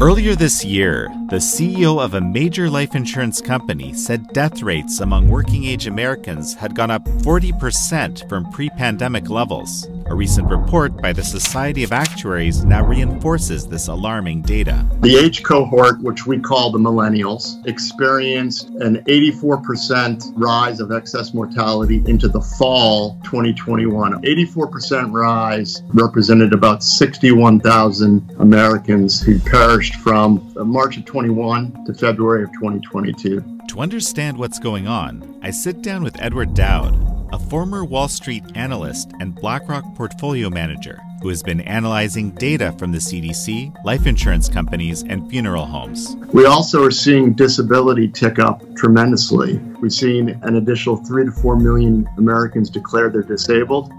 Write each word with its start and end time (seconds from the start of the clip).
Earlier 0.00 0.34
this 0.34 0.64
year, 0.64 1.08
the 1.28 1.36
CEO 1.36 2.02
of 2.02 2.14
a 2.14 2.22
major 2.22 2.70
life 2.70 2.94
insurance 2.94 3.42
company 3.42 3.92
said 3.92 4.26
death 4.28 4.62
rates 4.62 5.00
among 5.00 5.28
working 5.28 5.64
age 5.64 5.86
Americans 5.86 6.54
had 6.54 6.74
gone 6.74 6.90
up 6.90 7.04
40% 7.04 8.26
from 8.26 8.50
pre 8.50 8.70
pandemic 8.70 9.28
levels. 9.28 9.86
A 10.10 10.14
recent 10.14 10.50
report 10.50 11.00
by 11.00 11.12
the 11.12 11.22
Society 11.22 11.84
of 11.84 11.92
Actuaries 11.92 12.64
now 12.64 12.84
reinforces 12.84 13.68
this 13.68 13.86
alarming 13.86 14.42
data. 14.42 14.84
The 15.02 15.16
age 15.16 15.44
cohort, 15.44 16.00
which 16.00 16.26
we 16.26 16.40
call 16.40 16.72
the 16.72 16.80
millennials, 16.80 17.64
experienced 17.68 18.70
an 18.80 19.04
84% 19.04 20.32
rise 20.34 20.80
of 20.80 20.90
excess 20.90 21.32
mortality 21.32 22.02
into 22.06 22.26
the 22.26 22.40
fall 22.40 23.20
2021. 23.22 24.20
84% 24.22 25.12
rise 25.12 25.80
represented 25.94 26.52
about 26.52 26.82
61,000 26.82 28.34
Americans 28.40 29.22
who 29.22 29.38
perished 29.38 29.94
from 29.94 30.52
March 30.56 30.96
of 30.96 31.04
21 31.04 31.84
to 31.86 31.94
February 31.94 32.42
of 32.42 32.52
2022. 32.54 33.44
To 33.68 33.78
understand 33.78 34.36
what's 34.36 34.58
going 34.58 34.88
on, 34.88 35.38
I 35.40 35.52
sit 35.52 35.82
down 35.82 36.02
with 36.02 36.20
Edward 36.20 36.54
Dowd, 36.54 37.09
a 37.32 37.38
former 37.38 37.84
Wall 37.84 38.08
Street 38.08 38.44
analyst 38.54 39.12
and 39.20 39.34
BlackRock 39.34 39.94
portfolio 39.94 40.50
manager 40.50 41.00
who 41.22 41.28
has 41.28 41.42
been 41.42 41.60
analyzing 41.60 42.30
data 42.32 42.72
from 42.78 42.92
the 42.92 42.98
CDC, 42.98 43.74
life 43.84 44.06
insurance 44.06 44.48
companies, 44.48 45.02
and 45.02 45.28
funeral 45.28 45.66
homes. 45.66 46.16
We 46.32 46.46
also 46.46 46.84
are 46.84 46.90
seeing 46.90 47.34
disability 47.34 48.08
tick 48.08 48.38
up 48.38 48.62
tremendously. 48.74 49.58
We've 49.80 49.92
seen 49.92 50.30
an 50.42 50.56
additional 50.56 50.96
3 50.96 51.26
to 51.26 51.32
4 51.32 51.56
million 51.56 52.08
Americans 52.16 52.70
declare 52.70 53.10
they're 53.10 53.22
disabled. 53.22 53.92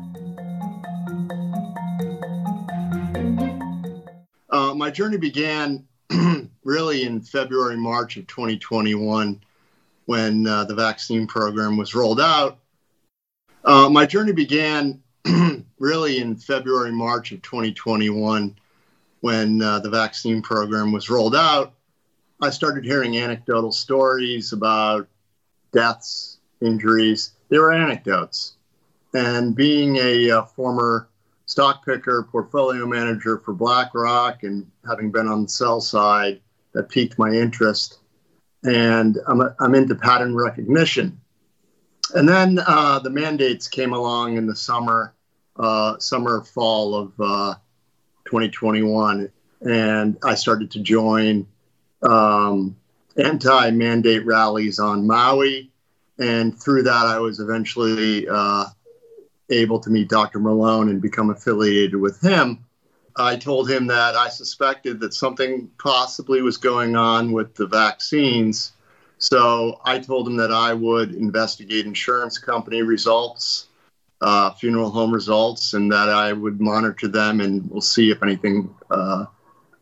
Uh, 4.50 4.74
my 4.74 4.90
journey 4.90 5.18
began 5.18 5.86
really 6.64 7.04
in 7.04 7.22
February, 7.22 7.78
March 7.78 8.18
of 8.18 8.26
2021 8.28 9.40
when 10.06 10.48
uh, 10.48 10.66
the 10.66 10.74
vaccine 10.74 11.28
program 11.28 11.78
was 11.78 11.94
rolled 11.94 12.20
out 12.20 12.61
uh, 13.64 13.90
my 13.90 14.06
journey 14.06 14.32
began 14.32 15.02
really 15.80 16.20
in 16.20 16.36
February, 16.36 16.92
March 16.92 17.32
of 17.32 17.42
2021 17.42 18.56
when 19.22 19.62
uh, 19.62 19.80
the 19.80 19.90
vaccine 19.90 20.42
program 20.42 20.92
was 20.92 21.10
rolled 21.10 21.36
out. 21.36 21.74
I 22.42 22.50
started 22.50 22.84
hearing 22.84 23.18
anecdotal 23.18 23.72
stories 23.72 24.52
about 24.52 25.08
deaths, 25.72 26.40
injuries. 26.60 27.34
They 27.50 27.60
were 27.60 27.72
anecdotes. 27.72 28.56
And 29.14 29.56
being 29.56 29.98
a, 29.98 30.30
a 30.30 30.40
uh, 30.40 30.46
former 30.46 31.08
stock 31.46 31.86
picker, 31.86 32.24
portfolio 32.24 32.88
manager 32.88 33.38
for 33.40 33.54
BlackRock, 33.54 34.44
and 34.44 34.70
having 34.88 35.12
been 35.12 35.28
on 35.28 35.44
the 35.44 35.50
sell 35.50 35.82
side, 35.82 36.42
that 36.74 36.90
piqued 36.90 37.20
my 37.20 37.30
interest. 37.30 38.00
And 38.64 39.18
I'm, 39.28 39.42
a, 39.42 39.56
I'm 39.60 39.76
into 39.76 39.94
pattern 39.94 40.36
recognition. 40.36 41.21
And 42.14 42.28
then 42.28 42.60
uh, 42.66 43.00
the 43.00 43.10
mandates 43.10 43.68
came 43.68 43.94
along 43.94 44.38
in 44.38 44.46
the 44.46 44.56
summer, 44.56 45.14
uh, 45.58 45.98
summer, 46.00 46.44
fall 46.44 46.96
of 46.96 47.14
uh, 47.20 47.54
2021. 48.26 49.32
And 49.62 50.18
I 50.24 50.36
started 50.36 50.72
to 50.72 50.80
join 50.80 51.48
um, 52.02 52.76
anti 53.18 53.72
mandate 53.72 54.26
rallies 54.26 54.80
on 54.80 55.08
Maui. 55.08 55.72
And 56.20 56.60
through 56.60 56.84
that, 56.84 57.06
I 57.06 57.20
was 57.20 57.40
eventually 57.40 58.28
uh, 58.28 58.66
able 59.50 59.80
to 59.80 59.90
meet 59.90 60.10
Dr. 60.10 60.40
Malone 60.40 60.90
and 60.90 61.02
become 61.02 61.30
affiliated 61.30 61.96
with 61.96 62.22
him. 62.22 62.66
I 63.16 63.36
told 63.36 63.70
him 63.70 63.88
that 63.88 64.16
I 64.16 64.30
suspected 64.30 65.00
that 65.02 65.14
something 65.14 65.70
possibly 65.78 66.42
was 66.42 66.58
going 66.58 66.96
on 66.96 67.34
with 67.34 67.56
the 67.56 67.68
vaccines 67.68 68.72
so 69.22 69.80
I 69.86 70.00
told 70.00 70.28
him 70.28 70.36
that 70.38 70.52
I 70.52 70.74
would 70.74 71.14
investigate 71.14 71.86
insurance 71.86 72.40
company 72.40 72.82
results, 72.82 73.68
uh, 74.20 74.50
funeral 74.54 74.90
home 74.90 75.14
results, 75.14 75.76
and 75.76 75.92
that 75.92 76.10
I 76.10 76.34
would 76.34 76.60
monitor 76.60 77.08
them, 77.08 77.40
and 77.40 77.70
we'll 77.70 77.82
see 77.82 78.10
if 78.10 78.24
anything, 78.24 78.74
uh, 78.90 79.26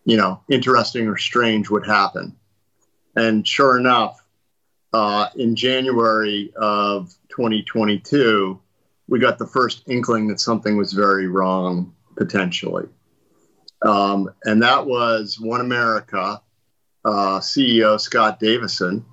you 0.04 0.18
know, 0.18 0.44
interesting 0.50 1.08
or 1.08 1.16
strange 1.16 1.70
would 1.70 1.86
happen. 1.86 2.36
And 3.16 3.48
sure 3.48 3.80
enough, 3.80 4.22
uh, 4.92 5.30
in 5.38 5.56
January 5.56 6.52
of 6.58 7.16
2022, 7.30 8.60
we 9.08 9.20
got 9.20 9.38
the 9.38 9.48
first 9.48 9.84
inkling 9.88 10.28
that 10.28 10.42
something 10.42 10.76
was 10.76 10.92
very 10.92 11.28
wrong 11.28 11.96
potentially. 12.18 12.90
Um, 13.84 14.34
and 14.44 14.62
that 14.64 14.86
was 14.86 15.38
OneAmerica 15.42 16.42
uh, 17.06 17.40
CEO 17.40 17.98
Scott 17.98 18.42
Davison 18.42 19.06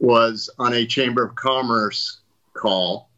was 0.00 0.50
on 0.58 0.72
a 0.72 0.86
Chamber 0.86 1.22
of 1.22 1.36
Commerce 1.36 2.20
call, 2.54 3.10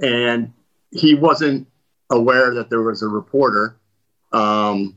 and 0.00 0.52
he 0.90 1.14
wasn't 1.14 1.66
aware 2.10 2.54
that 2.54 2.70
there 2.70 2.82
was 2.82 3.02
a 3.02 3.08
reporter, 3.08 3.76
um, 4.32 4.96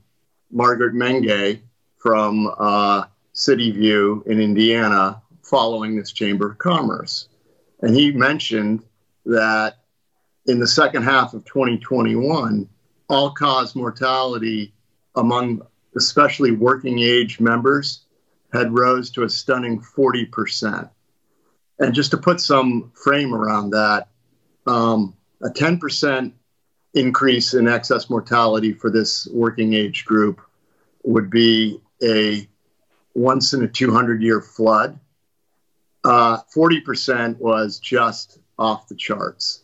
Margaret 0.52 0.94
Menge 0.94 1.60
from 1.98 2.54
uh, 2.58 3.06
City 3.34 3.72
View 3.72 4.24
in 4.28 4.40
Indiana, 4.40 5.22
following 5.42 5.96
this 5.96 6.12
Chamber 6.12 6.52
of 6.52 6.58
Commerce. 6.58 7.28
And 7.82 7.96
he 7.96 8.12
mentioned 8.12 8.84
that 9.26 9.78
in 10.46 10.60
the 10.60 10.68
second 10.68 11.04
half 11.04 11.34
of 11.34 11.44
2021, 11.46 12.70
all 13.10 13.32
cause 13.32 13.76
mortality 13.76 14.74
among 15.16 15.62
especially 15.96 16.52
working 16.52 17.00
age 17.00 17.40
members 17.40 18.06
had 18.54 18.74
rose 18.74 19.10
to 19.12 19.24
a 19.24 19.30
stunning 19.30 19.82
40%. 19.82 20.90
And 21.80 21.94
just 21.94 22.12
to 22.12 22.18
put 22.18 22.42
some 22.42 22.92
frame 22.96 23.34
around 23.34 23.72
that, 23.72 24.08
um, 24.66 25.16
a 25.42 25.50
10% 25.50 26.34
increase 26.94 27.54
in 27.54 27.68
excess 27.68 28.10
mortality 28.10 28.74
for 28.74 28.90
this 28.90 29.28
working 29.32 29.74
age 29.74 30.06
group 30.06 30.42
would 31.04 31.30
be 31.30 31.82
a 32.04 32.48
once 33.14 33.54
in 33.54 33.64
a 33.64 33.68
200 33.68 34.22
year 34.22 34.42
flood. 34.42 35.00
Uh, 36.04 36.40
40% 36.56 37.38
was 37.38 37.80
just 37.80 38.40
off 38.58 38.88
the 38.88 38.96
charts. 38.96 39.64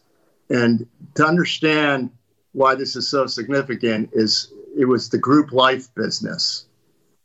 And 0.50 0.88
to 1.16 1.26
understand 1.26 2.12
why 2.52 2.76
this 2.76 2.96
is 2.96 3.10
so 3.10 3.26
significant 3.26 4.12
is 4.14 4.54
it 4.78 4.86
was 4.86 5.10
the 5.10 5.18
group 5.18 5.52
life 5.52 5.94
business 5.96 6.66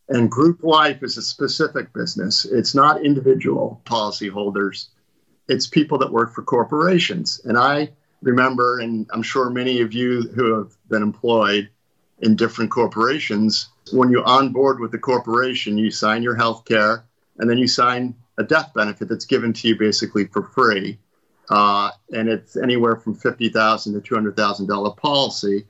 and 0.08 0.30
group 0.30 0.62
life 0.62 1.02
is 1.02 1.16
a 1.16 1.22
specific 1.22 1.92
business. 1.92 2.44
It's 2.44 2.74
not 2.74 3.04
individual 3.04 3.80
policyholders, 3.84 4.88
it's 5.48 5.66
people 5.66 5.98
that 5.98 6.12
work 6.12 6.34
for 6.34 6.42
corporations. 6.42 7.40
And 7.44 7.56
I 7.56 7.90
remember, 8.22 8.80
and 8.80 9.06
I'm 9.12 9.22
sure 9.22 9.50
many 9.50 9.80
of 9.80 9.92
you 9.92 10.22
who 10.34 10.54
have 10.54 10.72
been 10.88 11.02
employed 11.02 11.70
in 12.20 12.36
different 12.36 12.70
corporations, 12.70 13.68
when 13.92 14.10
you 14.10 14.22
onboard 14.24 14.80
with 14.80 14.90
the 14.92 14.98
corporation, 14.98 15.78
you 15.78 15.90
sign 15.90 16.22
your 16.22 16.34
health 16.34 16.64
care 16.64 17.04
and 17.38 17.48
then 17.48 17.58
you 17.58 17.68
sign 17.68 18.14
a 18.38 18.44
death 18.44 18.72
benefit 18.74 19.08
that's 19.08 19.24
given 19.24 19.52
to 19.52 19.68
you 19.68 19.78
basically 19.78 20.26
for 20.26 20.42
free. 20.42 20.98
Uh, 21.50 21.90
and 22.12 22.28
it's 22.28 22.56
anywhere 22.56 22.96
from 22.96 23.14
fifty 23.14 23.48
thousand 23.48 23.94
to 23.94 24.00
two 24.00 24.14
hundred 24.14 24.36
thousand 24.36 24.66
dollar 24.66 24.90
policy. 24.90 25.66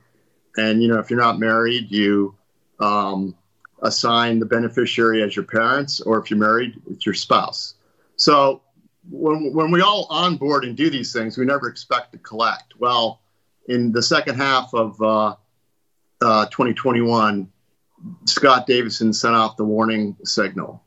And 0.57 0.83
you 0.83 0.89
know, 0.89 0.99
if 0.99 1.09
you're 1.09 1.21
not 1.21 1.39
married, 1.39 1.91
you 1.91 2.35
um, 2.81 3.37
assign 3.83 4.39
the 4.39 4.47
beneficiary 4.47 5.23
as 5.23 5.37
your 5.37 5.45
parents, 5.45 6.01
or 6.01 6.19
if 6.19 6.31
you're 6.31 6.39
married, 6.39 6.81
it's 6.91 7.07
your 7.07 7.15
spouse. 7.15 7.75
So 8.17 8.63
when, 9.09 9.53
when 9.53 9.71
we 9.71 9.81
all 9.81 10.07
onboard 10.11 10.65
and 10.65 10.77
do 10.77 10.91
these 10.91 11.13
things, 11.13 11.39
we 11.39 11.45
never 11.45 11.69
expect 11.69 12.13
to 12.13 12.19
collect. 12.19 12.75
Well, 12.79 13.21
in 13.69 13.93
the 13.93 14.03
second 14.03 14.37
half 14.37 14.73
of 14.75 15.01
uh, 15.01 15.37
uh, 16.21 16.47
2021, 16.47 17.51
Scott 18.25 18.67
Davison 18.67 19.13
sent 19.13 19.35
off 19.35 19.57
the 19.57 19.65
warning 19.65 20.17
signal. 20.25 20.83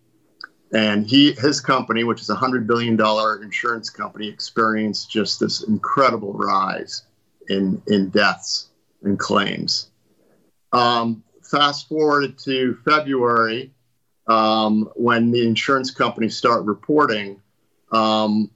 And 0.73 1.05
he, 1.05 1.33
his 1.33 1.59
company, 1.59 2.03
which 2.05 2.21
is 2.21 2.29
a 2.29 2.35
$100 2.35 2.65
billion 2.65 2.99
insurance 3.43 3.89
company, 3.89 4.27
experienced 4.29 5.11
just 5.11 5.39
this 5.39 5.63
incredible 5.63 6.33
rise 6.33 7.03
in, 7.49 7.81
in 7.87 8.09
deaths 8.09 8.69
and 9.03 9.19
claims. 9.19 9.89
Um, 10.71 11.23
fast 11.51 11.89
forward 11.89 12.37
to 12.39 12.75
February, 12.85 13.71
um, 14.27 14.89
when 14.95 15.31
the 15.31 15.45
insurance 15.45 15.91
companies 15.91 16.37
start 16.37 16.63
reporting, 16.63 17.41
um, 17.91 18.49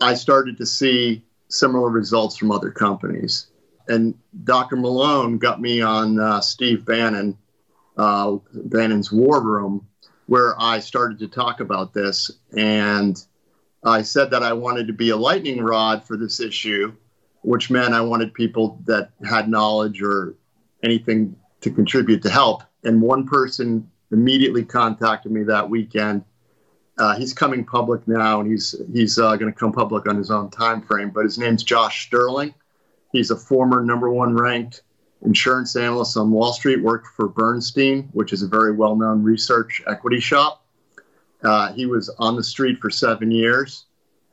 I 0.00 0.14
started 0.14 0.58
to 0.58 0.66
see 0.66 1.24
similar 1.48 1.88
results 1.88 2.36
from 2.36 2.52
other 2.52 2.70
companies. 2.70 3.46
And 3.88 4.14
Dr. 4.44 4.76
Malone 4.76 5.38
got 5.38 5.60
me 5.60 5.80
on 5.80 6.20
uh, 6.20 6.42
Steve 6.42 6.84
Bannon, 6.84 7.38
uh, 7.96 8.36
Bannon's 8.52 9.10
War 9.10 9.42
Room, 9.42 9.86
where 10.26 10.54
I 10.60 10.80
started 10.80 11.18
to 11.20 11.28
talk 11.28 11.60
about 11.60 11.94
this. 11.94 12.30
And 12.54 13.18
I 13.82 14.02
said 14.02 14.30
that 14.32 14.42
I 14.42 14.52
wanted 14.52 14.86
to 14.88 14.92
be 14.92 15.08
a 15.08 15.16
lightning 15.16 15.62
rod 15.62 16.04
for 16.04 16.18
this 16.18 16.38
issue, 16.38 16.92
which 17.40 17.70
meant 17.70 17.94
I 17.94 18.02
wanted 18.02 18.34
people 18.34 18.78
that 18.84 19.12
had 19.26 19.48
knowledge 19.48 20.02
or 20.02 20.34
anything 20.82 21.34
to 21.60 21.70
contribute 21.70 22.22
to 22.22 22.30
help. 22.30 22.62
And 22.84 23.02
one 23.02 23.26
person 23.26 23.90
immediately 24.10 24.64
contacted 24.64 25.32
me 25.32 25.44
that 25.44 25.68
weekend. 25.68 26.24
Uh, 26.98 27.16
he's 27.16 27.32
coming 27.32 27.64
public 27.64 28.06
now, 28.08 28.40
and 28.40 28.50
he's 28.50 28.74
he's 28.92 29.18
uh, 29.18 29.36
going 29.36 29.52
to 29.52 29.58
come 29.58 29.72
public 29.72 30.08
on 30.08 30.16
his 30.16 30.30
own 30.30 30.50
time 30.50 30.82
frame. 30.82 31.10
But 31.10 31.24
his 31.24 31.38
name's 31.38 31.62
Josh 31.62 32.06
Sterling. 32.06 32.54
He's 33.12 33.30
a 33.30 33.36
former 33.36 33.84
number 33.84 34.10
one 34.10 34.34
ranked 34.34 34.82
insurance 35.22 35.76
analyst 35.76 36.16
on 36.16 36.30
Wall 36.30 36.52
Street. 36.52 36.82
Worked 36.82 37.08
for 37.08 37.28
Bernstein, 37.28 38.08
which 38.12 38.32
is 38.32 38.42
a 38.42 38.48
very 38.48 38.72
well 38.72 38.96
known 38.96 39.22
research 39.22 39.80
equity 39.86 40.20
shop. 40.20 40.64
Uh, 41.42 41.72
he 41.72 41.86
was 41.86 42.08
on 42.18 42.34
the 42.34 42.42
street 42.42 42.80
for 42.80 42.90
seven 42.90 43.30
years, 43.30 43.86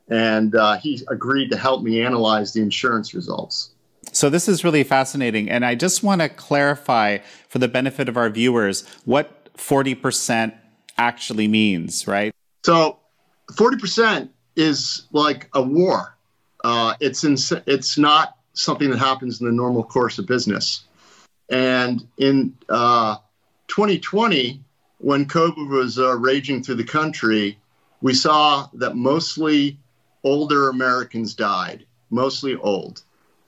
and 0.10 0.56
uh, 0.56 0.78
he 0.78 1.02
agreed 1.08 1.52
to 1.52 1.58
help 1.58 1.84
me 1.84 2.02
analyze 2.02 2.54
the 2.54 2.62
insurance 2.62 3.14
results. 3.14 3.75
So 4.16 4.30
this 4.30 4.48
is 4.48 4.64
really 4.64 4.84
fascinating. 4.84 5.50
And 5.50 5.66
I 5.66 5.76
just 5.76 6.02
want 6.02 6.22
to 6.22 6.30
clarify 6.30 7.18
for 7.50 7.60
the 7.60 7.68
benefit 7.68 8.08
of 8.08 8.16
our 8.16 8.30
viewers 8.30 8.88
what 9.04 9.54
40% 9.56 10.54
actually 10.98 11.50
means, 11.50 12.08
right? 12.08 12.34
So 12.64 12.98
40% 13.52 14.30
is 14.56 15.08
like 15.12 15.50
a 15.54 15.62
war. 15.62 16.16
Uh, 16.64 16.96
it's 17.02 17.26
it's 17.26 17.98
not 17.98 18.38
something 18.54 18.90
that 18.90 19.00
happens 19.00 19.42
in 19.42 19.48
the 19.48 19.52
normal 19.52 19.84
course 19.84 20.18
of 20.18 20.26
business. 20.26 20.86
And 21.50 22.08
in 22.18 22.56
uh, 22.70 23.18
2020, 23.68 24.62
when 25.00 25.26
COVID 25.26 25.70
was 25.70 26.00
uh, 26.00 26.16
raging 26.16 26.64
through 26.64 26.76
the 26.76 26.86
country, 26.86 27.60
we 28.02 28.14
saw 28.14 28.70
that 28.76 28.96
mostly 28.96 29.78
older 30.24 30.70
Americans 30.70 31.36
died, 31.36 31.86
mostly 32.10 32.56
old 32.56 33.04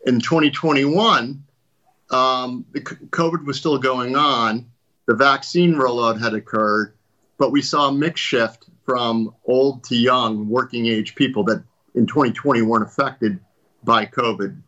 in 0.07 0.21
2021, 0.21 1.44
um, 2.12 2.65
the 2.71 2.80
COVID 2.80 3.45
was 3.45 3.57
still 3.57 3.77
going 3.77 4.15
on. 4.15 4.65
The 5.06 5.13
vaccine 5.13 5.75
rollout 5.75 6.19
had 6.19 6.33
occurred, 6.33 6.94
but 7.38 7.51
we 7.51 7.62
saw 7.62 7.89
a 7.89 7.92
mix 7.92 8.21
shift 8.21 8.69
from 8.86 9.36
old 9.45 9.83
to 9.86 9.98
young 9.98 10.48
working 10.48 10.88
age 10.88 11.13
people 11.13 11.44
that 11.45 11.62
in 11.94 12.07
2020 12.07 12.62
weren't 12.62 12.86
affected 12.86 13.39
by 13.83 14.06
COVID 14.06 14.62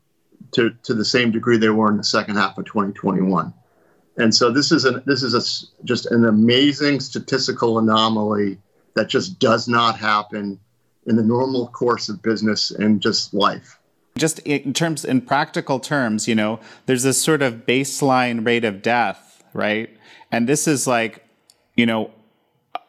to, 0.51 0.71
to 0.83 0.93
the 0.93 1.05
same 1.05 1.31
degree 1.31 1.57
they 1.57 1.69
were 1.69 1.89
in 1.89 1.97
the 1.97 2.03
second 2.03 2.35
half 2.35 2.57
of 2.57 2.65
2021. 2.65 3.53
And 4.17 4.35
so 4.35 4.51
this 4.51 4.73
is 4.73 4.83
an 4.83 5.01
this 5.05 5.23
is 5.23 5.33
a, 5.33 5.85
just 5.85 6.07
an 6.07 6.25
amazing 6.25 6.99
statistical 6.99 7.79
anomaly 7.79 8.57
that 8.95 9.07
just 9.07 9.39
does 9.39 9.69
not 9.69 9.97
happen 9.97 10.59
in 11.05 11.15
the 11.15 11.23
normal 11.23 11.67
course 11.69 12.09
of 12.09 12.21
business 12.21 12.71
and 12.71 13.01
just 13.01 13.33
life 13.33 13.78
just 14.19 14.39
in 14.39 14.73
terms 14.73 15.03
in 15.03 15.21
practical 15.21 15.79
terms 15.79 16.27
you 16.27 16.35
know 16.35 16.59
there's 16.85 17.03
this 17.03 17.21
sort 17.21 17.41
of 17.41 17.65
baseline 17.65 18.45
rate 18.45 18.65
of 18.65 18.81
death 18.81 19.29
right? 19.53 19.95
And 20.31 20.47
this 20.47 20.67
is 20.67 20.87
like 20.87 21.25
you 21.75 21.85
know 21.85 22.11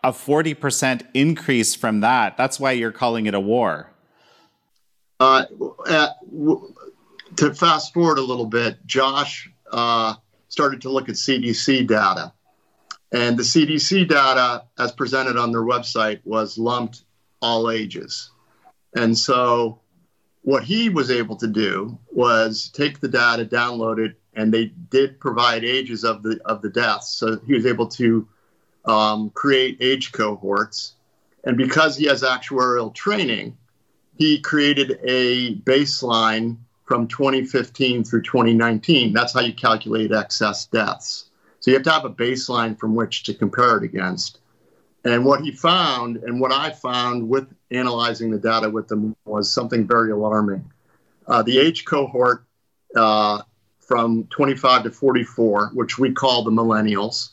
a 0.02 0.12
40% 0.12 1.02
increase 1.12 1.74
from 1.74 2.00
that. 2.00 2.36
That's 2.36 2.58
why 2.58 2.72
you're 2.72 2.92
calling 2.92 3.26
it 3.26 3.34
a 3.34 3.40
war. 3.40 3.90
Uh, 5.18 5.44
uh, 5.86 6.08
to 7.36 7.54
fast 7.54 7.92
forward 7.92 8.16
a 8.16 8.22
little 8.22 8.46
bit 8.46 8.78
josh 8.86 9.50
uh, 9.70 10.14
started 10.48 10.80
to 10.80 10.88
look 10.88 11.10
at 11.10 11.14
cdc 11.14 11.86
data. 11.86 12.32
And 13.12 13.38
the 13.38 13.42
cdc 13.42 14.08
data 14.08 14.64
as 14.78 14.92
presented 14.92 15.36
on 15.36 15.52
their 15.52 15.62
website 15.62 16.20
was 16.24 16.56
lumped 16.56 17.04
all 17.42 17.70
ages. 17.70 18.30
And 18.96 19.16
so 19.16 19.80
what 20.42 20.64
he 20.64 20.88
was 20.88 21.10
able 21.10 21.36
to 21.36 21.46
do 21.46 21.98
was 22.10 22.70
take 22.70 23.00
the 23.00 23.08
data, 23.08 23.44
download 23.44 23.98
it, 23.98 24.16
and 24.34 24.52
they 24.52 24.66
did 24.66 25.20
provide 25.20 25.64
ages 25.64 26.04
of 26.04 26.22
the 26.22 26.40
of 26.44 26.62
the 26.62 26.70
deaths. 26.70 27.10
So 27.10 27.38
he 27.46 27.54
was 27.54 27.66
able 27.66 27.88
to 27.88 28.26
um, 28.84 29.30
create 29.30 29.76
age 29.80 30.12
cohorts, 30.12 30.94
and 31.44 31.56
because 31.56 31.96
he 31.96 32.06
has 32.06 32.22
actuarial 32.22 32.94
training, 32.94 33.56
he 34.16 34.40
created 34.40 34.98
a 35.02 35.56
baseline 35.56 36.56
from 36.84 37.06
2015 37.06 38.04
through 38.04 38.22
2019. 38.22 39.12
That's 39.12 39.32
how 39.32 39.40
you 39.40 39.52
calculate 39.52 40.12
excess 40.12 40.66
deaths. 40.66 41.26
So 41.60 41.70
you 41.70 41.76
have 41.76 41.84
to 41.84 41.90
have 41.92 42.04
a 42.04 42.10
baseline 42.10 42.78
from 42.78 42.94
which 42.94 43.22
to 43.24 43.34
compare 43.34 43.76
it 43.76 43.84
against. 43.84 44.40
And 45.04 45.24
what 45.24 45.42
he 45.42 45.52
found, 45.52 46.16
and 46.16 46.40
what 46.40 46.52
I 46.52 46.70
found 46.70 47.28
with 47.28 47.46
analyzing 47.70 48.30
the 48.30 48.38
data 48.38 48.68
with 48.68 48.88
them, 48.88 49.16
was 49.24 49.50
something 49.50 49.86
very 49.86 50.10
alarming. 50.10 50.70
Uh, 51.26 51.42
the 51.42 51.58
age 51.58 51.84
cohort 51.84 52.44
uh, 52.96 53.42
from 53.78 54.24
25 54.30 54.84
to 54.84 54.90
44, 54.90 55.70
which 55.74 55.98
we 55.98 56.12
call 56.12 56.44
the 56.44 56.50
millennials, 56.50 57.30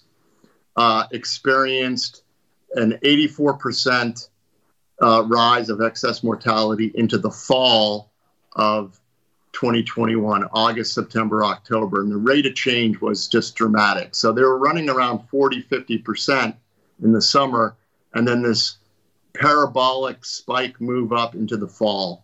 uh, 0.76 1.06
experienced 1.12 2.24
an 2.76 2.94
84% 3.04 4.30
uh, 5.02 5.24
rise 5.28 5.70
of 5.70 5.82
excess 5.82 6.24
mortality 6.24 6.92
into 6.96 7.18
the 7.18 7.30
fall 7.30 8.12
of 8.56 9.00
2021, 9.54 10.46
August, 10.52 10.94
September, 10.94 11.44
October. 11.44 12.02
And 12.02 12.12
the 12.12 12.18
rate 12.18 12.46
of 12.46 12.56
change 12.56 13.00
was 13.02 13.28
just 13.28 13.56
dramatic. 13.56 14.14
So 14.14 14.32
they 14.32 14.42
were 14.42 14.58
running 14.58 14.90
around 14.90 15.28
40, 15.30 15.64
50% 15.64 16.56
in 17.04 17.12
the 17.12 17.22
summer, 17.22 17.76
and 18.14 18.28
then 18.28 18.42
this 18.42 18.78
parabolic 19.40 20.26
spike 20.26 20.80
move 20.82 21.14
up 21.14 21.36
into 21.36 21.58
the 21.58 21.68
fall. 21.68 22.24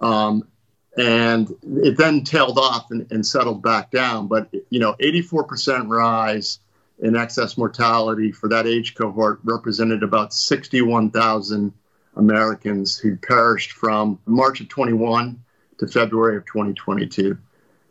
Um, 0.00 0.48
and 0.96 1.50
it 1.62 1.96
then 1.96 2.22
tailed 2.22 2.58
off 2.58 2.90
and, 2.90 3.10
and, 3.10 3.26
settled 3.26 3.62
back 3.62 3.90
down. 3.90 4.28
But, 4.28 4.48
you 4.68 4.78
know, 4.78 4.94
84% 5.00 5.88
rise 5.88 6.58
in 6.98 7.16
excess 7.16 7.56
mortality 7.56 8.30
for 8.30 8.48
that 8.48 8.66
age 8.66 8.94
cohort 8.94 9.40
represented 9.42 10.02
about 10.02 10.34
61,000 10.34 11.72
Americans 12.16 12.98
who 12.98 13.16
perished 13.16 13.72
from 13.72 14.18
March 14.26 14.60
of 14.60 14.68
21 14.68 15.42
to 15.78 15.88
February 15.88 16.36
of 16.36 16.44
2022. 16.44 17.38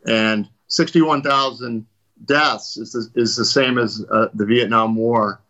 And 0.06 0.48
61,000 0.68 1.84
deaths 2.24 2.76
is 2.76 2.92
the, 2.92 3.20
is 3.20 3.34
the 3.34 3.44
same 3.44 3.78
as 3.78 4.04
uh, 4.10 4.28
the 4.34 4.46
Vietnam 4.46 4.94
War 4.94 5.41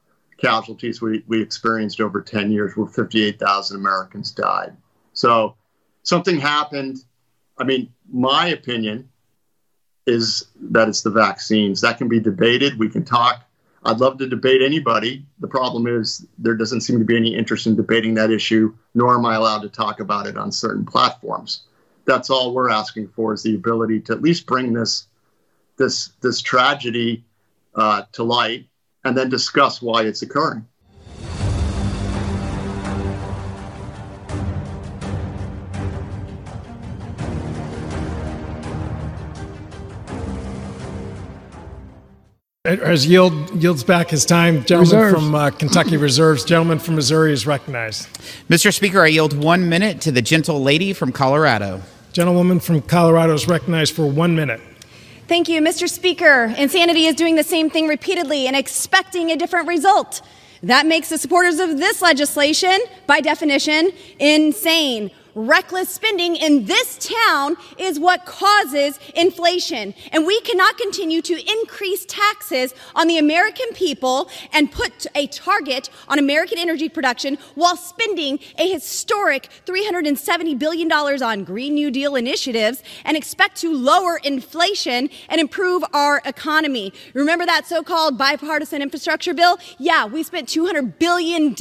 casualties 0.43 1.01
we, 1.01 1.23
we 1.29 1.41
experienced 1.41 2.01
over 2.01 2.21
10 2.21 2.51
years 2.51 2.77
where 2.77 2.87
58,000 2.87 3.77
Americans 3.77 4.33
died. 4.33 4.77
So 5.13 5.55
something 6.03 6.39
happened. 6.39 6.99
I 7.59 7.65
mean, 7.65 7.93
my 8.11 8.49
opinion 8.49 9.09
is 10.07 10.47
that 10.61 10.89
it's 10.89 11.03
the 11.03 11.11
vaccines. 11.11 11.81
That 11.81 11.99
can 11.99 12.09
be 12.09 12.19
debated. 12.19 12.79
We 12.79 12.89
can 12.89 13.05
talk. 13.05 13.45
I'd 13.85 13.99
love 13.99 14.19
to 14.19 14.29
debate 14.29 14.63
anybody. 14.63 15.25
The 15.41 15.49
problem 15.49 15.87
is 15.87 16.27
there 16.39 16.57
doesn't 16.57 16.83
seem 16.83 16.99
to 16.99 17.05
be 17.05 17.17
any 17.17 17.37
interest 17.37 17.67
in 17.67 17.77
debating 17.77 18.15
that 18.15 18.31
issue, 18.31 18.75
nor 18.95 19.15
am 19.15 19.25
I 19.25 19.37
allowed 19.37 19.63
to 19.63 19.69
talk 19.69 20.01
about 20.01 20.27
it 20.27 20.37
on 20.37 20.51
certain 20.51 20.85
platforms. 20.85 21.65
That's 22.05 22.31
all 22.31 22.53
we're 22.53 22.71
asking 22.71 23.09
for 23.09 23.33
is 23.33 23.45
the 23.45 23.55
ability 23.55 24.01
to 24.03 24.13
at 24.13 24.23
least 24.23 24.47
bring 24.47 24.73
this 24.73 25.07
this 25.79 26.11
this 26.21 26.41
tragedy 26.41 27.25
uh, 27.75 28.03
to 28.13 28.25
light 28.25 28.67
and 29.05 29.17
then 29.17 29.29
discuss 29.29 29.83
why 29.83 30.03
it's 30.03 30.23
occurring. 30.23 30.67
As 42.65 43.07
yield 43.07 43.61
yields 43.61 43.83
back 43.83 44.09
his 44.11 44.25
time, 44.25 44.65
gentleman 44.65 44.99
Reserves. 44.99 45.15
from 45.15 45.35
uh, 45.35 45.51
Kentucky 45.51 45.97
Reserves, 45.97 46.45
gentleman 46.45 46.79
from 46.79 46.95
Missouri 46.95 47.33
is 47.33 47.45
recognized. 47.45 48.09
Mr. 48.49 48.73
Speaker, 48.73 49.03
I 49.03 49.09
yield 49.09 49.37
one 49.37 49.69
minute 49.69 50.01
to 50.03 50.13
the 50.13 50.23
gentle 50.23 50.63
lady 50.63 50.93
from 50.93 51.11
Colorado. 51.11 51.83
Gentlewoman 52.13 52.61
from 52.61 52.81
Colorado 52.81 53.35
is 53.35 53.49
recognized 53.49 53.97
for 53.97 54.07
one 54.07 54.37
minute. 54.37 54.61
Thank 55.29 55.49
you, 55.49 55.61
Mr. 55.61 55.89
Speaker. 55.89 56.53
Insanity 56.59 57.07
is 57.07 57.15
doing 57.15 57.37
the 57.37 57.45
same 57.45 57.71
thing 57.71 57.87
repeatedly 57.87 58.49
and 58.49 58.57
expecting 58.57 59.31
a 59.31 59.37
different 59.37 59.69
result. 59.69 60.21
That 60.65 60.85
makes 60.85 61.09
the 61.09 61.19
supporters 61.19 61.61
of 61.61 61.79
this 61.79 62.03
legislation, 62.03 62.79
by 63.07 63.21
definition, 63.21 63.93
insane. 64.19 65.11
Reckless 65.35 65.89
spending 65.89 66.37
in 66.37 66.67
this 66.67 66.99
town 66.99 67.57
is 67.79 67.99
what 67.99 68.27
causes 68.27 68.99
inflation. 69.15 69.95
And 70.11 70.27
we 70.27 70.41
cannot 70.43 70.77
continue 70.77 71.23
to 71.23 71.51
increase 71.51 72.05
taxes 72.05 72.75
on 72.95 73.07
the 73.07 73.17
American 73.17 73.69
people 73.73 74.29
and 74.53 74.71
put 74.71 75.07
a 75.15 75.27
target 75.29 75.89
on 76.09 76.19
American 76.19 76.59
energy 76.59 76.89
production 76.89 77.39
while 77.55 77.77
spending 77.77 78.41
a 78.59 78.71
historic 78.71 79.49
$370 79.65 80.59
billion 80.59 80.93
on 80.93 81.45
Green 81.45 81.75
New 81.75 81.91
Deal 81.91 82.15
initiatives 82.17 82.83
and 83.05 83.17
expect 83.17 83.57
to 83.59 83.73
lower 83.73 84.19
inflation 84.23 85.09
and 85.31 85.41
improve 85.41 85.83
our 85.95 86.21
economy. 86.27 86.93
Remember 87.15 87.47
that 87.47 87.67
so 87.67 87.83
called 87.83 88.19
bipartisan 88.19 88.83
infrastructure 88.83 89.33
bill? 89.33 89.59
Yeah, 89.79 90.05
we 90.05 90.23
spent 90.23 90.49
$200 90.49 90.99
billion 90.99 91.55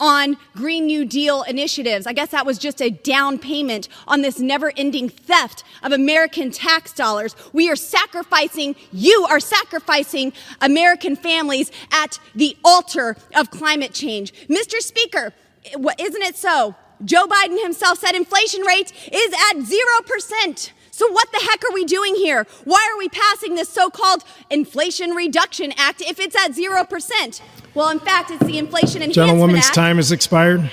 on 0.00 0.36
Green 0.54 0.86
New 0.86 1.04
Deal 1.04 1.42
initiatives. 1.42 2.06
I 2.06 2.14
guess 2.14 2.30
that 2.30 2.46
was 2.46 2.58
just 2.58 2.69
just 2.70 2.80
a 2.80 2.90
down 2.90 3.36
payment 3.36 3.88
on 4.06 4.22
this 4.22 4.38
never 4.38 4.72
ending 4.76 5.08
theft 5.08 5.64
of 5.82 5.90
American 5.90 6.52
tax 6.52 6.92
dollars. 6.92 7.34
We 7.52 7.68
are 7.68 7.74
sacrificing, 7.74 8.76
you 8.92 9.26
are 9.28 9.40
sacrificing 9.40 10.32
American 10.60 11.16
families 11.16 11.72
at 11.90 12.20
the 12.34 12.56
altar 12.64 13.16
of 13.34 13.50
climate 13.50 13.92
change. 13.92 14.32
Mr. 14.46 14.78
Speaker, 14.78 15.32
isn't 15.64 16.22
it 16.22 16.36
so? 16.36 16.76
Joe 17.04 17.26
Biden 17.26 17.60
himself 17.60 17.98
said 17.98 18.14
inflation 18.14 18.62
rate 18.62 18.92
is 19.10 19.32
at 19.50 19.56
0%. 19.56 20.70
So, 20.92 21.10
what 21.10 21.32
the 21.32 21.38
heck 21.38 21.64
are 21.64 21.72
we 21.72 21.84
doing 21.86 22.14
here? 22.14 22.46
Why 22.64 22.90
are 22.92 22.98
we 22.98 23.08
passing 23.08 23.54
this 23.54 23.70
so 23.70 23.88
called 23.88 24.22
Inflation 24.50 25.12
Reduction 25.12 25.72
Act 25.78 26.02
if 26.02 26.20
it's 26.20 26.36
at 26.36 26.50
0%? 26.50 27.40
Well, 27.74 27.88
in 27.88 28.00
fact, 28.00 28.30
it's 28.30 28.44
the 28.44 28.58
Inflation 28.58 29.00
Enhancement 29.02 29.14
Gentlewoman's 29.14 29.66
Act. 29.66 29.74
time 29.74 29.96
has 29.96 30.12
expired. 30.12 30.70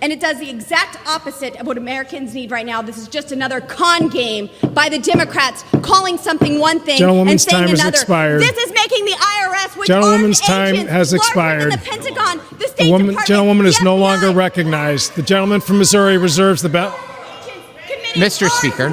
And 0.00 0.12
it 0.12 0.20
does 0.20 0.38
the 0.38 0.48
exact 0.48 0.96
opposite 1.08 1.56
of 1.60 1.66
what 1.66 1.76
Americans 1.76 2.32
need 2.32 2.50
right 2.52 2.64
now. 2.64 2.82
This 2.82 2.98
is 2.98 3.08
just 3.08 3.32
another 3.32 3.60
con 3.60 4.08
game 4.08 4.48
by 4.72 4.88
the 4.88 4.98
Democrats, 4.98 5.64
calling 5.82 6.18
something 6.18 6.60
one 6.60 6.78
thing 6.78 7.02
and 7.02 7.40
saying 7.40 7.66
time 7.66 7.74
another. 7.74 7.90
Expired. 7.90 8.40
This 8.40 8.56
is 8.56 8.72
making 8.72 9.04
the 9.06 9.12
IRS, 9.12 9.76
which 9.76 9.88
Gentlewoman's 9.88 10.40
time 10.40 10.74
agents, 10.74 10.92
has 10.92 11.12
expired. 11.12 11.72
the 11.72 11.78
Pentagon, 11.78 12.40
the 12.58 12.68
State 12.68 12.84
the 12.84 12.92
woman, 12.92 13.08
Department, 13.08 13.26
gentlewoman 13.26 13.66
is 13.66 13.78
the 13.78 13.84
no 13.84 13.96
longer 13.96 14.30
recognized. 14.30 15.16
The 15.16 15.22
gentleman 15.22 15.60
from 15.60 15.78
Missouri 15.78 16.16
reserves 16.16 16.62
the 16.62 16.68
belt. 16.68 16.94
Mr. 18.14 18.48
Speaker. 18.48 18.90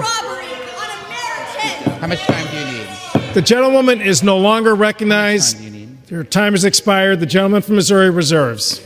How 1.99 2.07
much 2.07 2.19
time 2.25 2.47
do 2.51 2.57
you 2.57 2.65
need? 2.65 3.33
The 3.33 3.41
gentlewoman 3.41 4.01
is 4.01 4.23
no 4.23 4.37
longer 4.37 4.73
recognized. 4.75 5.61
Your 6.09 6.23
time 6.23 6.53
has 6.53 6.63
expired. 6.63 7.19
The 7.19 7.25
gentleman 7.25 7.61
from 7.61 7.75
Missouri 7.75 8.09
reserves. 8.09 8.81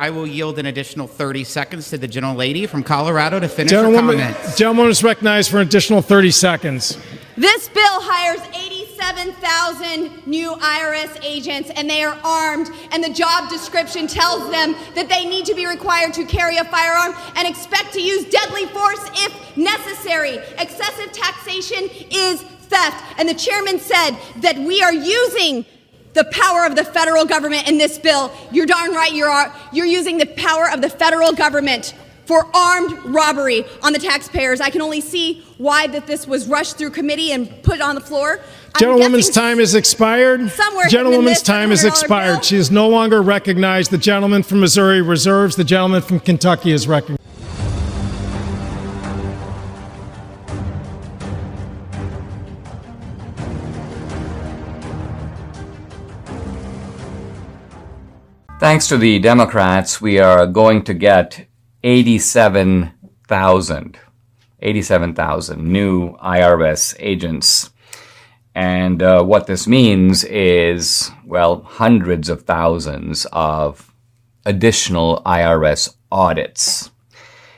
I 0.00 0.08
will 0.08 0.26
yield 0.26 0.58
an 0.58 0.64
additional 0.64 1.06
30 1.06 1.44
seconds 1.44 1.90
to 1.90 1.98
the 1.98 2.08
gentle 2.08 2.34
lady 2.34 2.66
from 2.66 2.82
Colorado 2.82 3.38
to 3.38 3.48
finish 3.48 3.70
gentlewoman, 3.70 4.18
her 4.18 4.32
comments. 4.32 4.56
Gentlewoman 4.56 4.90
is 4.90 5.04
recognized 5.04 5.50
for 5.50 5.58
an 5.60 5.66
additional 5.68 6.00
30 6.00 6.30
seconds. 6.30 6.96
This 7.36 7.68
bill 7.68 8.00
hires 8.00 8.40
87,000 8.56 10.26
new 10.26 10.52
IRS 10.52 11.22
agents, 11.22 11.70
and 11.76 11.88
they 11.88 12.02
are 12.02 12.18
armed. 12.24 12.70
And 12.92 13.04
the 13.04 13.12
job 13.12 13.50
description 13.50 14.06
tells 14.06 14.50
them 14.50 14.74
that 14.94 15.10
they 15.10 15.26
need 15.26 15.44
to 15.44 15.54
be 15.54 15.66
required 15.66 16.14
to 16.14 16.24
carry 16.24 16.56
a 16.56 16.64
firearm 16.64 17.14
and 17.36 17.46
expect 17.46 17.92
to 17.92 18.00
use 18.00 18.24
deadly 18.24 18.64
force 18.68 19.04
if 19.12 19.54
necessary. 19.58 20.38
Excessive 20.58 21.12
taxation 21.12 21.90
is 22.10 22.40
theft. 22.40 23.04
And 23.18 23.28
the 23.28 23.34
chairman 23.34 23.78
said 23.78 24.12
that 24.36 24.56
we 24.56 24.82
are 24.82 24.94
using 24.94 25.66
the 26.12 26.24
power 26.32 26.64
of 26.64 26.76
the 26.76 26.84
federal 26.84 27.24
government 27.24 27.68
in 27.68 27.78
this 27.78 27.98
bill. 27.98 28.32
You're 28.50 28.66
darn 28.66 28.92
right 28.92 29.12
you 29.12 29.24
are. 29.24 29.54
You're 29.72 29.86
using 29.86 30.18
the 30.18 30.26
power 30.26 30.68
of 30.70 30.80
the 30.80 30.90
federal 30.90 31.32
government 31.32 31.94
for 32.26 32.46
armed 32.54 32.92
robbery 33.06 33.64
on 33.82 33.92
the 33.92 33.98
taxpayers. 33.98 34.60
I 34.60 34.70
can 34.70 34.82
only 34.82 35.00
see 35.00 35.44
why 35.58 35.88
that 35.88 36.06
this 36.06 36.26
was 36.28 36.46
rushed 36.46 36.78
through 36.78 36.90
committee 36.90 37.32
and 37.32 37.62
put 37.62 37.80
on 37.80 37.96
the 37.96 38.00
floor. 38.00 38.40
Gentlewoman's 38.78 39.30
time 39.30 39.58
is 39.58 39.74
expired. 39.74 40.48
Somewhere 40.50 40.86
Gentlewoman's 40.86 41.42
time 41.42 41.72
is 41.72 41.84
expired. 41.84 42.34
Bill. 42.34 42.42
She 42.42 42.56
is 42.56 42.70
no 42.70 42.88
longer 42.88 43.20
recognized. 43.20 43.90
The 43.90 43.98
gentleman 43.98 44.44
from 44.44 44.60
Missouri 44.60 45.02
reserves. 45.02 45.56
The 45.56 45.64
gentleman 45.64 46.02
from 46.02 46.20
Kentucky 46.20 46.70
is 46.70 46.86
recognized. 46.86 47.19
Thanks 58.60 58.86
to 58.88 58.98
the 58.98 59.18
Democrats, 59.18 60.02
we 60.02 60.18
are 60.18 60.46
going 60.46 60.82
to 60.82 60.92
get 60.92 61.46
87,000, 61.82 63.98
87,000 64.60 65.72
new 65.72 66.14
IRS 66.18 66.94
agents. 66.98 67.70
And 68.54 69.02
uh, 69.02 69.24
what 69.24 69.46
this 69.46 69.66
means 69.66 70.24
is, 70.24 71.10
well, 71.24 71.62
hundreds 71.62 72.28
of 72.28 72.42
thousands 72.42 73.26
of 73.32 73.94
additional 74.44 75.22
IRS 75.24 75.96
audits. 76.12 76.90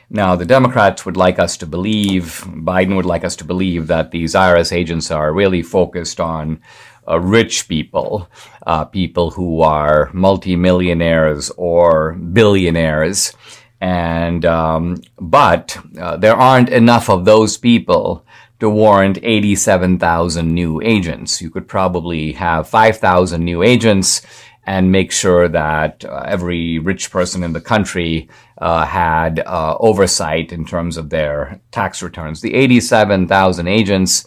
Now, 0.09 0.37
the 0.37 0.45
Democrats 0.45 1.05
would 1.05 1.17
like 1.17 1.37
us 1.37 1.57
to 1.57 1.65
believe, 1.65 2.45
Biden 2.47 2.95
would 2.95 3.05
like 3.05 3.25
us 3.25 3.35
to 3.37 3.43
believe 3.43 3.87
that 3.87 4.11
these 4.11 4.35
IRS 4.35 4.71
agents 4.71 5.11
are 5.11 5.33
really 5.33 5.63
focused 5.63 6.21
on 6.21 6.61
uh, 7.07 7.19
rich 7.19 7.67
people, 7.67 8.29
uh, 8.67 8.85
people 8.85 9.31
who 9.31 9.61
are 9.61 10.09
multimillionaires 10.13 11.49
or 11.57 12.13
billionaires. 12.13 13.33
And, 13.81 14.45
um, 14.45 15.01
but 15.19 15.77
uh, 15.99 16.17
there 16.17 16.35
aren't 16.35 16.69
enough 16.69 17.09
of 17.09 17.25
those 17.25 17.57
people 17.57 18.25
to 18.59 18.69
warrant 18.69 19.19
87,000 19.21 20.53
new 20.53 20.79
agents. 20.81 21.41
You 21.41 21.49
could 21.49 21.67
probably 21.67 22.31
have 22.33 22.69
5,000 22.69 23.43
new 23.43 23.61
agents 23.61 24.21
and 24.65 24.91
make 24.91 25.11
sure 25.11 25.47
that 25.49 26.05
uh, 26.05 26.23
every 26.25 26.79
rich 26.79 27.11
person 27.11 27.43
in 27.43 27.53
the 27.53 27.61
country 27.61 28.29
uh, 28.59 28.85
had 28.85 29.39
uh, 29.39 29.75
oversight 29.79 30.53
in 30.53 30.65
terms 30.65 30.95
of 30.95 31.09
their 31.09 31.59
tax 31.71 32.01
returns. 32.01 32.39
The 32.39 32.53
87,000 32.53 33.67
agents, 33.67 34.25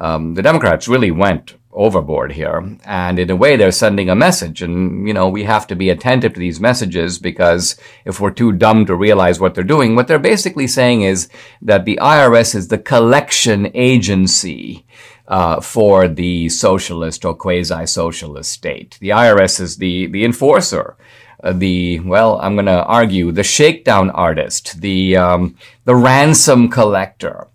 um, 0.00 0.34
the 0.34 0.42
Democrats 0.42 0.88
really 0.88 1.10
went 1.10 1.54
overboard 1.78 2.32
here. 2.32 2.76
And 2.84 3.18
in 3.18 3.30
a 3.30 3.36
way, 3.36 3.56
they're 3.56 3.70
sending 3.70 4.10
a 4.10 4.16
message. 4.16 4.60
And, 4.62 5.06
you 5.06 5.14
know, 5.14 5.28
we 5.28 5.44
have 5.44 5.66
to 5.68 5.76
be 5.76 5.88
attentive 5.88 6.34
to 6.34 6.40
these 6.40 6.60
messages 6.60 7.18
because 7.18 7.76
if 8.04 8.20
we're 8.20 8.32
too 8.32 8.52
dumb 8.52 8.84
to 8.86 8.96
realize 8.96 9.38
what 9.38 9.54
they're 9.54 9.64
doing, 9.64 9.94
what 9.94 10.08
they're 10.08 10.18
basically 10.18 10.66
saying 10.66 11.02
is 11.02 11.28
that 11.62 11.84
the 11.84 11.98
IRS 12.02 12.54
is 12.54 12.68
the 12.68 12.78
collection 12.78 13.70
agency 13.74 14.84
uh, 15.28 15.60
for 15.60 16.08
the 16.08 16.48
socialist 16.48 17.24
or 17.24 17.34
quasi-socialist 17.34 18.50
state. 18.50 18.98
The 19.00 19.10
IRS 19.10 19.60
is 19.60 19.76
the, 19.76 20.06
the 20.08 20.24
enforcer. 20.24 20.96
Uh, 21.40 21.52
the 21.52 22.00
well, 22.00 22.40
I'm 22.42 22.56
going 22.56 22.66
to 22.66 22.84
argue 22.84 23.30
the 23.30 23.44
shakedown 23.44 24.10
artist, 24.10 24.80
the 24.80 25.16
um, 25.16 25.54
the 25.84 25.94
ransom 25.94 26.68
collector, 26.68 27.46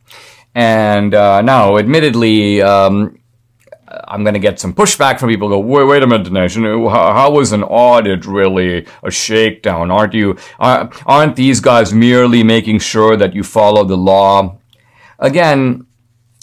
and 0.55 1.13
uh, 1.13 1.41
now, 1.41 1.77
admittedly, 1.77 2.61
um, 2.61 3.19
I'm 4.07 4.23
going 4.23 4.33
to 4.33 4.39
get 4.39 4.59
some 4.59 4.73
pushback 4.73 5.19
from 5.19 5.29
people. 5.29 5.49
Go, 5.49 5.59
wait, 5.59 5.85
wait 5.85 6.03
a 6.03 6.07
minute, 6.07 6.27
Dinesh. 6.27 6.55
How, 6.89 7.13
how 7.13 7.39
is 7.39 7.51
an 7.51 7.63
audit 7.63 8.25
really 8.25 8.85
a 9.03 9.11
shakedown? 9.11 9.91
Aren't 9.91 10.13
you? 10.13 10.37
Uh, 10.59 10.87
aren't 11.05 11.35
these 11.35 11.59
guys 11.59 11.93
merely 11.93 12.43
making 12.43 12.79
sure 12.79 13.15
that 13.17 13.33
you 13.33 13.43
follow 13.43 13.83
the 13.83 13.97
law? 13.97 14.57
Again, 15.19 15.85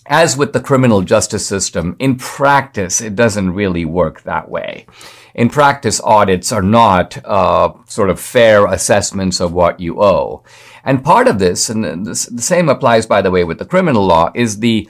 as 0.07 0.37
with 0.37 0.53
the 0.53 0.61
criminal 0.61 1.03
justice 1.03 1.47
system, 1.47 1.97
in 1.99 2.17
practice, 2.17 3.01
it 3.01 3.15
doesn't 3.15 3.53
really 3.53 3.85
work 3.85 4.23
that 4.23 4.49
way. 4.49 4.87
In 5.35 5.49
practice, 5.49 6.01
audits 6.03 6.51
are 6.51 6.63
not 6.63 7.17
uh, 7.25 7.73
sort 7.87 8.11
of 8.11 8.19
fair 8.19 8.67
assessments 8.67 9.41
of 9.41 9.53
what 9.53 9.79
you 9.79 10.03
owe. 10.03 10.43
And 10.83 11.05
part 11.05 11.29
of 11.29 11.39
this, 11.39 11.71
and 11.71 12.05
the 12.05 12.15
same 12.15 12.69
applies, 12.69 13.07
by 13.07 13.23
the 13.23 13.31
way, 13.31 13.45
with 13.45 13.59
the 13.59 13.65
criminal 13.65 14.05
law, 14.05 14.33
is 14.35 14.59
the 14.59 14.89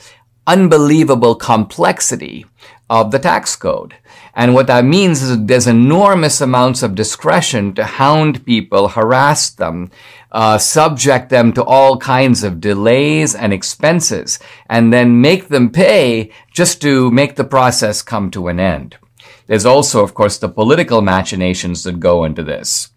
unbelievable 0.51 1.37
complexity 1.37 2.45
of 2.89 3.13
the 3.13 3.19
tax 3.21 3.55
code. 3.55 3.95
And 4.35 4.55
what 4.55 4.67
that 4.67 4.85
means 4.85 5.23
is 5.23 5.31
that 5.31 5.47
there's 5.47 5.67
enormous 5.67 6.41
amounts 6.41 6.83
of 6.83 6.95
discretion 6.95 7.75
to 7.75 7.85
hound 7.85 8.45
people, 8.45 8.89
harass 8.89 9.51
them, 9.51 9.91
uh, 10.33 10.59
subject 10.59 11.31
them 11.31 11.53
to 11.53 11.63
all 11.65 11.99
kinds 11.99 12.43
of 12.43 12.61
delays 12.61 13.35
and 13.35 13.53
expenses, 13.53 14.39
and 14.69 14.93
then 14.93 15.21
make 15.21 15.49
them 15.49 15.71
pay 15.71 16.31
just 16.53 16.81
to 16.83 17.11
make 17.11 17.37
the 17.37 17.45
process 17.57 18.03
come 18.03 18.31
to 18.31 18.49
an 18.49 18.59
end. 18.59 18.97
There's 19.47 19.67
also, 19.67 20.03
of 20.03 20.15
course, 20.15 20.39
the 20.39 20.49
political 20.49 21.01
machinations 21.01 21.83
that 21.85 22.01
go 22.01 22.25
into 22.25 22.43
this. 22.43 22.91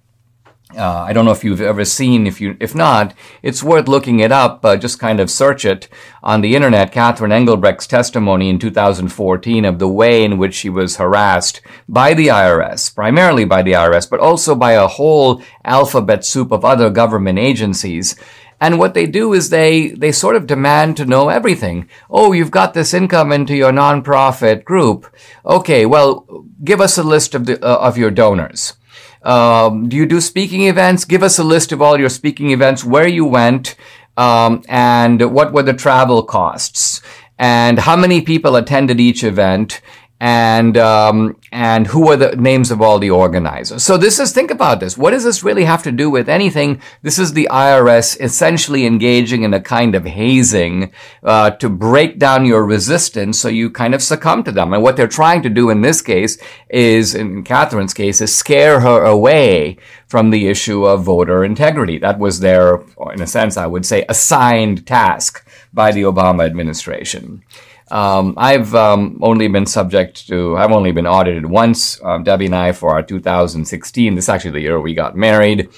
Uh, 0.76 1.06
I 1.08 1.14
don't 1.14 1.26
know 1.26 1.32
if 1.32 1.44
you've 1.44 1.62
ever 1.62 1.86
seen. 1.86 2.26
If 2.26 2.42
you, 2.42 2.58
if 2.60 2.74
not, 2.74 3.14
it's 3.42 3.64
worth 3.64 3.88
looking 3.88 4.20
it 4.20 4.32
up. 4.32 4.66
Uh, 4.66 4.76
just 4.76 5.00
kind 5.00 5.20
of 5.20 5.30
search 5.30 5.66
it 5.66 5.88
on 6.24 6.42
the 6.42 6.56
internet. 6.56 6.92
Catherine 6.92 7.32
Engelbrecht's 7.32 7.88
testimony 7.88 8.50
in 8.50 8.60
2014 8.60 9.66
of 9.66 9.80
the 9.80 9.88
way 9.88 10.24
in 10.24 10.38
which 10.38 10.56
she 10.56 10.70
was 10.70 10.98
harassed 10.98 11.62
by 11.88 12.14
the 12.14 12.28
IRS, 12.28 12.94
primarily 12.94 13.46
by 13.46 13.62
the 13.62 13.74
IRS, 13.74 14.10
but 14.10 14.20
also 14.20 14.56
by 14.56 14.74
a 14.74 14.88
whole 14.88 15.42
alphabet 15.64 16.26
soup 16.26 16.52
of 16.52 16.66
other 16.66 16.90
government 16.90 17.40
agencies. 17.40 18.16
And 18.60 18.80
what 18.80 18.94
they 18.94 19.06
do 19.06 19.34
is 19.34 19.50
they, 19.50 19.90
they 19.90 20.14
sort 20.14 20.38
of 20.38 20.48
demand 20.48 20.96
to 20.98 21.06
know 21.06 21.30
everything. 21.30 21.90
Oh, 22.10 22.32
you've 22.32 22.50
got 22.50 22.74
this 22.74 22.94
income 22.94 23.32
into 23.32 23.56
your 23.56 23.74
nonprofit 23.74 24.64
group. 24.64 25.14
Okay, 25.46 25.86
well, 25.86 26.46
give 26.64 26.80
us 26.80 26.98
a 26.98 27.04
list 27.04 27.36
of 27.36 27.46
the, 27.46 27.62
uh, 27.62 27.78
of 27.80 27.98
your 27.98 28.10
donors. 28.10 28.76
Um, 29.24 29.90
do 29.90 29.96
you 29.96 30.06
do 30.06 30.20
speaking 30.20 30.64
events? 30.64 31.06
Give 31.06 31.24
us 31.24 31.40
a 31.40 31.44
list 31.44 31.72
of 31.72 31.82
all 31.82 32.00
your 32.00 32.10
speaking 32.10 32.52
events, 32.52 32.84
where 32.84 33.08
you 33.08 33.26
went, 33.26 33.76
um, 34.18 34.64
and 34.68 35.34
what 35.34 35.54
were 35.54 35.64
the 35.64 35.74
travel 35.74 36.24
costs, 36.24 37.02
and 37.40 37.80
how 37.80 37.96
many 37.96 38.22
people 38.22 38.56
attended 38.56 39.00
each 39.00 39.24
event, 39.24 39.82
and 40.24 40.78
um, 40.78 41.36
and 41.52 41.86
who 41.88 42.10
are 42.10 42.16
the 42.16 42.34
names 42.38 42.72
of 42.72 42.82
all 42.82 42.98
the 42.98 43.10
organizers. 43.10 43.84
So 43.84 43.98
this 43.98 44.22
is 44.22 44.32
think 44.32 44.52
about 44.52 44.80
this. 44.80 44.98
What 44.98 45.12
does 45.12 45.26
this 45.26 45.44
really 45.44 45.66
have 45.66 45.84
to 45.84 45.92
do 45.92 46.10
with 46.10 46.30
anything? 46.30 46.82
This 47.02 47.20
is 47.20 47.34
the 47.34 47.50
IRS 47.52 48.18
essentially 48.22 48.86
engaging 48.86 49.44
in 49.44 49.54
a 49.54 49.60
kind 49.60 49.96
of 49.96 50.06
hazing 50.06 50.94
uh, 51.24 51.50
to 51.52 51.68
break 51.68 52.20
down 52.20 52.46
your 52.46 52.64
resistance, 52.66 53.38
so 53.38 53.50
you 53.50 53.70
kind 53.70 53.94
of 53.94 54.02
succumb 54.02 54.46
to 54.46 54.54
them. 54.54 54.72
And 54.72 54.82
what 54.82 54.96
they're 54.96 55.10
trying 55.10 55.42
to 55.42 55.50
do 55.50 55.70
in 55.70 55.82
this 55.82 56.02
case 56.02 56.38
is, 56.70 57.14
in 57.14 57.44
Catherine's 57.44 57.94
case, 57.94 58.22
is 58.22 58.34
scare 58.34 58.80
her 58.80 59.04
away 59.04 59.76
from 60.08 60.30
the 60.30 60.48
issue 60.48 60.86
of 60.86 61.04
voter 61.04 61.44
integrity. 61.44 61.98
That 61.98 62.18
was 62.18 62.40
their, 62.40 62.76
in 63.14 63.22
a 63.22 63.28
sense, 63.28 63.58
I 63.58 63.68
would 63.68 63.86
say, 63.86 64.06
assigned 64.08 64.88
task 64.88 65.46
by 65.74 65.92
the 65.92 66.04
Obama 66.04 66.46
administration. 66.46 67.44
Um, 67.94 68.34
I've 68.38 68.74
um, 68.74 69.20
only 69.22 69.48
been 69.48 69.68
subject 69.68 70.28
to, 70.28 70.58
I've 70.58 70.72
only 70.72 70.92
been 70.92 71.06
audited 71.06 71.46
once, 71.46 72.04
um, 72.04 72.24
Debbie 72.24 72.48
and 72.48 72.56
I, 72.56 72.72
for 72.72 72.90
our 72.90 73.04
2016. 73.04 74.16
This 74.16 74.26
is 74.26 74.30
actually 74.30 74.50
the 74.50 74.62
year 74.62 74.82
we 74.82 74.96
got 74.96 75.16
married. 75.16 75.70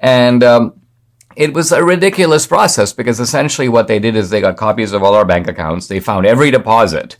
And 0.00 0.42
um, 0.42 0.80
it 1.36 1.54
was 1.54 1.70
a 1.70 1.84
ridiculous 1.84 2.48
process 2.48 2.92
because 2.92 3.20
essentially 3.20 3.68
what 3.68 3.86
they 3.86 4.00
did 4.00 4.16
is 4.16 4.28
they 4.28 4.40
got 4.40 4.56
copies 4.56 4.92
of 4.92 5.04
all 5.04 5.14
our 5.14 5.24
bank 5.24 5.46
accounts. 5.46 5.86
They 5.86 6.00
found 6.00 6.26
every 6.26 6.50
deposit. 6.50 7.16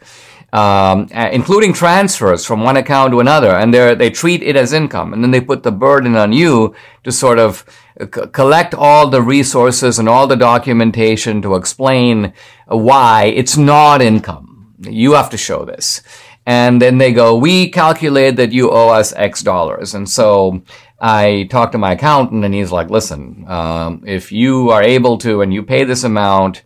Um, 0.55 1.09
including 1.11 1.73
transfers 1.73 2.45
from 2.45 2.63
one 2.63 2.77
account 2.77 3.13
to 3.13 3.21
another, 3.21 3.53
and 3.53 3.73
they 3.73 3.95
they 3.95 4.11
treat 4.11 4.43
it 4.43 4.55
as 4.55 4.75
income, 4.75 5.15
and 5.15 5.25
then 5.25 5.31
they 5.31 5.41
put 5.41 5.63
the 5.63 5.73
burden 5.73 6.15
on 6.15 6.33
you 6.33 6.75
to 7.05 7.11
sort 7.11 7.39
of 7.39 7.65
c- 7.99 8.27
collect 8.33 8.75
all 8.75 9.09
the 9.09 9.23
resources 9.23 9.99
and 9.99 10.09
all 10.11 10.27
the 10.27 10.37
documentation 10.37 11.41
to 11.41 11.55
explain 11.55 12.35
why 12.67 13.33
it's 13.35 13.57
not 13.57 14.03
income. 14.03 14.75
You 14.81 15.13
have 15.13 15.31
to 15.31 15.39
show 15.39 15.65
this. 15.65 16.03
And 16.45 16.83
then 16.83 16.99
they 16.99 17.13
go, 17.13 17.37
we 17.37 17.71
calculate 17.71 18.37
that 18.37 18.53
you 18.53 18.71
owe 18.71 18.89
us 18.89 19.13
X 19.15 19.43
dollars. 19.43 19.95
And 19.95 20.09
so 20.09 20.63
I 21.01 21.47
talked 21.51 21.73
to 21.73 21.79
my 21.79 21.93
accountant 21.93 22.45
and 22.45 22.55
he's 22.55 22.73
like, 22.73 22.91
listen, 22.91 23.45
um, 23.49 24.03
if 24.07 24.33
you 24.33 24.71
are 24.71 24.83
able 24.83 25.19
to 25.19 25.41
and 25.43 25.55
you 25.55 25.63
pay 25.63 25.85
this 25.85 26.05
amount, 26.05 26.63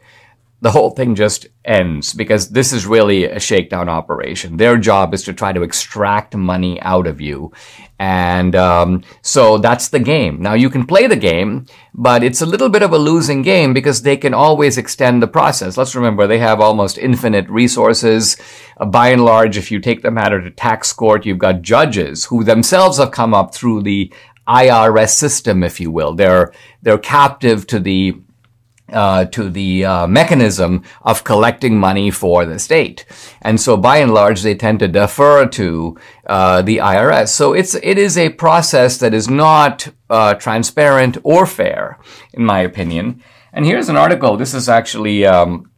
the 0.63 0.71
whole 0.71 0.91
thing 0.91 1.15
just 1.15 1.47
ends 1.65 2.15
because 2.15 2.49
this 2.49 2.73
is 2.73 2.87
really 2.87 3.25
a 3.25 3.39
shakedown 3.39 3.89
operation. 3.89 4.57
Their 4.57 4.79
job 4.79 5.13
is 5.13 5.23
to 5.25 5.35
try 5.35 5.53
to 5.53 5.63
extract 5.63 6.35
money 6.35 6.81
out 6.81 7.07
of 7.07 7.21
you. 7.21 7.53
And 7.99 8.57
um, 8.57 9.05
so 9.23 9.59
that's 9.59 9.89
the 9.89 9.99
game. 9.99 10.41
Now 10.41 10.55
you 10.55 10.71
can 10.71 10.87
play 10.87 11.07
the 11.07 11.17
game, 11.17 11.67
but 11.95 12.23
it's 12.23 12.41
a 12.41 12.47
little 12.47 12.71
bit 12.71 12.83
of 12.83 12.93
a 12.93 12.99
losing 12.99 13.43
game 13.43 13.75
because 13.75 14.03
they 14.03 14.17
can 14.17 14.33
always 14.33 14.79
extend 14.79 15.23
the 15.23 15.29
process. 15.29 15.77
Let's 15.77 15.95
remember 15.95 16.27
they 16.27 16.39
have 16.39 16.61
almost 16.61 16.97
infinite 16.97 17.49
resources. 17.51 18.37
Uh, 18.79 18.87
by 18.87 19.09
and 19.09 19.25
large, 19.25 19.59
if 19.59 19.71
you 19.71 19.79
take 19.79 20.03
the 20.03 20.11
matter 20.11 20.41
to 20.41 20.51
tax 20.51 20.93
court, 20.93 21.27
you've 21.27 21.39
got 21.39 21.63
judges 21.63 22.25
who 22.25 22.45
themselves 22.45 22.99
have 22.99 23.11
come 23.11 23.35
up 23.35 23.55
through 23.55 23.83
the 23.83 24.13
IRS 24.49 25.11
system, 25.11 25.63
if 25.63 25.81
you 25.81 25.91
will. 25.91 26.15
They're 26.15 26.53
they're 26.83 26.99
captive 26.99 27.67
to 27.69 27.81
the 27.81 28.17
uh, 28.93 29.25
to 29.26 29.50
the 29.50 29.85
uh, 29.85 30.07
mechanism 30.07 30.83
of 31.02 31.25
collecting 31.25 31.78
money 31.78 32.11
for 32.11 32.45
the 32.47 32.59
state, 32.59 33.05
and 33.43 33.61
so 33.61 33.76
by 33.76 33.99
and 33.99 34.14
large 34.14 34.43
they 34.43 34.55
tend 34.55 34.78
to 34.78 34.88
defer 34.88 35.47
to 35.47 35.97
uh, 36.26 36.62
the 36.62 36.78
IRS. 36.78 37.28
So 37.28 37.52
it's 37.52 37.75
it 37.76 37.99
is 37.99 38.16
a 38.16 38.31
process 38.31 38.99
that 38.99 39.14
is 39.14 39.28
not 39.28 39.88
uh, 40.09 40.35
transparent 40.35 41.19
or 41.23 41.47
fair, 41.47 41.99
in 42.33 42.45
my 42.45 42.61
opinion. 42.61 43.23
And 43.52 43.64
here's 43.64 43.88
an 43.88 43.97
article. 43.97 44.37
This 44.37 44.55
is 44.55 44.69
actually 44.69 45.25
um, 45.25 45.71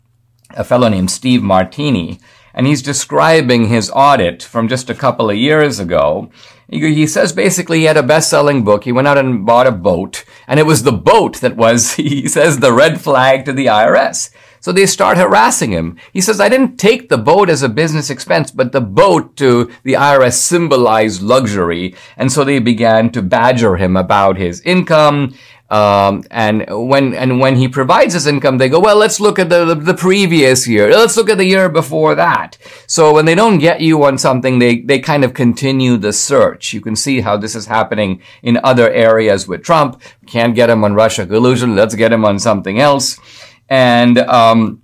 a 0.51 0.65
fellow 0.65 0.89
named 0.89 1.11
Steve 1.11 1.43
Martini, 1.43 2.19
and 2.53 2.67
he's 2.67 2.83
describing 2.83 3.69
his 3.69 3.91
audit 3.95 4.43
from 4.43 4.69
just 4.69 4.91
a 4.91 4.95
couple 4.95 5.31
of 5.31 5.37
years 5.37 5.79
ago. 5.79 6.31
He 6.71 7.07
says 7.07 7.33
basically 7.33 7.79
he 7.79 7.85
had 7.85 7.97
a 7.97 8.03
best-selling 8.03 8.63
book. 8.63 8.85
He 8.85 8.93
went 8.93 9.09
out 9.09 9.17
and 9.17 9.47
bought 9.47 9.67
a 9.67 9.73
boat, 9.73 10.25
and 10.49 10.59
it 10.59 10.67
was 10.67 10.83
the 10.83 10.93
boat 10.93 11.37
that 11.37 11.57
was, 11.57 11.93
he 11.95 12.27
says, 12.27 12.59
the 12.59 12.73
red 12.73 13.01
flag 13.01 13.45
to 13.45 13.53
the 13.53 13.67
IRS. 13.67 14.31
So 14.61 14.73
they 14.73 14.87
start 14.87 15.19
harassing 15.19 15.71
him. 15.71 15.97
He 16.13 16.21
says, 16.21 16.41
I 16.41 16.49
didn't 16.49 16.79
take 16.79 17.09
the 17.09 17.19
boat 17.19 17.49
as 17.49 17.63
a 17.63 17.69
business 17.69 18.11
expense, 18.11 18.51
but 18.51 18.73
the 18.73 18.81
boat 18.81 19.37
to 19.37 19.71
the 19.85 19.93
IRS 19.93 20.33
symbolized 20.33 21.23
luxury. 21.23 21.95
And 22.17 22.33
so 22.33 22.43
they 22.43 22.59
began 22.59 23.11
to 23.13 23.23
badger 23.23 23.77
him 23.77 23.97
about 23.97 24.37
his 24.37 24.61
income 24.63 25.35
um, 25.71 26.25
and 26.31 26.65
when 26.69 27.15
and 27.15 27.41
when 27.41 27.57
he 27.57 27.69
provides 27.69 28.15
his 28.15 28.27
income, 28.27 28.57
they 28.57 28.71
go, 28.71 28.81
well, 28.81 28.97
let's 28.97 29.21
look 29.21 29.39
at 29.39 29.51
the, 29.51 29.67
the, 29.67 29.75
the 29.75 29.95
previous 29.95 30.67
year. 30.67 30.91
Let's 30.91 31.17
look 31.17 31.29
at 31.29 31.37
the 31.37 31.45
year 31.45 31.69
before 31.69 32.15
that. 32.15 32.57
So 32.87 33.13
when 33.13 33.27
they 33.27 33.35
don't 33.35 33.59
get 33.59 33.83
you 33.83 34.03
on 34.05 34.17
something, 34.17 34.59
they 34.59 34.81
they 34.81 34.99
kind 34.99 35.25
of 35.25 35.35
continue 35.35 35.99
the 35.99 36.15
search. 36.15 36.73
You 36.73 36.81
can 36.81 36.97
see 36.97 37.21
how 37.21 37.37
this 37.37 37.55
is 37.55 37.67
happening 37.67 38.23
in 38.43 38.59
other 38.65 38.91
areas 38.91 39.47
with 39.47 39.63
Trump. 39.63 40.01
Can't 40.27 40.55
get 40.55 40.71
him 40.71 40.85
on 40.85 40.95
Russia 40.95 41.27
collusion. 41.27 41.77
Let's 41.77 41.95
get 41.95 42.13
him 42.13 42.25
on 42.25 42.39
something 42.39 42.81
else. 42.81 43.19
And 43.69 44.17
um, 44.19 44.83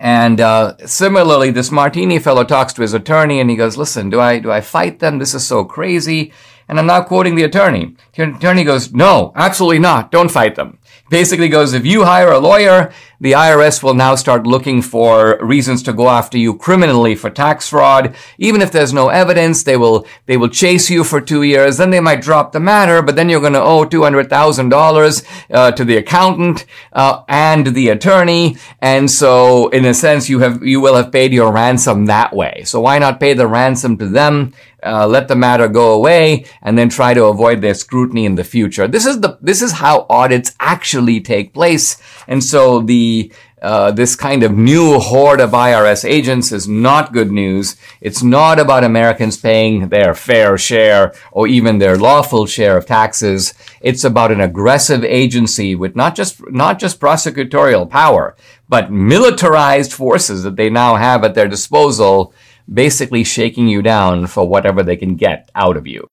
and 0.00 0.40
uh, 0.40 0.76
similarly, 0.86 1.50
this 1.50 1.70
Martini 1.70 2.18
fellow 2.18 2.44
talks 2.44 2.72
to 2.74 2.82
his 2.82 2.94
attorney, 2.94 3.40
and 3.40 3.50
he 3.50 3.56
goes, 3.56 3.76
"Listen, 3.76 4.08
do 4.08 4.20
I 4.20 4.38
do 4.38 4.50
I 4.50 4.62
fight 4.62 5.00
them? 5.00 5.18
This 5.18 5.34
is 5.34 5.46
so 5.46 5.64
crazy." 5.64 6.32
And 6.68 6.78
I'm 6.78 6.86
not 6.86 7.06
quoting 7.06 7.34
the 7.34 7.44
attorney. 7.44 7.96
The 8.14 8.34
attorney 8.34 8.64
goes, 8.64 8.92
no, 8.92 9.32
absolutely 9.36 9.80
not. 9.80 10.10
Don't 10.10 10.30
fight 10.30 10.54
them. 10.54 10.78
Basically 11.10 11.48
goes, 11.48 11.74
if 11.74 11.84
you 11.84 12.04
hire 12.04 12.32
a 12.32 12.38
lawyer, 12.38 12.92
the 13.20 13.32
IRS 13.32 13.82
will 13.82 13.94
now 13.94 14.14
start 14.14 14.46
looking 14.46 14.82
for 14.82 15.38
reasons 15.40 15.82
to 15.84 15.92
go 15.92 16.08
after 16.08 16.38
you 16.38 16.56
criminally 16.56 17.14
for 17.14 17.30
tax 17.30 17.68
fraud. 17.68 18.14
Even 18.38 18.62
if 18.62 18.72
there's 18.72 18.92
no 18.92 19.08
evidence, 19.08 19.62
they 19.62 19.76
will, 19.76 20.06
they 20.26 20.36
will 20.36 20.48
chase 20.48 20.90
you 20.90 21.04
for 21.04 21.20
two 21.20 21.42
years. 21.42 21.76
Then 21.76 21.90
they 21.90 22.00
might 22.00 22.22
drop 22.22 22.52
the 22.52 22.60
matter, 22.60 23.02
but 23.02 23.16
then 23.16 23.28
you're 23.28 23.40
going 23.40 23.52
to 23.52 23.62
owe 23.62 23.84
$200,000 23.84 25.24
uh, 25.50 25.72
to 25.72 25.84
the 25.84 25.96
accountant, 25.96 26.66
uh, 26.92 27.22
and 27.28 27.68
the 27.68 27.88
attorney. 27.90 28.56
And 28.80 29.10
so 29.10 29.68
in 29.68 29.84
a 29.84 29.94
sense, 29.94 30.28
you 30.28 30.40
have, 30.40 30.62
you 30.62 30.80
will 30.80 30.96
have 30.96 31.12
paid 31.12 31.32
your 31.32 31.52
ransom 31.52 32.06
that 32.06 32.34
way. 32.34 32.62
So 32.64 32.80
why 32.80 32.98
not 32.98 33.20
pay 33.20 33.34
the 33.34 33.46
ransom 33.46 33.96
to 33.98 34.06
them? 34.06 34.54
Uh, 34.84 35.06
let 35.06 35.28
the 35.28 35.36
matter 35.36 35.66
go 35.66 35.92
away 35.92 36.44
and 36.62 36.76
then 36.76 36.88
try 36.88 37.14
to 37.14 37.24
avoid 37.24 37.60
their 37.60 37.74
scrutiny 37.74 38.26
in 38.26 38.34
the 38.34 38.44
future. 38.44 38.86
This 38.86 39.06
is 39.06 39.20
the, 39.20 39.38
this 39.40 39.62
is 39.62 39.72
how 39.72 40.06
audits 40.10 40.54
actually 40.60 41.20
take 41.20 41.54
place. 41.54 41.96
And 42.28 42.44
so 42.44 42.80
the, 42.80 43.32
uh, 43.64 43.90
this 43.92 44.14
kind 44.14 44.42
of 44.42 44.52
new 44.52 44.98
horde 44.98 45.40
of 45.40 45.52
IRS 45.52 46.06
agents 46.06 46.52
is 46.52 46.68
not 46.68 47.14
good 47.14 47.32
news. 47.32 47.76
It's 48.02 48.22
not 48.22 48.60
about 48.60 48.84
Americans 48.84 49.38
paying 49.38 49.88
their 49.88 50.14
fair 50.14 50.58
share 50.58 51.14
or 51.32 51.48
even 51.48 51.78
their 51.78 51.96
lawful 51.96 52.44
share 52.44 52.76
of 52.76 52.84
taxes. 52.84 53.54
It's 53.80 54.04
about 54.04 54.32
an 54.32 54.42
aggressive 54.42 55.02
agency 55.02 55.74
with 55.74 55.96
not 55.96 56.14
just, 56.14 56.42
not 56.50 56.78
just 56.78 57.00
prosecutorial 57.00 57.88
power, 57.88 58.36
but 58.68 58.92
militarized 58.92 59.94
forces 59.94 60.42
that 60.42 60.56
they 60.56 60.68
now 60.68 60.96
have 60.96 61.24
at 61.24 61.34
their 61.34 61.48
disposal 61.48 62.34
basically 62.72 63.24
shaking 63.24 63.68
you 63.68 63.82
down 63.82 64.26
for 64.26 64.48
whatever 64.48 64.82
they 64.82 64.96
can 64.96 65.16
get 65.16 65.50
out 65.54 65.76
of 65.76 65.86
you. 65.86 66.06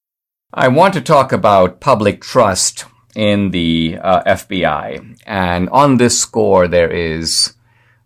I 0.53 0.67
want 0.67 0.93
to 0.95 1.01
talk 1.01 1.31
about 1.31 1.79
public 1.79 2.21
trust 2.21 2.85
in 3.15 3.51
the 3.51 3.97
uh, 4.01 4.23
FBI. 4.23 5.21
And 5.25 5.69
on 5.69 5.97
this 5.97 6.19
score, 6.19 6.67
there 6.67 6.91
is 6.91 7.53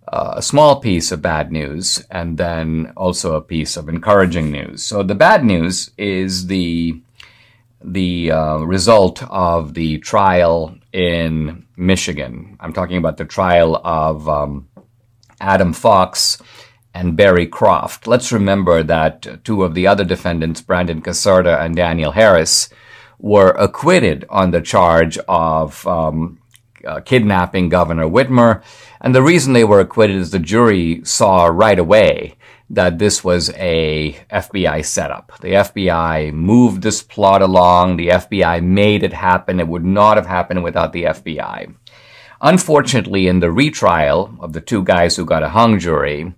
uh, 0.07 0.35
a 0.37 0.41
small 0.41 0.79
piece 0.79 1.11
of 1.11 1.21
bad 1.21 1.51
news 1.51 2.05
and 2.11 2.37
then 2.37 2.93
also 2.95 3.35
a 3.35 3.41
piece 3.41 3.77
of 3.77 3.89
encouraging 3.89 4.51
news. 4.51 4.83
So 4.83 5.03
the 5.03 5.15
bad 5.15 5.43
news 5.43 5.91
is 5.97 6.47
the 6.47 7.01
the 7.83 8.31
uh, 8.31 8.57
result 8.59 9.21
of 9.29 9.75
the 9.75 9.99
trial 9.99 10.75
in 10.91 11.67
Michigan. 11.77 12.57
I'm 12.59 12.73
talking 12.73 12.97
about 12.97 13.17
the 13.17 13.25
trial 13.25 13.75
of 13.83 14.27
um, 14.27 14.67
Adam 15.39 15.71
Fox 15.71 16.41
and 16.95 17.17
Barry 17.17 17.45
Croft. 17.45 18.07
Let's 18.07 18.31
remember 18.31 18.81
that 18.81 19.43
two 19.43 19.63
of 19.63 19.75
the 19.75 19.85
other 19.85 20.05
defendants, 20.05 20.61
Brandon 20.61 21.01
Caserta 21.01 21.59
and 21.59 21.75
Daniel 21.75 22.13
Harris, 22.13 22.69
were 23.19 23.49
acquitted 23.51 24.25
on 24.29 24.51
the 24.51 24.61
charge 24.61 25.17
of 25.27 25.85
um, 25.85 26.39
uh, 26.85 27.01
kidnapping 27.01 27.67
Governor 27.67 28.05
Whitmer. 28.05 28.63
And 29.01 29.13
the 29.13 29.21
reason 29.21 29.51
they 29.51 29.65
were 29.65 29.81
acquitted 29.81 30.15
is 30.15 30.31
the 30.31 30.39
jury 30.39 31.01
saw 31.03 31.47
right 31.47 31.77
away 31.77 32.37
that 32.69 32.97
this 32.97 33.23
was 33.23 33.51
a 33.51 34.17
FBI 34.31 34.85
setup. 34.85 35.33
The 35.41 35.49
FBI 35.49 36.31
moved 36.33 36.81
this 36.81 37.03
plot 37.03 37.41
along. 37.41 37.97
The 37.97 38.07
FBI 38.07 38.63
made 38.63 39.03
it 39.03 39.13
happen. 39.13 39.59
It 39.59 39.67
would 39.67 39.85
not 39.85 40.15
have 40.17 40.25
happened 40.27 40.63
without 40.63 40.93
the 40.93 41.03
FBI. 41.03 41.75
Unfortunately, 42.41 43.27
in 43.27 43.39
the 43.39 43.51
retrial 43.51 44.35
of 44.39 44.53
the 44.53 44.61
two 44.61 44.83
guys 44.83 45.15
who 45.15 45.25
got 45.25 45.43
a 45.43 45.49
hung 45.49 45.77
jury, 45.77 46.33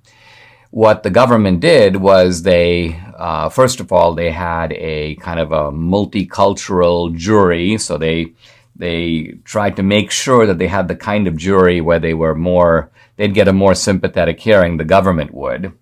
what 0.77 1.01
the 1.01 1.09
government 1.09 1.59
did 1.59 1.95
was 1.95 2.43
they, 2.43 3.01
uh, 3.17 3.49
first 3.49 3.79
of 3.79 3.91
all, 3.91 4.13
they 4.13 4.29
had 4.29 4.71
a 4.73 5.15
kind 5.15 5.39
of 5.39 5.51
a 5.51 5.71
multicultural 5.71 7.11
jury. 7.15 7.79
So 7.79 7.97
they, 7.97 8.35
they 8.75 9.39
tried 9.43 9.77
to 9.77 9.81
make 9.81 10.11
sure 10.11 10.45
that 10.45 10.59
they 10.59 10.67
had 10.67 10.87
the 10.87 10.95
kind 10.95 11.27
of 11.27 11.35
jury 11.35 11.81
where 11.81 11.97
they 11.97 12.13
were 12.13 12.35
more, 12.35 12.91
they'd 13.15 13.33
get 13.33 13.47
a 13.47 13.53
more 13.53 13.73
sympathetic 13.73 14.39
hearing, 14.39 14.77
the 14.77 14.83
government 14.83 15.33
would. 15.33 15.73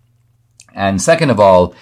And 0.73 1.01
second 1.01 1.29
of 1.29 1.41
all, 1.41 1.75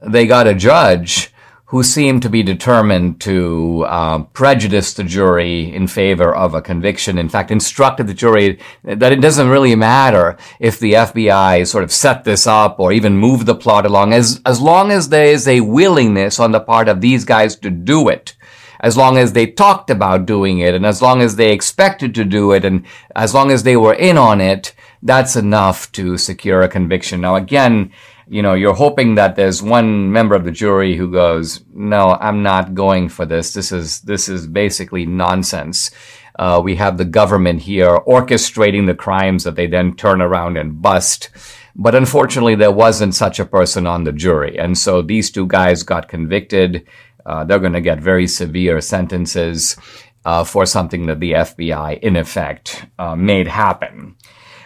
they 0.00 0.28
got 0.28 0.46
a 0.46 0.54
judge 0.54 1.31
who 1.72 1.82
seemed 1.82 2.20
to 2.20 2.28
be 2.28 2.42
determined 2.42 3.18
to 3.18 3.82
uh, 3.88 4.18
prejudice 4.34 4.92
the 4.92 5.02
jury 5.02 5.74
in 5.74 5.86
favor 5.86 6.34
of 6.34 6.52
a 6.52 6.60
conviction. 6.60 7.16
In 7.16 7.30
fact, 7.30 7.50
instructed 7.50 8.06
the 8.06 8.12
jury 8.12 8.58
that 8.84 9.10
it 9.10 9.22
doesn't 9.22 9.48
really 9.48 9.74
matter 9.74 10.36
if 10.60 10.78
the 10.78 10.92
FBI 10.92 11.66
sort 11.66 11.82
of 11.82 11.90
set 11.90 12.24
this 12.24 12.46
up 12.46 12.78
or 12.78 12.92
even 12.92 13.16
moved 13.16 13.46
the 13.46 13.54
plot 13.54 13.86
along, 13.86 14.12
as 14.12 14.38
as 14.44 14.60
long 14.60 14.90
as 14.90 15.08
there 15.08 15.24
is 15.24 15.48
a 15.48 15.62
willingness 15.62 16.38
on 16.38 16.52
the 16.52 16.60
part 16.60 16.88
of 16.88 17.00
these 17.00 17.24
guys 17.24 17.56
to 17.56 17.70
do 17.70 18.06
it. 18.10 18.36
As 18.80 18.98
long 18.98 19.16
as 19.16 19.32
they 19.32 19.46
talked 19.46 19.88
about 19.88 20.26
doing 20.26 20.58
it 20.58 20.74
and 20.74 20.84
as 20.84 21.00
long 21.00 21.22
as 21.22 21.36
they 21.36 21.52
expected 21.52 22.14
to 22.16 22.24
do 22.26 22.52
it 22.52 22.66
and 22.66 22.84
as 23.16 23.32
long 23.32 23.50
as 23.50 23.62
they 23.62 23.78
were 23.78 23.94
in 23.94 24.18
on 24.18 24.42
it, 24.42 24.74
that's 25.02 25.36
enough 25.36 25.90
to 25.92 26.18
secure 26.18 26.60
a 26.60 26.68
conviction. 26.68 27.22
Now 27.22 27.36
again, 27.36 27.92
you 28.28 28.42
know, 28.42 28.54
you're 28.54 28.74
hoping 28.74 29.16
that 29.16 29.36
there's 29.36 29.62
one 29.62 30.12
member 30.12 30.34
of 30.34 30.44
the 30.44 30.50
jury 30.50 30.96
who 30.96 31.10
goes, 31.10 31.64
no, 31.72 32.16
I'm 32.20 32.42
not 32.42 32.74
going 32.74 33.08
for 33.08 33.26
this. 33.26 33.52
This 33.52 33.72
is, 33.72 34.00
this 34.02 34.28
is 34.28 34.46
basically 34.46 35.06
nonsense. 35.06 35.90
Uh, 36.38 36.60
we 36.62 36.76
have 36.76 36.96
the 36.96 37.04
government 37.04 37.60
here 37.60 37.98
orchestrating 38.06 38.86
the 38.86 38.94
crimes 38.94 39.44
that 39.44 39.56
they 39.56 39.66
then 39.66 39.94
turn 39.94 40.22
around 40.22 40.56
and 40.56 40.80
bust. 40.80 41.30
But 41.74 41.94
unfortunately, 41.94 42.54
there 42.54 42.72
wasn't 42.72 43.14
such 43.14 43.38
a 43.38 43.46
person 43.46 43.86
on 43.86 44.04
the 44.04 44.12
jury. 44.12 44.58
And 44.58 44.76
so 44.76 45.02
these 45.02 45.30
two 45.30 45.46
guys 45.46 45.82
got 45.82 46.08
convicted. 46.08 46.86
Uh, 47.24 47.44
they're 47.44 47.58
going 47.58 47.72
to 47.72 47.80
get 47.80 48.00
very 48.00 48.26
severe 48.26 48.80
sentences 48.80 49.76
uh, 50.24 50.44
for 50.44 50.66
something 50.66 51.06
that 51.06 51.20
the 51.20 51.32
FBI, 51.32 51.98
in 52.00 52.16
effect, 52.16 52.86
uh, 52.98 53.16
made 53.16 53.48
happen. 53.48 54.16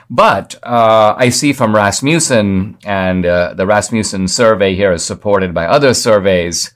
But 0.09 0.55
uh, 0.63 1.15
I 1.17 1.31
see 1.31 1.53
from 1.53 1.75
Rasmussen, 1.75 2.79
and 2.85 3.27
uh, 3.27 3.55
the 3.55 3.67
Rasmussen 3.67 4.29
survey 4.29 4.75
here 4.75 4.93
is 4.93 5.05
supported 5.05 5.53
by 5.53 5.67
other 5.67 5.95
surveys, 5.95 6.73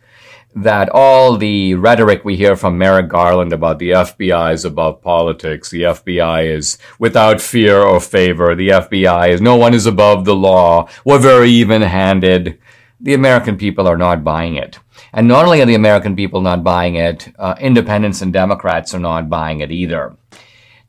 that 0.55 0.89
all 0.89 1.37
the 1.37 1.75
rhetoric 1.75 2.25
we 2.25 2.37
hear 2.37 2.57
from 2.57 2.77
Merrick 2.77 3.09
Garland 3.09 3.53
about 3.53 3.79
the 3.79 3.91
FBI 3.91 4.53
is 4.53 4.65
above 4.65 5.01
politics, 5.01 5.71
the 5.71 5.83
FBI 5.83 6.53
is 6.53 6.77
without 6.99 7.41
fear 7.41 7.81
or 7.81 8.01
favor, 8.01 8.55
the 8.57 8.71
FBI 8.71 9.29
is 9.29 9.41
no 9.41 9.57
one 9.57 9.75
is 9.75 9.87
above 9.87 10.25
the 10.25 10.35
law, 10.35 10.89
we're 11.05 11.19
very 11.19 11.51
even 11.51 11.83
handed. 11.83 12.59
The 13.01 13.15
American 13.15 13.57
people 13.57 13.87
are 13.87 13.97
not 13.97 14.25
buying 14.25 14.57
it. 14.57 14.79
And 15.13 15.27
not 15.27 15.45
only 15.45 15.63
are 15.63 15.67
the 15.67 15.75
American 15.75 16.17
people 16.17 16.41
not 16.41 16.65
buying 16.65 16.97
it, 16.97 17.33
uh, 17.39 17.55
independents 17.61 18.21
and 18.21 18.33
Democrats 18.33 18.93
are 18.93 19.01
not 19.01 19.31
buying 19.31 19.61
it 19.61 19.71
either. 19.71 20.17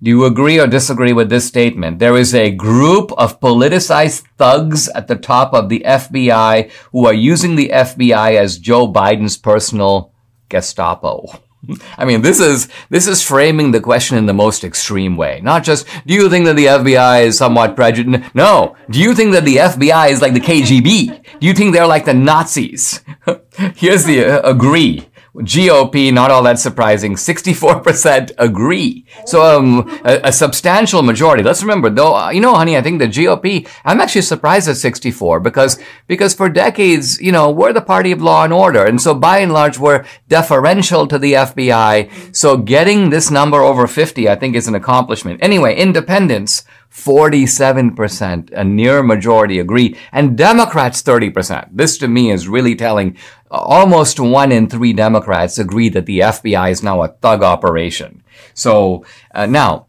Do 0.04 0.10
you 0.10 0.26
agree 0.26 0.60
or 0.60 0.66
disagree 0.66 1.14
with 1.14 1.30
this 1.30 1.46
statement? 1.46 2.00
There 2.00 2.18
is 2.18 2.34
a 2.34 2.50
group 2.50 3.12
of 3.20 3.40
politicized 3.40 4.24
thugs 4.36 4.90
at 4.90 5.08
the 5.08 5.16
top 5.16 5.54
of 5.54 5.70
the 5.70 5.84
FBI 5.86 6.72
who 6.92 7.06
are 7.06 7.14
using 7.14 7.56
the 7.56 7.70
FBI 7.70 8.34
as 8.34 8.58
Joe 8.58 8.92
Biden's 8.92 9.38
personal 9.38 10.12
Gestapo. 10.50 11.28
I 12.00 12.06
mean, 12.06 12.24
this 12.24 12.40
is, 12.40 12.68
this 12.90 13.08
is 13.08 13.22
framing 13.22 13.70
the 13.70 13.80
question 13.80 14.18
in 14.18 14.26
the 14.26 14.34
most 14.34 14.64
extreme 14.64 15.18
way. 15.18 15.40
Not 15.44 15.64
just, 15.64 15.86
do 16.08 16.16
you 16.16 16.32
think 16.32 16.46
that 16.46 16.56
the 16.56 16.66
FBI 16.66 17.26
is 17.26 17.38
somewhat 17.38 17.76
prejudiced? 17.76 18.34
No. 18.34 18.76
Do 18.90 19.00
you 19.00 19.14
think 19.14 19.34
that 19.34 19.46
the 19.46 19.58
FBI 19.58 20.10
is 20.10 20.20
like 20.20 20.34
the 20.34 20.40
KGB? 20.40 21.40
Do 21.40 21.46
you 21.46 21.54
think 21.54 21.74
they're 21.74 21.86
like 21.86 22.06
the 22.06 22.16
Nazis? 22.16 23.02
Here's 23.76 24.06
the 24.06 24.26
uh, 24.26 24.50
agree. 24.50 25.11
GOP, 25.36 26.12
not 26.12 26.30
all 26.30 26.44
that 26.44 26.60
surprising, 26.60 27.16
64% 27.16 28.32
agree. 28.38 29.06
So 29.26 29.58
um, 29.58 30.02
a, 30.04 30.20
a, 30.26 30.32
substantial 30.32 31.04
majority. 31.04 31.42
Let's 31.42 31.62
remember, 31.62 31.90
though, 31.90 32.16
uh, 32.16 32.32
you 32.32 32.42
know, 32.42 32.54
honey, 32.54 32.76
I 32.76 32.82
think 32.82 33.00
the 33.00 33.08
GOP, 33.08 33.66
I'm 33.86 34.02
actually 34.02 34.24
surprised 34.24 34.68
at 34.68 34.76
64 34.76 35.40
because, 35.40 35.80
because 36.08 36.34
for 36.34 36.50
decades, 36.50 37.22
you 37.22 37.32
know, 37.32 37.50
we're 37.50 37.72
the 37.72 37.82
party 37.82 38.12
of 38.12 38.22
law 38.22 38.44
and 38.44 38.52
order. 38.52 38.84
And 38.84 39.02
so 39.02 39.14
by 39.14 39.38
and 39.38 39.54
large, 39.54 39.80
we're 39.80 40.04
deferential 40.28 41.08
to 41.08 41.18
the 41.18 41.34
FBI. 41.34 42.36
So 42.36 42.58
getting 42.58 43.10
this 43.10 43.32
number 43.32 43.62
over 43.62 43.88
50, 43.88 44.28
I 44.28 44.36
think 44.36 44.56
is 44.56 44.68
an 44.68 44.76
accomplishment. 44.76 45.40
Anyway, 45.42 45.76
independents, 45.76 46.66
47%, 46.92 48.52
a 48.52 48.64
near 48.64 49.02
majority 49.02 49.60
agree, 49.60 49.98
and 50.12 50.38
Democrats 50.38 51.02
30%. 51.02 51.70
This 51.72 51.98
to 52.00 52.08
me 52.08 52.32
is 52.32 52.48
really 52.48 52.76
telling 52.76 53.18
almost 53.50 54.20
one 54.20 54.52
in 54.52 54.68
three 54.68 54.94
Democrats 54.94 55.58
agree 55.58 55.90
that 55.90 56.06
the 56.06 56.20
FBI 56.20 56.72
is 56.72 56.84
now 56.84 57.02
a 57.02 57.08
thug 57.08 57.44
operation. 57.44 58.24
So 58.54 59.06
uh, 59.34 59.46
now, 59.46 59.88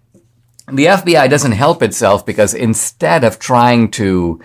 the 0.69 0.87
FBI 0.87 1.29
doesn't 1.29 1.53
help 1.53 1.83
itself 1.83 2.25
because 2.25 2.55
instead 2.55 3.25
of 3.25 3.39
trying 3.39 3.91
to 3.93 4.41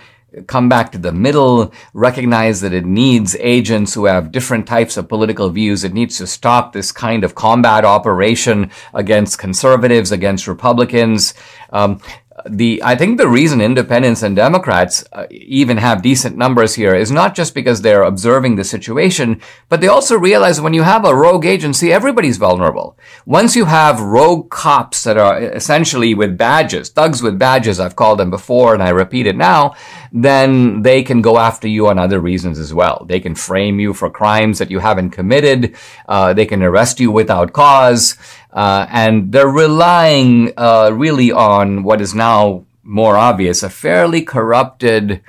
come 0.46 0.70
back 0.70 0.92
to 0.92 0.98
the 0.98 1.12
middle, 1.12 1.74
recognize 1.94 2.62
that 2.62 2.74
it 2.74 2.86
needs 2.86 3.36
agents 3.40 3.94
who 3.94 4.06
have 4.06 4.32
different 4.32 4.68
types 4.68 4.98
of 4.98 5.08
political 5.08 5.50
views. 5.50 5.84
It 5.84 5.94
needs 5.94 6.18
to 6.18 6.28
stop 6.28 6.74
this 6.74 6.92
kind 6.92 7.24
of 7.24 7.34
combat 7.34 7.86
operation 7.86 8.72
against 8.94 9.40
conservatives, 9.40 10.12
against 10.12 10.48
Republicans. 10.48 11.34
Um, 11.72 12.02
the 12.50 12.82
I 12.84 12.96
think 12.96 13.18
the 13.18 13.28
reason 13.28 13.62
independents 13.62 14.24
and 14.24 14.36
Democrats 14.36 15.04
uh, 15.14 15.26
even 15.32 15.78
have 15.78 16.02
decent 16.02 16.38
numbers 16.38 16.76
here 16.76 16.96
is 16.96 17.12
not 17.12 17.36
just 17.36 17.54
because 17.54 17.82
they're 17.82 18.04
observing 18.04 18.56
the 18.56 18.64
situation, 18.64 19.42
but 19.70 19.82
they 19.82 19.88
also 19.88 20.18
realize 20.18 20.62
when 20.62 20.74
you 20.74 20.84
have 20.84 21.06
a 21.06 21.16
rogue 21.16 21.46
agency, 21.46 21.92
everybody's 21.92 22.38
vulnerable. 22.38 22.98
Once 23.26 23.56
you 23.56 23.66
have 23.66 24.02
rogue 24.02 24.50
cops 24.50 25.04
that 25.04 25.18
are 25.18 25.40
essentially 25.40 26.14
with 26.14 26.38
badges, 26.38 26.90
thugs 26.90 27.22
with 27.22 27.40
badges, 27.40 27.80
I've 27.80 27.96
called 27.96 28.20
them 28.20 28.30
before 28.30 28.74
and 28.74 28.84
I 28.84 28.90
repeat 28.90 29.28
it 29.28 29.36
now, 29.36 29.76
then 30.12 30.82
they 30.82 31.04
can 31.04 31.22
go 31.22 31.38
after 31.38 31.68
you 31.68 31.88
on 31.88 32.00
other 32.00 32.20
reasons 32.20 32.60
as 32.60 32.74
well. 32.74 33.06
They 33.08 33.20
can 33.20 33.36
frame 33.36 33.80
you 33.80 33.94
for 33.94 34.10
crimes 34.10 34.60
that 34.60 34.72
you 34.72 34.80
haven't 34.80 35.12
committed. 35.12 35.76
Uh, 36.08 36.34
they 36.34 36.46
can 36.46 36.64
arrest 36.64 37.00
you 37.00 37.12
without 37.12 37.54
cause. 37.54 38.16
Uh, 38.52 38.88
and 38.90 39.32
they're 39.32 39.48
relying 39.48 40.52
uh, 40.58 40.90
really 40.94 41.32
on 41.32 41.84
what 41.84 42.02
is 42.02 42.16
now 42.16 42.66
more 42.84 43.18
obvious, 43.18 43.64
a 43.64 43.70
fairly 43.70 44.22
corrupted 44.22 45.22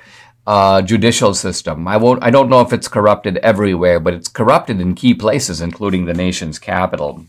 uh, 0.47 0.81
judicial 0.81 1.33
system. 1.33 1.87
I 1.87 1.97
won't. 1.97 2.23
I 2.23 2.31
don't 2.31 2.49
know 2.49 2.61
if 2.61 2.73
it's 2.73 2.87
corrupted 2.87 3.37
everywhere, 3.37 3.99
but 3.99 4.13
it's 4.13 4.27
corrupted 4.27 4.81
in 4.81 4.95
key 4.95 5.13
places, 5.13 5.61
including 5.61 6.05
the 6.05 6.13
nation's 6.13 6.57
capital. 6.57 7.25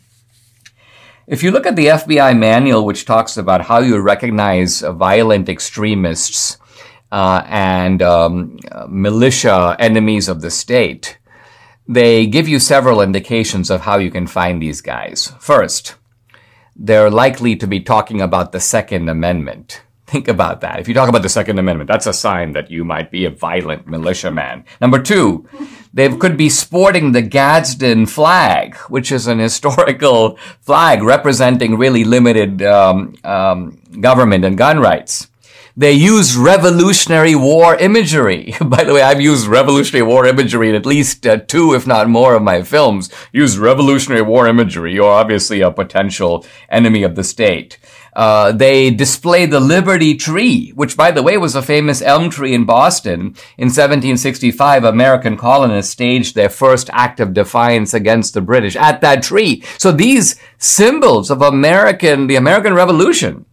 If 1.26 1.42
you 1.42 1.50
look 1.50 1.66
at 1.66 1.76
the 1.76 1.86
FBI 1.86 2.36
manual, 2.36 2.84
which 2.84 3.04
talks 3.04 3.36
about 3.36 3.66
how 3.66 3.78
you 3.78 4.00
recognize 4.00 4.80
violent 4.80 5.48
extremists 5.48 6.58
uh, 7.12 7.42
and 7.46 8.02
um, 8.02 8.58
militia 8.88 9.76
enemies 9.78 10.28
of 10.28 10.40
the 10.40 10.50
state, 10.50 11.18
they 11.90 12.24
give 12.24 12.46
you 12.46 12.60
several 12.60 13.02
indications 13.02 13.68
of 13.68 13.80
how 13.80 13.98
you 13.98 14.12
can 14.12 14.28
find 14.28 14.62
these 14.62 14.80
guys. 14.80 15.32
First, 15.40 15.96
they're 16.76 17.10
likely 17.10 17.56
to 17.56 17.66
be 17.66 17.80
talking 17.80 18.20
about 18.20 18.52
the 18.52 18.60
Second 18.60 19.08
Amendment. 19.08 19.82
Think 20.06 20.28
about 20.28 20.60
that. 20.60 20.78
If 20.78 20.86
you 20.86 20.94
talk 20.94 21.08
about 21.08 21.22
the 21.22 21.28
Second 21.28 21.58
Amendment, 21.58 21.88
that's 21.88 22.06
a 22.06 22.12
sign 22.12 22.52
that 22.52 22.70
you 22.70 22.84
might 22.84 23.10
be 23.10 23.24
a 23.24 23.30
violent 23.30 23.88
militiaman. 23.88 24.64
Number 24.80 25.02
two, 25.02 25.48
they 25.92 26.16
could 26.16 26.36
be 26.36 26.48
sporting 26.48 27.10
the 27.10 27.22
Gadsden 27.22 28.06
flag, 28.06 28.76
which 28.88 29.10
is 29.10 29.26
an 29.26 29.40
historical 29.40 30.36
flag 30.60 31.02
representing 31.02 31.76
really 31.76 32.04
limited 32.04 32.62
um, 32.62 33.16
um, 33.24 33.82
government 34.00 34.44
and 34.44 34.56
gun 34.56 34.78
rights. 34.78 35.26
They 35.80 35.94
use 35.94 36.36
Revolutionary 36.36 37.34
War 37.34 37.74
imagery. 37.74 38.54
By 38.60 38.84
the 38.84 38.92
way, 38.92 39.00
I've 39.00 39.22
used 39.22 39.46
Revolutionary 39.46 40.06
War 40.06 40.26
imagery 40.26 40.68
in 40.68 40.74
at 40.74 40.84
least 40.84 41.26
uh, 41.26 41.38
two, 41.38 41.72
if 41.72 41.86
not 41.86 42.06
more, 42.06 42.34
of 42.34 42.42
my 42.42 42.62
films. 42.62 43.08
Use 43.32 43.58
Revolutionary 43.58 44.20
War 44.20 44.46
imagery. 44.46 44.92
You're 44.92 45.08
obviously 45.08 45.62
a 45.62 45.70
potential 45.70 46.44
enemy 46.68 47.02
of 47.02 47.14
the 47.14 47.24
state. 47.24 47.78
Uh, 48.12 48.52
they 48.52 48.90
display 48.90 49.46
the 49.46 49.58
Liberty 49.58 50.14
Tree, 50.16 50.68
which, 50.74 50.98
by 50.98 51.12
the 51.12 51.22
way, 51.22 51.38
was 51.38 51.54
a 51.54 51.62
famous 51.62 52.02
elm 52.02 52.28
tree 52.28 52.52
in 52.52 52.66
Boston. 52.66 53.34
In 53.56 53.70
1765, 53.72 54.84
American 54.84 55.38
colonists 55.38 55.92
staged 55.92 56.34
their 56.34 56.50
first 56.50 56.90
act 56.92 57.20
of 57.20 57.32
defiance 57.32 57.94
against 57.94 58.34
the 58.34 58.42
British 58.42 58.76
at 58.76 59.00
that 59.00 59.22
tree. 59.22 59.64
So 59.78 59.92
these 59.92 60.38
symbols 60.58 61.30
of 61.30 61.40
American, 61.40 62.26
the 62.26 62.36
American 62.36 62.74
Revolution, 62.74 63.46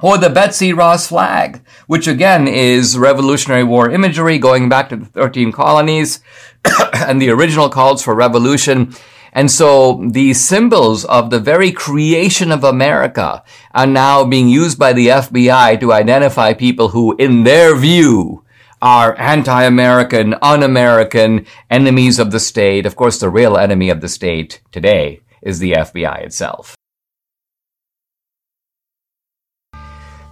or 0.00 0.18
the 0.18 0.30
Betsy 0.30 0.72
Ross 0.72 1.08
flag, 1.08 1.60
which 1.86 2.06
again 2.06 2.46
is 2.46 2.98
Revolutionary 2.98 3.64
War 3.64 3.90
imagery 3.90 4.38
going 4.38 4.68
back 4.68 4.88
to 4.90 4.96
the 4.96 5.06
13 5.06 5.52
colonies 5.52 6.20
and 6.94 7.20
the 7.20 7.30
original 7.30 7.68
calls 7.68 8.02
for 8.02 8.14
revolution. 8.14 8.94
And 9.32 9.50
so 9.50 10.02
the 10.10 10.34
symbols 10.34 11.04
of 11.04 11.30
the 11.30 11.40
very 11.40 11.70
creation 11.70 12.50
of 12.50 12.64
America 12.64 13.42
are 13.74 13.86
now 13.86 14.24
being 14.24 14.48
used 14.48 14.78
by 14.78 14.92
the 14.92 15.08
FBI 15.08 15.78
to 15.80 15.92
identify 15.92 16.54
people 16.54 16.88
who, 16.88 17.14
in 17.16 17.44
their 17.44 17.76
view, 17.76 18.44
are 18.80 19.18
anti-American, 19.18 20.34
un-American, 20.40 21.46
enemies 21.68 22.18
of 22.18 22.30
the 22.30 22.40
state. 22.40 22.86
Of 22.86 22.96
course, 22.96 23.18
the 23.18 23.28
real 23.28 23.56
enemy 23.56 23.90
of 23.90 24.00
the 24.00 24.08
state 24.08 24.60
today 24.70 25.20
is 25.42 25.58
the 25.58 25.72
FBI 25.72 26.24
itself. 26.24 26.76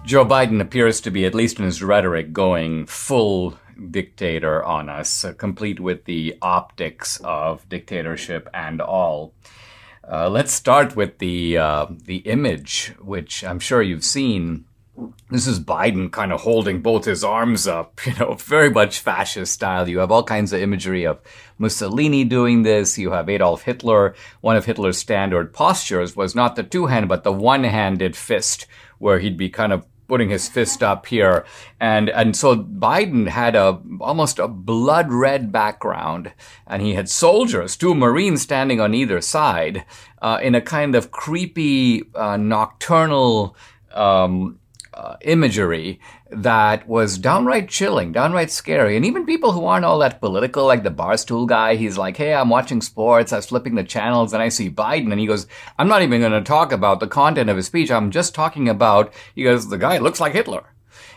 Joe 0.07 0.23
Biden 0.23 0.61
appears 0.61 1.01
to 1.01 1.11
be, 1.11 1.25
at 1.25 1.35
least 1.35 1.59
in 1.59 1.65
his 1.65 1.83
rhetoric, 1.83 2.31
going 2.31 2.85
full 2.85 3.59
dictator 3.91 4.63
on 4.63 4.87
us, 4.87 5.25
uh, 5.25 5.33
complete 5.33 5.81
with 5.81 6.05
the 6.05 6.37
optics 6.41 7.19
of 7.25 7.67
dictatorship 7.67 8.47
and 8.53 8.79
all. 8.79 9.33
Uh, 10.09 10.29
let's 10.29 10.53
start 10.53 10.95
with 10.95 11.17
the 11.17 11.57
uh, 11.57 11.87
the 12.05 12.19
image, 12.19 12.93
which 13.01 13.43
I'm 13.43 13.59
sure 13.59 13.81
you've 13.81 14.05
seen. 14.05 14.63
This 15.29 15.45
is 15.45 15.59
Biden 15.59 16.09
kind 16.09 16.31
of 16.31 16.39
holding 16.39 16.81
both 16.81 17.03
his 17.03 17.21
arms 17.25 17.67
up, 17.67 17.99
you 18.05 18.13
know, 18.13 18.35
very 18.35 18.69
much 18.69 18.99
fascist 18.99 19.51
style. 19.51 19.89
You 19.89 19.99
have 19.99 20.09
all 20.09 20.23
kinds 20.23 20.53
of 20.53 20.61
imagery 20.61 21.05
of 21.05 21.19
Mussolini 21.57 22.23
doing 22.23 22.63
this. 22.63 22.97
You 22.97 23.11
have 23.11 23.27
Adolf 23.27 23.63
Hitler. 23.63 24.15
One 24.39 24.55
of 24.55 24.63
Hitler's 24.63 24.97
standard 24.97 25.53
postures 25.53 26.15
was 26.15 26.33
not 26.33 26.55
the 26.55 26.63
two 26.63 26.85
hand, 26.85 27.09
but 27.09 27.25
the 27.25 27.33
one 27.33 27.65
handed 27.65 28.15
fist, 28.15 28.67
where 28.99 29.19
he'd 29.19 29.35
be 29.35 29.49
kind 29.49 29.73
of 29.73 29.85
putting 30.07 30.29
his 30.29 30.47
fist 30.47 30.81
up 30.81 31.05
here. 31.05 31.45
And, 31.79 32.09
and 32.09 32.35
so 32.35 32.55
Biden 32.55 33.27
had 33.27 33.55
a, 33.55 33.79
almost 33.99 34.39
a 34.39 34.47
blood 34.47 35.11
red 35.11 35.51
background 35.51 36.31
and 36.65 36.81
he 36.81 36.93
had 36.93 37.09
soldiers, 37.09 37.75
two 37.75 37.93
Marines 37.93 38.41
standing 38.41 38.79
on 38.79 38.93
either 38.93 39.21
side, 39.21 39.85
uh, 40.21 40.39
in 40.41 40.55
a 40.55 40.61
kind 40.61 40.95
of 40.95 41.11
creepy, 41.11 42.03
uh, 42.15 42.37
nocturnal, 42.37 43.55
um, 43.93 44.59
uh, 44.97 45.15
imagery 45.21 45.99
that 46.31 46.87
was 46.87 47.19
downright 47.19 47.69
chilling, 47.69 48.11
downright 48.11 48.49
scary. 48.49 48.95
And 48.95 49.05
even 49.05 49.27
people 49.27 49.51
who 49.51 49.65
aren't 49.65 49.85
all 49.85 49.99
that 49.99 50.19
political, 50.19 50.65
like 50.65 50.83
the 50.83 50.89
Barstool 50.89 51.47
guy, 51.47 51.75
he's 51.75 51.99
like, 51.99 52.17
Hey, 52.17 52.33
I'm 52.33 52.49
watching 52.49 52.81
sports. 52.81 53.31
I 53.31 53.35
was 53.35 53.45
flipping 53.45 53.75
the 53.75 53.83
channels 53.83 54.33
and 54.33 54.41
I 54.41 54.49
see 54.49 54.71
Biden. 54.71 55.11
And 55.11 55.19
he 55.19 55.27
goes, 55.27 55.45
I'm 55.77 55.87
not 55.87 56.01
even 56.01 56.21
going 56.21 56.31
to 56.31 56.41
talk 56.41 56.71
about 56.71 56.99
the 56.99 57.07
content 57.07 57.49
of 57.49 57.57
his 57.57 57.67
speech. 57.67 57.91
I'm 57.91 58.09
just 58.09 58.33
talking 58.33 58.67
about, 58.67 59.13
he 59.35 59.43
goes, 59.43 59.69
the 59.69 59.77
guy 59.77 59.99
looks 59.99 60.19
like 60.19 60.33
Hitler. 60.33 60.65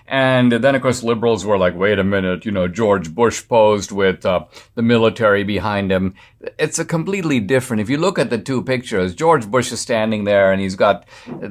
And 0.07 0.53
then, 0.53 0.75
of 0.75 0.83
course, 0.83 1.05
liberals 1.05 1.47
were 1.47 1.57
like, 1.57 1.77
wait 1.77 2.01
a 2.01 2.05
minute, 2.05 2.45
you 2.45 2.51
know, 2.51 2.67
George 2.67 3.15
Bush 3.15 3.47
posed 3.47 3.93
with 3.93 4.27
uh, 4.27 4.45
the 4.75 4.83
military 4.83 5.45
behind 5.45 5.93
him. 5.93 6.17
It's 6.59 6.81
a 6.81 6.85
completely 6.85 7.39
different. 7.39 7.81
If 7.81 7.89
you 7.89 7.97
look 7.97 8.19
at 8.19 8.29
the 8.29 8.39
two 8.39 8.63
pictures, 8.63 9.15
George 9.15 9.47
Bush 9.47 9.71
is 9.71 9.81
standing 9.81 10.25
there 10.25 10.53
and 10.53 10.61
he's 10.61 10.75
got, 10.75 11.07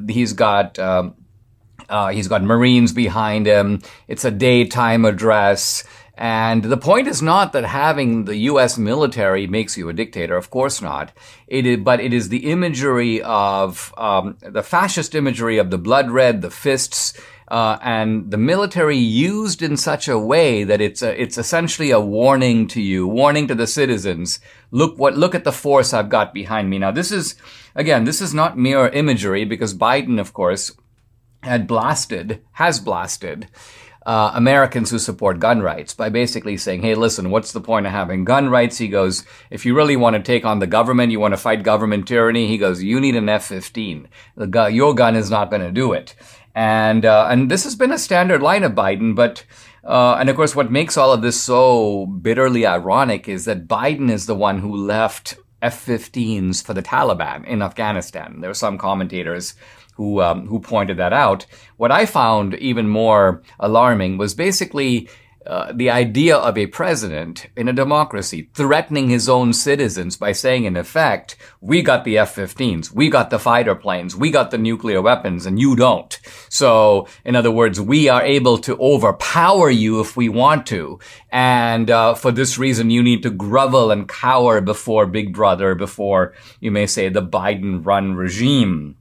he's 0.10 0.34
got, 0.34 0.78
um, 0.78 1.16
uh, 1.88 2.10
he's 2.10 2.28
got 2.28 2.44
Marines 2.44 2.94
behind 2.94 3.46
him. 3.46 3.82
It's 4.08 4.26
a 4.26 4.32
daytime 4.32 5.06
address. 5.06 5.84
And 6.20 6.66
the 6.66 6.76
point 6.76 7.08
is 7.08 7.22
not 7.22 7.54
that 7.54 7.64
having 7.64 8.26
the 8.26 8.36
U.S. 8.52 8.78
military 8.78 9.48
makes 9.48 9.78
you 9.78 9.88
a 9.88 9.94
dictator. 9.94 10.36
Of 10.36 10.50
course 10.50 10.82
not. 10.82 11.14
It 11.48 11.66
is, 11.66 11.78
but 11.78 12.02
it 12.02 12.14
is 12.14 12.28
the 12.28 12.52
imagery 12.52 13.22
of 13.22 13.94
um, 13.98 14.36
the 14.42 14.62
fascist 14.62 15.16
imagery 15.16 15.58
of 15.58 15.70
the 15.70 15.78
blood 15.78 16.12
red, 16.12 16.42
the 16.42 16.52
fists, 16.52 17.14
uh, 17.48 17.78
and 17.82 18.30
the 18.32 18.38
military 18.38 18.98
used 18.98 19.62
in 19.62 19.78
such 19.78 20.10
a 20.10 20.20
way 20.20 20.66
that 20.66 20.82
it's 20.82 21.02
a, 21.02 21.20
it's 21.20 21.38
essentially 21.38 21.90
a 21.90 22.00
warning 22.00 22.68
to 22.68 22.82
you, 22.82 23.08
warning 23.08 23.48
to 23.48 23.56
the 23.56 23.66
citizens. 23.66 24.40
Look 24.72 25.00
what 25.00 25.18
look 25.18 25.34
at 25.34 25.46
the 25.46 25.54
force 25.54 25.94
I've 25.94 26.10
got 26.10 26.34
behind 26.34 26.70
me. 26.70 26.78
Now 26.80 26.92
this 26.92 27.12
is 27.12 27.36
again, 27.76 28.04
this 28.04 28.22
is 28.22 28.34
not 28.34 28.58
mere 28.58 28.90
imagery 28.90 29.46
because 29.46 29.74
Biden, 29.74 30.20
of 30.20 30.34
course, 30.34 30.72
had 31.44 31.68
blasted, 31.68 32.42
has 32.54 32.80
blasted 32.80 33.48
uh, 34.06 34.32
Americans 34.34 34.90
who 34.90 34.98
support 34.98 35.40
gun 35.40 35.62
rights 35.62 35.94
by 35.94 36.10
basically 36.10 36.58
saying, 36.58 36.82
hey, 36.82 36.96
listen, 36.96 37.30
what's 37.30 37.52
the 37.52 37.62
point 37.62 37.86
of 37.86 37.92
having 37.92 38.24
gun 38.24 38.50
rights? 38.50 38.78
He 38.78 38.88
goes, 38.88 39.24
if 39.50 39.66
you 39.66 39.76
really 39.76 39.96
want 39.96 40.16
to 40.16 40.22
take 40.22 40.46
on 40.46 40.60
the 40.60 40.68
government, 40.68 41.12
you 41.12 41.20
want 41.20 41.34
to 41.34 41.38
fight 41.38 41.64
government 41.64 42.08
tyranny, 42.08 42.48
he 42.48 42.58
goes, 42.58 42.82
you 42.82 43.00
need 43.00 43.16
an 43.16 43.30
F-15. 43.30 44.08
Gu- 44.50 44.72
your 44.72 44.96
gun 44.96 45.16
is 45.16 45.30
not 45.30 45.50
going 45.50 45.62
to 45.62 45.72
do 45.72 45.94
it. 45.94 46.16
And, 46.56 47.06
uh, 47.06 47.28
and 47.30 47.52
this 47.52 47.64
has 47.66 47.76
been 47.76 47.92
a 47.92 48.00
standard 48.00 48.42
line 48.42 48.64
of 48.64 48.72
Biden, 48.72 49.16
but, 49.16 49.46
uh, 49.84 50.16
and 50.20 50.30
of 50.30 50.36
course, 50.36 50.56
what 50.56 50.72
makes 50.72 50.98
all 50.98 51.14
of 51.14 51.22
this 51.22 51.40
so 51.40 52.06
bitterly 52.08 52.66
ironic 52.66 53.30
is 53.30 53.46
that 53.46 53.68
Biden 53.68 54.10
is 54.10 54.26
the 54.26 54.36
one 54.36 54.60
who 54.60 54.76
left 54.76 55.38
F-15s 55.62 56.64
for 56.64 56.74
the 56.74 56.82
Taliban 56.82 57.46
in 57.46 57.62
Afghanistan. 57.62 58.40
There 58.42 58.50
are 58.50 58.56
some 58.56 58.78
commentators 58.78 59.54
who 60.00 60.22
um, 60.22 60.48
who 60.48 60.62
pointed 60.62 60.96
that 60.96 61.12
out. 61.12 61.46
What 61.76 61.92
I 61.92 62.06
found 62.06 62.56
even 62.56 62.88
more 62.88 63.44
alarming 63.60 64.18
was 64.18 64.34
basically 64.34 65.10
uh, 65.46 65.74
the 65.74 65.90
idea 65.90 66.38
of 66.38 66.58
a 66.58 66.68
president 66.68 67.48
in 67.58 67.68
a 67.68 67.74
democracy 67.74 68.50
threatening 68.54 69.10
his 69.10 69.28
own 69.28 69.52
citizens 69.52 70.16
by 70.16 70.32
saying, 70.32 70.64
in 70.64 70.78
effect, 70.78 71.36
we 71.60 71.82
got 71.82 72.06
the 72.06 72.18
F-15s, 72.18 72.92
we 72.94 73.10
got 73.10 73.30
the 73.30 73.40
fighter 73.40 73.76
planes, 73.76 74.16
we 74.16 74.32
got 74.32 74.52
the 74.52 74.58
nuclear 74.58 75.02
weapons, 75.02 75.46
and 75.46 75.60
you 75.60 75.76
don't. 75.76 76.18
So, 76.48 77.08
in 77.26 77.36
other 77.36 77.52
words, 77.52 77.82
we 77.82 78.08
are 78.08 78.22
able 78.22 78.58
to 78.60 78.78
overpower 78.80 79.70
you 79.70 80.00
if 80.00 80.16
we 80.16 80.30
want 80.30 80.66
to. 80.68 81.00
And 81.30 81.90
uh, 81.90 82.14
for 82.14 82.32
this 82.32 82.58
reason, 82.58 82.90
you 82.90 83.04
need 83.04 83.24
to 83.24 83.30
grovel 83.32 83.92
and 83.92 84.08
cower 84.08 84.62
before 84.62 85.08
Big 85.08 85.34
Brother, 85.34 85.76
before, 85.76 86.34
you 86.62 86.72
may 86.72 86.86
say, 86.86 87.10
the 87.10 87.24
Biden-run 87.24 88.16
regime 88.16 88.99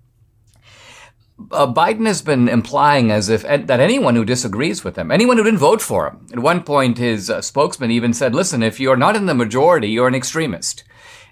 uh, 1.51 1.73
Biden 1.73 2.07
has 2.07 2.23
been 2.23 2.49
implying 2.49 3.11
as 3.11 3.29
if 3.29 3.43
that 3.43 3.81
anyone 3.81 4.17
who 4.17 4.25
disagrees 4.25 4.85
with 4.85 4.97
him, 4.97 5.11
anyone 5.11 5.37
who 5.37 5.45
didn't 5.45 5.59
vote 5.59 5.81
for 5.81 6.09
him, 6.09 6.27
at 6.33 6.39
one 6.39 6.63
point 6.63 6.99
his 6.99 7.31
uh, 7.31 7.41
spokesman 7.41 7.91
even 7.91 8.13
said, 8.13 8.35
"Listen, 8.35 8.63
if 8.63 8.81
you're 8.81 8.97
not 8.97 9.17
in 9.17 9.27
the 9.27 9.35
majority, 9.35 9.89
you're 9.89 10.09
an 10.09 10.15
extremist." 10.15 10.85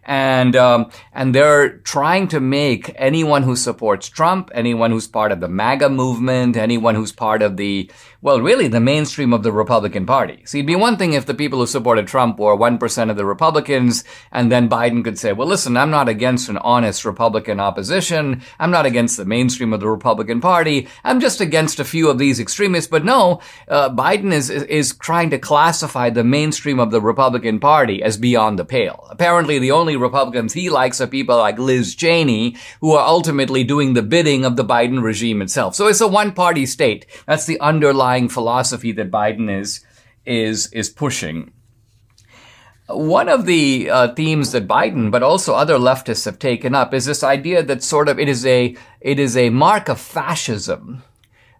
And 0.07 0.55
um, 0.57 0.91
and 1.13 1.35
they're 1.35 1.79
trying 1.79 2.29
to 2.29 2.41
make 2.41 2.93
anyone 2.95 3.43
who 3.43 3.57
supports 3.57 4.09
Trump, 4.09 4.51
anyone 4.55 4.93
who's 4.93 5.09
part 5.09 5.33
of 5.33 5.41
the 5.41 5.49
MAGA 5.49 5.91
movement, 5.91 6.57
anyone 6.57 6.95
who's 6.95 7.13
part 7.13 7.43
of 7.43 7.57
the 7.57 7.91
well, 8.23 8.41
really 8.41 8.67
the 8.67 8.81
mainstream 8.81 9.33
of 9.33 9.43
the 9.43 9.53
Republican 9.53 10.07
Party. 10.07 10.43
See, 10.47 10.59
it'd 10.59 10.67
be 10.67 10.75
one 10.75 10.97
thing 10.97 11.13
if 11.13 11.27
the 11.27 11.35
people 11.35 11.61
who 11.61 11.67
supported 11.67 12.09
Trump 12.09 12.41
were 12.41 12.57
1% 12.57 13.11
of 13.11 13.17
the 13.17 13.25
Republicans, 13.25 14.03
and 14.33 14.51
then 14.51 14.69
Biden 14.69 15.05
could 15.05 15.17
say, 15.17 15.33
well, 15.33 15.47
listen, 15.47 15.77
I'm 15.77 15.91
not 15.91 16.09
against 16.09 16.49
an 16.49 16.57
honest 16.59 17.05
Republican 17.05 17.61
opposition. 17.61 18.43
I'm 18.59 18.71
not 18.71 18.85
against 18.85 19.17
the 19.17 19.25
mainstream 19.25 19.73
of 19.73 19.79
the 19.79 19.89
Republican 19.89 20.41
Party. 20.41 20.89
I'm 21.05 21.21
just 21.21 21.41
against 21.41 21.79
a 21.79 21.85
few 21.85 22.09
of 22.09 22.19
these 22.19 22.41
extremists. 22.41 22.91
But 22.91 23.05
no, 23.05 23.41
uh, 23.69 23.91
Biden 23.91 24.33
is, 24.33 24.51
is 24.51 24.95
trying 24.97 25.31
to 25.31 25.39
classify 25.39 26.11
the 26.11 26.25
mainstream 26.25 26.81
of 26.81 26.91
the 26.91 27.01
Republican 27.01 27.61
Party 27.61 28.03
as 28.03 28.17
beyond 28.17 28.59
the 28.59 28.65
pale. 28.65 29.07
Apparently, 29.11 29.59
the 29.59 29.71
only 29.71 29.96
Republicans 29.97 30.53
he 30.53 30.71
likes 30.71 31.01
are 31.01 31.07
people 31.07 31.37
like 31.37 31.59
Liz 31.59 31.95
Cheney, 31.95 32.57
who 32.81 32.93
are 32.93 33.07
ultimately 33.07 33.65
doing 33.65 33.95
the 33.95 34.03
bidding 34.03 34.45
of 34.45 34.57
the 34.57 34.65
Biden 34.65 35.03
regime 35.03 35.43
itself. 35.43 35.75
So 35.75 35.87
it's 35.87 36.01
a 36.01 36.09
one-party 36.09 36.67
state. 36.67 37.07
That's 37.27 37.47
the 37.47 37.61
underlying 37.61 38.29
philosophy 38.29 38.93
that 38.93 39.11
Biden 39.11 39.51
is 39.51 39.85
is 40.25 40.69
is 40.73 40.89
pushing. 40.91 41.53
One 42.89 43.29
of 43.29 43.47
the 43.47 43.91
uh, 43.91 44.15
themes 44.15 44.53
that 44.53 44.69
Biden, 44.69 45.11
but 45.11 45.23
also 45.23 45.55
other 45.55 45.77
leftists 45.77 46.25
have 46.25 46.39
taken 46.39 46.75
up, 46.75 46.95
is 46.95 47.05
this 47.05 47.25
idea 47.25 47.63
that 47.65 47.83
sort 47.83 48.09
of 48.09 48.19
it 48.19 48.29
is 48.29 48.47
a 48.47 48.77
it 49.01 49.19
is 49.19 49.37
a 49.37 49.51
mark 49.51 49.89
of 49.89 50.01
fascism 50.01 51.03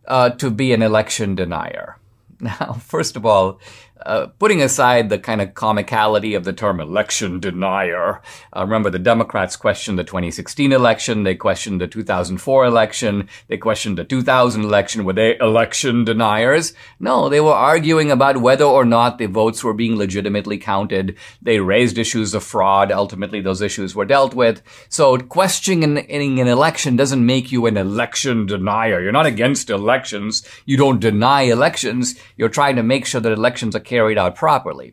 uh, 0.07 0.31
to 0.31 0.51
be 0.51 0.73
an 0.73 0.83
election 0.83 1.35
denier. 1.35 1.99
Now, 2.39 2.75
first 2.75 3.17
of 3.17 3.25
all, 3.25 3.59
uh, 4.07 4.27
putting 4.39 4.63
aside 4.63 5.09
the 5.09 5.19
kind 5.19 5.41
of 5.41 5.55
comicality 5.55 6.37
of 6.37 6.45
the 6.45 6.53
term 6.53 6.81
election 6.81 7.41
denier, 7.41 8.23
uh, 8.57 8.61
remember 8.61 8.89
the 8.89 8.99
Democrats 8.99 9.57
questioned 9.57 9.99
the 9.99 10.05
2016 10.05 10.73
election, 10.73 11.25
they 11.25 11.35
questioned 11.35 11.81
the 11.81 11.89
2004 11.89 12.65
election, 12.65 13.29
they 13.49 13.57
questioned 13.57 13.99
the 13.99 14.05
2000 14.05 14.63
election. 14.63 15.05
Were 15.05 15.13
they 15.13 15.37
election 15.39 16.05
deniers? 16.05 16.73
No, 17.01 17.29
they 17.29 17.41
were 17.41 17.53
arguing 17.53 18.11
about 18.11 18.39
whether 18.39 18.65
or 18.65 18.85
not 18.85 19.19
the 19.19 19.27
votes 19.27 19.65
were 19.65 19.75
being 19.75 19.97
legitimately 19.97 20.59
counted. 20.59 21.17
They 21.43 21.59
raised 21.61 21.99
issues 21.99 22.35
of 22.35 22.45
fraud. 22.45 22.93
Ultimately, 22.93 23.41
those 23.41 23.61
issues 23.61 23.95
were 23.95 24.05
dealt 24.05 24.35
with. 24.35 24.63
So 24.89 25.19
questioning 25.19 25.85
an, 25.85 26.49
election 26.49 26.97
doesn't 26.97 27.27
make 27.27 27.51
you 27.51 27.67
an 27.67 27.77
election 27.77 28.47
denier. 28.47 29.01
You're 29.01 29.13
not 29.13 29.27
against 29.27 29.71
elections. 29.71 30.47
You 30.65 30.77
don't 30.77 31.01
deny 31.01 31.43
elections. 31.43 32.15
You're 32.37 32.49
trying 32.49 32.77
to 32.77 32.83
make 32.83 33.07
sure 33.07 33.21
that 33.21 33.33
elections 33.33 33.75
are 33.75 33.81
carried 33.97 34.19
out 34.19 34.35
properly. 34.35 34.93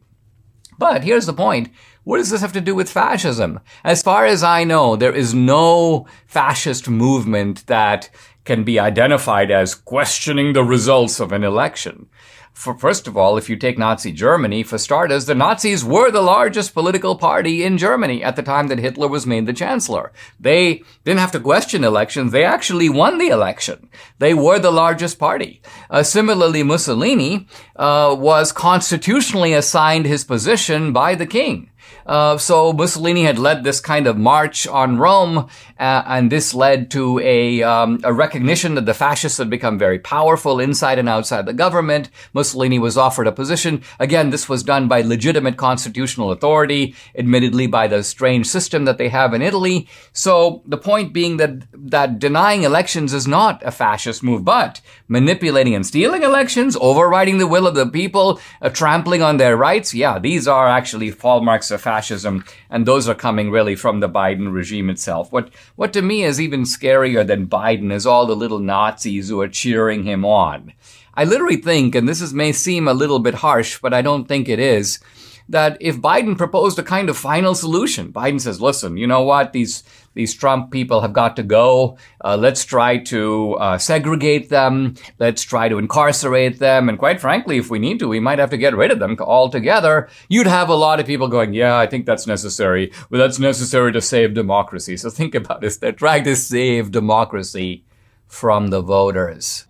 But 0.78 1.04
here's 1.04 1.26
the 1.26 1.34
point. 1.34 1.70
What 2.06 2.18
does 2.20 2.30
this 2.30 2.40
have 2.40 2.54
to 2.54 2.62
do 2.62 2.74
with 2.74 2.90
fascism? 2.90 3.60
As 3.84 4.02
far 4.02 4.26
as 4.26 4.44
I 4.44 4.64
know, 4.64 4.96
there 4.96 5.12
is 5.24 5.34
no 5.34 6.08
fascist 6.26 6.90
movement 6.90 7.68
that 7.68 8.10
can 8.46 8.64
be 8.64 8.80
identified 8.80 9.52
as 9.52 9.76
questioning 9.76 10.54
the 10.54 10.64
results 10.64 11.20
of 11.20 11.34
an 11.34 11.44
election. 11.44 12.08
For 12.54 12.78
first 12.78 13.08
of 13.08 13.18
all, 13.18 13.36
if 13.36 13.50
you 13.50 13.58
take 13.58 13.78
Nazi 13.78 14.12
Germany, 14.12 14.64
for 14.64 14.78
starters, 14.78 15.26
the 15.26 15.36
Nazis 15.36 15.84
were 15.84 16.12
the 16.12 16.22
largest 16.22 16.74
political 16.74 17.16
party 17.18 17.64
in 17.64 17.80
Germany 17.80 18.24
at 18.24 18.36
the 18.36 18.44
time 18.44 18.68
that 18.68 18.80
Hitler 18.80 19.08
was 19.08 19.26
made 19.26 19.48
the 19.48 19.54
chancellor. 19.54 20.14
They 20.40 20.84
didn't 21.04 21.20
have 21.20 21.32
to 21.32 21.40
question 21.40 21.84
elections. 21.84 22.32
They 22.32 22.46
actually 22.46 22.90
won 22.90 23.18
the 23.18 23.30
election. 23.30 23.90
They 24.20 24.34
were 24.34 24.60
the 24.60 24.72
largest 24.72 25.18
party. 25.18 25.62
Uh, 25.90 26.04
similarly, 26.04 26.64
Mussolini 26.64 27.48
uh, 27.76 28.16
was 28.18 28.52
constitutionally 28.52 29.54
assigned 29.54 30.06
his 30.06 30.24
position 30.24 30.94
by 30.94 31.16
the 31.16 31.26
king. 31.26 31.72
Uh, 32.06 32.38
so 32.38 32.74
Mussolini 32.74 33.24
had 33.24 33.40
led 33.40 33.64
this 33.64 33.80
kind 33.80 34.08
of 34.08 34.18
march 34.18 34.68
on 34.68 34.98
Rome, 34.98 35.50
uh, 35.80 36.04
and 36.06 36.32
this 36.32 36.54
led 36.54 36.92
to 36.92 37.20
a, 37.20 37.64
um, 37.64 38.00
a 38.04 38.14
recognition 38.14 38.76
that 38.76 38.86
the 38.86 38.94
fascists 38.94 39.38
had 39.38 39.50
become 39.50 39.80
very 39.80 40.00
powerful 40.00 40.60
inside 40.60 41.00
and 41.00 41.08
outside 41.08 41.46
the 41.46 41.54
government. 41.54 42.10
Mussolini 42.34 42.80
was 42.80 42.98
offered 42.98 43.28
a 43.28 43.32
position. 43.32 43.84
Again, 44.00 44.30
this 44.30 44.50
was 44.50 44.64
done 44.64 44.88
by 44.88 45.02
legitimate 45.02 45.58
constitutional 45.58 46.32
authority, 46.32 46.96
admittedly 47.18 47.68
by 47.68 47.88
the 47.88 48.04
strange 48.04 48.48
system 48.48 48.86
that 48.86 48.98
they 48.98 49.10
have 49.10 49.34
in 49.34 49.42
Italy. 49.42 49.88
So 50.12 50.62
the 50.66 50.78
point 50.78 51.14
being 51.14 51.38
that 51.38 51.64
that 51.74 52.20
denying 52.20 52.64
elections 52.64 53.14
is 53.14 53.28
not 53.28 53.62
a 53.64 53.72
fascist 53.72 54.24
move, 54.24 54.44
but 54.44 54.82
manipulating 55.08 55.76
and 55.76 55.86
stealing 55.86 56.24
elections, 56.24 56.78
overriding 56.80 57.38
the 57.38 57.48
will 57.48 57.68
of 57.68 57.76
the 57.76 57.86
people, 57.86 58.40
uh, 58.62 58.70
trampling 58.70 59.22
on 59.22 59.38
their 59.38 59.56
rights. 59.56 59.94
Yeah, 59.94 60.20
these 60.20 60.48
are 60.48 60.68
actually 60.68 61.12
hallmarks 61.12 61.72
of 61.72 61.83
fascism, 61.84 62.44
and 62.70 62.86
those 62.86 63.08
are 63.08 63.14
coming 63.14 63.52
really 63.52 63.76
from 63.76 64.00
the 64.00 64.10
Biden 64.10 64.52
regime 64.52 64.90
itself. 64.90 65.32
What 65.32 65.52
what 65.76 65.94
to 65.94 66.02
me 66.02 66.24
is 66.24 66.42
even 66.42 66.64
scarier 66.64 67.28
than 67.28 67.48
Biden 67.48 67.92
is 67.92 68.08
all 68.08 68.26
the 68.26 68.36
little 68.36 68.60
Nazis 68.60 69.30
who 69.30 69.40
are 69.42 69.48
cheering 69.48 70.04
him 70.04 70.26
on. 70.26 70.74
I 71.14 71.26
literally 71.26 71.58
think, 71.58 71.94
and 71.94 72.10
this 72.10 72.22
is, 72.22 72.34
may 72.34 72.52
seem 72.52 72.88
a 72.88 72.94
little 72.94 73.20
bit 73.20 73.36
harsh, 73.36 73.80
but 73.80 73.94
I 73.94 74.02
don't 74.02 74.28
think 74.28 74.50
it 74.50 74.60
is, 74.60 75.00
that 75.48 75.78
if 75.80 75.98
Biden 75.98 76.38
proposed 76.38 76.80
a 76.80 76.84
kind 76.84 77.10
of 77.10 77.18
final 77.18 77.54
solution, 77.54 78.12
Biden 78.12 78.42
says, 78.42 78.62
listen, 78.62 78.98
you 78.98 79.06
know 79.06 79.22
what? 79.22 79.54
These, 79.54 79.84
these 80.14 80.34
Trump 80.34 80.72
people 80.72 81.02
have 81.02 81.14
got 81.14 81.36
to 81.36 81.44
go. 81.44 81.98
Uh, 82.24 82.38
let's 82.38 82.66
try 82.66 82.98
to 82.98 83.54
uh, 83.56 83.78
segregate 83.78 84.50
them. 84.50 84.96
Let's 85.20 85.42
try 85.44 85.70
to 85.70 85.78
incarcerate 85.78 86.60
them. 86.60 86.90
And 86.90 87.00
quite 87.00 87.20
frankly, 87.20 87.58
if 87.58 87.70
we 87.70 87.80
need 87.80 88.00
to, 88.00 88.08
we 88.08 88.20
might 88.20 88.40
have 88.40 88.52
to 88.52 88.58
get 88.58 88.76
rid 88.76 88.92
of 88.92 89.00
them 89.00 89.18
altogether. 89.20 90.10
You'd 90.30 90.48
have 90.48 90.70
a 90.70 90.76
lot 90.76 91.00
of 91.00 91.06
people 91.06 91.28
going, 91.28 91.54
yeah, 91.54 91.78
I 91.78 91.88
think 91.88 92.06
that's 92.06 92.28
necessary. 92.28 92.92
Well, 93.10 93.22
that's 93.22 93.40
necessary 93.40 93.92
to 93.94 94.02
save 94.02 94.34
democracy. 94.34 94.98
So 94.98 95.10
think 95.10 95.36
about 95.36 95.62
this. 95.62 95.78
They're 95.78 95.92
trying 95.92 96.24
to 96.26 96.36
save 96.36 96.92
democracy 96.92 97.84
from 98.28 98.68
the 98.68 98.82
voters. 98.82 99.66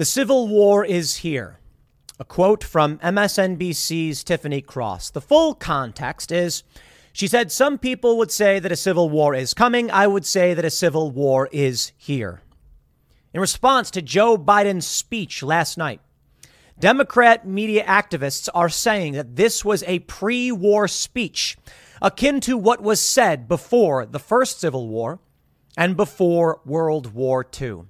The 0.00 0.06
Civil 0.06 0.48
War 0.48 0.82
is 0.82 1.16
here. 1.16 1.58
A 2.18 2.24
quote 2.24 2.64
from 2.64 2.96
MSNBC's 3.00 4.24
Tiffany 4.24 4.62
Cross. 4.62 5.10
The 5.10 5.20
full 5.20 5.54
context 5.54 6.32
is 6.32 6.62
she 7.12 7.28
said, 7.28 7.52
Some 7.52 7.76
people 7.76 8.16
would 8.16 8.30
say 8.30 8.58
that 8.60 8.72
a 8.72 8.76
civil 8.76 9.10
war 9.10 9.34
is 9.34 9.52
coming. 9.52 9.90
I 9.90 10.06
would 10.06 10.24
say 10.24 10.54
that 10.54 10.64
a 10.64 10.70
civil 10.70 11.10
war 11.10 11.50
is 11.52 11.92
here. 11.98 12.40
In 13.34 13.42
response 13.42 13.90
to 13.90 14.00
Joe 14.00 14.38
Biden's 14.38 14.86
speech 14.86 15.42
last 15.42 15.76
night, 15.76 16.00
Democrat 16.78 17.46
media 17.46 17.84
activists 17.84 18.48
are 18.54 18.70
saying 18.70 19.12
that 19.12 19.36
this 19.36 19.66
was 19.66 19.84
a 19.86 19.98
pre 19.98 20.50
war 20.50 20.88
speech 20.88 21.58
akin 22.00 22.40
to 22.40 22.56
what 22.56 22.82
was 22.82 23.02
said 23.02 23.46
before 23.46 24.06
the 24.06 24.18
first 24.18 24.60
Civil 24.60 24.88
War 24.88 25.18
and 25.76 25.94
before 25.94 26.62
World 26.64 27.12
War 27.12 27.46
II. 27.60 27.89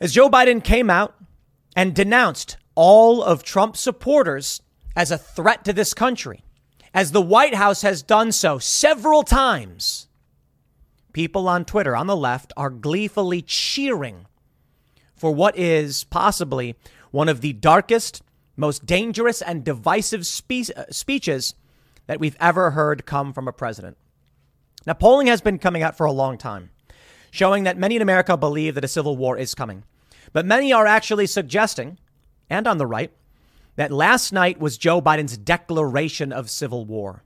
As 0.00 0.12
Joe 0.12 0.28
Biden 0.28 0.62
came 0.62 0.90
out 0.90 1.14
and 1.74 1.94
denounced 1.94 2.56
all 2.76 3.22
of 3.22 3.42
Trump's 3.42 3.80
supporters 3.80 4.62
as 4.94 5.10
a 5.10 5.18
threat 5.18 5.64
to 5.64 5.72
this 5.72 5.92
country, 5.92 6.44
as 6.94 7.10
the 7.10 7.20
White 7.20 7.54
House 7.54 7.82
has 7.82 8.02
done 8.02 8.30
so 8.30 8.58
several 8.58 9.24
times, 9.24 10.06
people 11.12 11.48
on 11.48 11.64
Twitter 11.64 11.96
on 11.96 12.06
the 12.06 12.16
left 12.16 12.52
are 12.56 12.70
gleefully 12.70 13.42
cheering 13.42 14.26
for 15.16 15.32
what 15.34 15.58
is 15.58 16.04
possibly 16.04 16.76
one 17.10 17.28
of 17.28 17.40
the 17.40 17.52
darkest, 17.52 18.22
most 18.56 18.86
dangerous, 18.86 19.42
and 19.42 19.64
divisive 19.64 20.24
spe- 20.26 20.70
uh, 20.76 20.84
speeches 20.90 21.54
that 22.06 22.20
we've 22.20 22.36
ever 22.38 22.70
heard 22.70 23.04
come 23.04 23.32
from 23.32 23.48
a 23.48 23.52
president. 23.52 23.96
Now, 24.86 24.94
polling 24.94 25.26
has 25.26 25.40
been 25.40 25.58
coming 25.58 25.82
out 25.82 25.96
for 25.96 26.06
a 26.06 26.12
long 26.12 26.38
time 26.38 26.70
showing 27.30 27.64
that 27.64 27.76
many 27.76 27.96
in 27.96 28.02
America 28.02 28.36
believe 28.36 28.74
that 28.74 28.84
a 28.84 28.88
civil 28.88 29.16
war 29.16 29.36
is 29.36 29.54
coming. 29.54 29.84
But 30.32 30.46
many 30.46 30.72
are 30.72 30.86
actually 30.86 31.26
suggesting, 31.26 31.98
and 32.50 32.66
on 32.66 32.78
the 32.78 32.86
right, 32.86 33.12
that 33.76 33.92
last 33.92 34.32
night 34.32 34.58
was 34.58 34.76
Joe 34.76 35.00
Biden's 35.00 35.36
declaration 35.36 36.32
of 36.32 36.50
civil 36.50 36.84
war. 36.84 37.22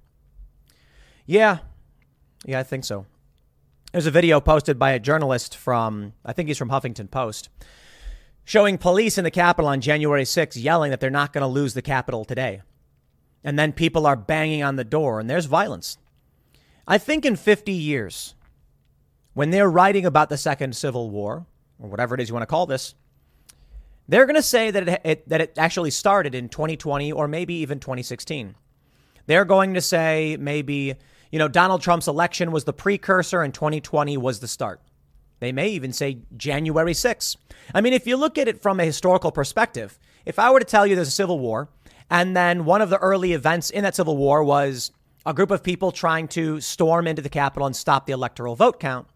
Yeah, 1.27 1.59
yeah, 2.45 2.61
I 2.61 2.63
think 2.63 2.85
so. 2.85 3.07
There's 3.93 4.07
a 4.07 4.11
video 4.11 4.41
posted 4.41 4.79
by 4.79 4.93
a 4.93 4.99
journalist 4.99 5.57
from, 5.57 6.15
I 6.25 6.33
think 6.33 6.49
he's 6.49 6.59
from 6.59 6.71
Huffington 6.71 7.11
Post, 7.11 7.49
showing 8.45 8.79
police 8.79 9.19
in 9.19 9.25
the 9.25 9.31
Capitol 9.31 9.69
on 9.69 9.81
January 9.81 10.25
6 10.25 10.57
yelling 10.57 10.91
that 10.91 11.01
they're 11.01 11.11
not 11.11 11.33
going 11.33 11.43
to 11.43 11.47
lose 11.47 11.75
the 11.75 11.83
Capitol 11.83 12.25
today. 12.25 12.63
And 13.45 13.59
then 13.59 13.73
people 13.73 14.07
are 14.07 14.17
banging 14.17 14.63
on 14.63 14.77
the 14.77 14.85
door 14.85 15.21
and 15.21 15.29
there's 15.29 15.47
violence. 15.47 15.99
I 16.87 16.99
think 16.99 17.25
in 17.25 17.37
50 17.37 17.73
years, 17.73 18.35
when 19.35 19.51
they're 19.51 19.71
writing 19.71 20.05
about 20.05 20.29
the 20.29 20.37
Second 20.37 20.77
Civil 20.77 21.11
War, 21.11 21.47
or 21.83 21.89
whatever 21.89 22.15
it 22.15 22.21
is 22.21 22.29
you 22.29 22.35
want 22.35 22.43
to 22.43 22.47
call 22.47 22.67
this, 22.67 22.95
they're 24.09 24.27
going 24.27 24.37
to 24.37 24.43
say 24.43 24.71
that 24.71 24.89
it, 24.89 25.01
it, 25.05 25.29
that 25.29 25.41
it 25.41 25.55
actually 25.59 25.91
started 25.91 26.35
in 26.35 26.49
2020 26.49 27.13
or 27.13 27.29
maybe 27.29 27.55
even 27.55 27.81
2016. 27.81 28.55
They're 29.27 29.45
going 29.45 29.75
to 29.75 29.81
say 29.81 30.37
maybe, 30.41 30.95
you 31.31 31.39
know, 31.39 31.49
Donald 31.49 31.83
Trump's 31.83 32.09
election 32.09 32.53
was 32.53 32.65
the 32.65 32.73
precursor 32.73 33.43
and 33.43 33.53
2020 33.53 34.17
was 34.17 34.41
the 34.41 34.49
start. 34.49 34.81
They 35.41 35.53
may 35.53 35.69
even 35.69 35.93
say 35.93 36.19
January 36.37 36.93
6th. 36.93 37.37
I 37.75 37.81
mean, 37.81 37.93
if 37.93 38.07
you 38.07 38.17
look 38.17 38.39
at 38.39 38.49
it 38.49 38.63
from 38.63 38.79
a 38.79 38.85
historical 38.85 39.33
perspective, 39.33 39.99
if 40.25 40.39
I 40.39 40.51
were 40.51 40.61
to 40.61 40.65
tell 40.65 40.87
you 40.87 40.95
there's 40.95 41.09
a 41.09 41.13
civil 41.13 41.39
war, 41.39 41.69
and 42.11 42.37
then 42.37 42.65
one 42.65 42.83
of 42.83 42.91
the 42.91 42.99
early 42.99 43.33
events 43.33 43.71
in 43.71 43.83
that 43.85 43.97
civil 43.97 44.17
war 44.17 44.45
was 44.45 44.93
a 45.25 45.35
group 45.35 45.51
of 45.51 45.63
people 45.63 45.93
trying 45.93 46.29
to 46.29 46.61
storm 46.61 47.07
into 47.07 47.23
the 47.23 47.29
Capitol 47.29 47.67
and 47.67 47.75
stop 47.75 48.07
the 48.07 48.13
electoral 48.13 48.55
vote 48.55 48.79
count, 48.79 49.09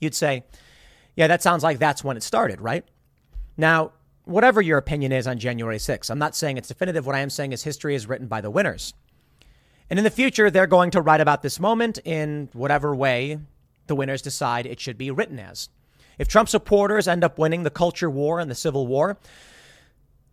you'd 0.00 0.14
say, 0.14 0.44
yeah, 1.16 1.26
that 1.26 1.42
sounds 1.42 1.62
like 1.62 1.78
that's 1.78 2.04
when 2.04 2.16
it 2.16 2.22
started, 2.22 2.60
right? 2.60 2.84
Now, 3.56 3.92
whatever 4.24 4.60
your 4.60 4.78
opinion 4.78 5.12
is 5.12 5.26
on 5.26 5.38
January 5.38 5.78
6th, 5.78 6.10
I'm 6.10 6.18
not 6.18 6.36
saying 6.36 6.58
it's 6.58 6.68
definitive. 6.68 7.06
What 7.06 7.16
I 7.16 7.20
am 7.20 7.30
saying 7.30 7.52
is 7.52 7.62
history 7.62 7.94
is 7.94 8.06
written 8.06 8.26
by 8.26 8.40
the 8.40 8.50
winners. 8.50 8.92
And 9.88 9.98
in 9.98 10.04
the 10.04 10.10
future, 10.10 10.50
they're 10.50 10.66
going 10.66 10.90
to 10.90 11.00
write 11.00 11.20
about 11.20 11.42
this 11.42 11.58
moment 11.58 11.98
in 12.04 12.50
whatever 12.52 12.94
way 12.94 13.38
the 13.86 13.94
winners 13.94 14.20
decide 14.20 14.66
it 14.66 14.80
should 14.80 14.98
be 14.98 15.10
written 15.10 15.38
as. 15.38 15.68
If 16.18 16.28
Trump 16.28 16.48
supporters 16.48 17.08
end 17.08 17.24
up 17.24 17.38
winning 17.38 17.62
the 17.62 17.70
culture 17.70 18.10
war 18.10 18.40
and 18.40 18.50
the 18.50 18.54
civil 18.54 18.86
war, 18.86 19.16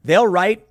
they'll 0.03 0.27
write 0.27 0.67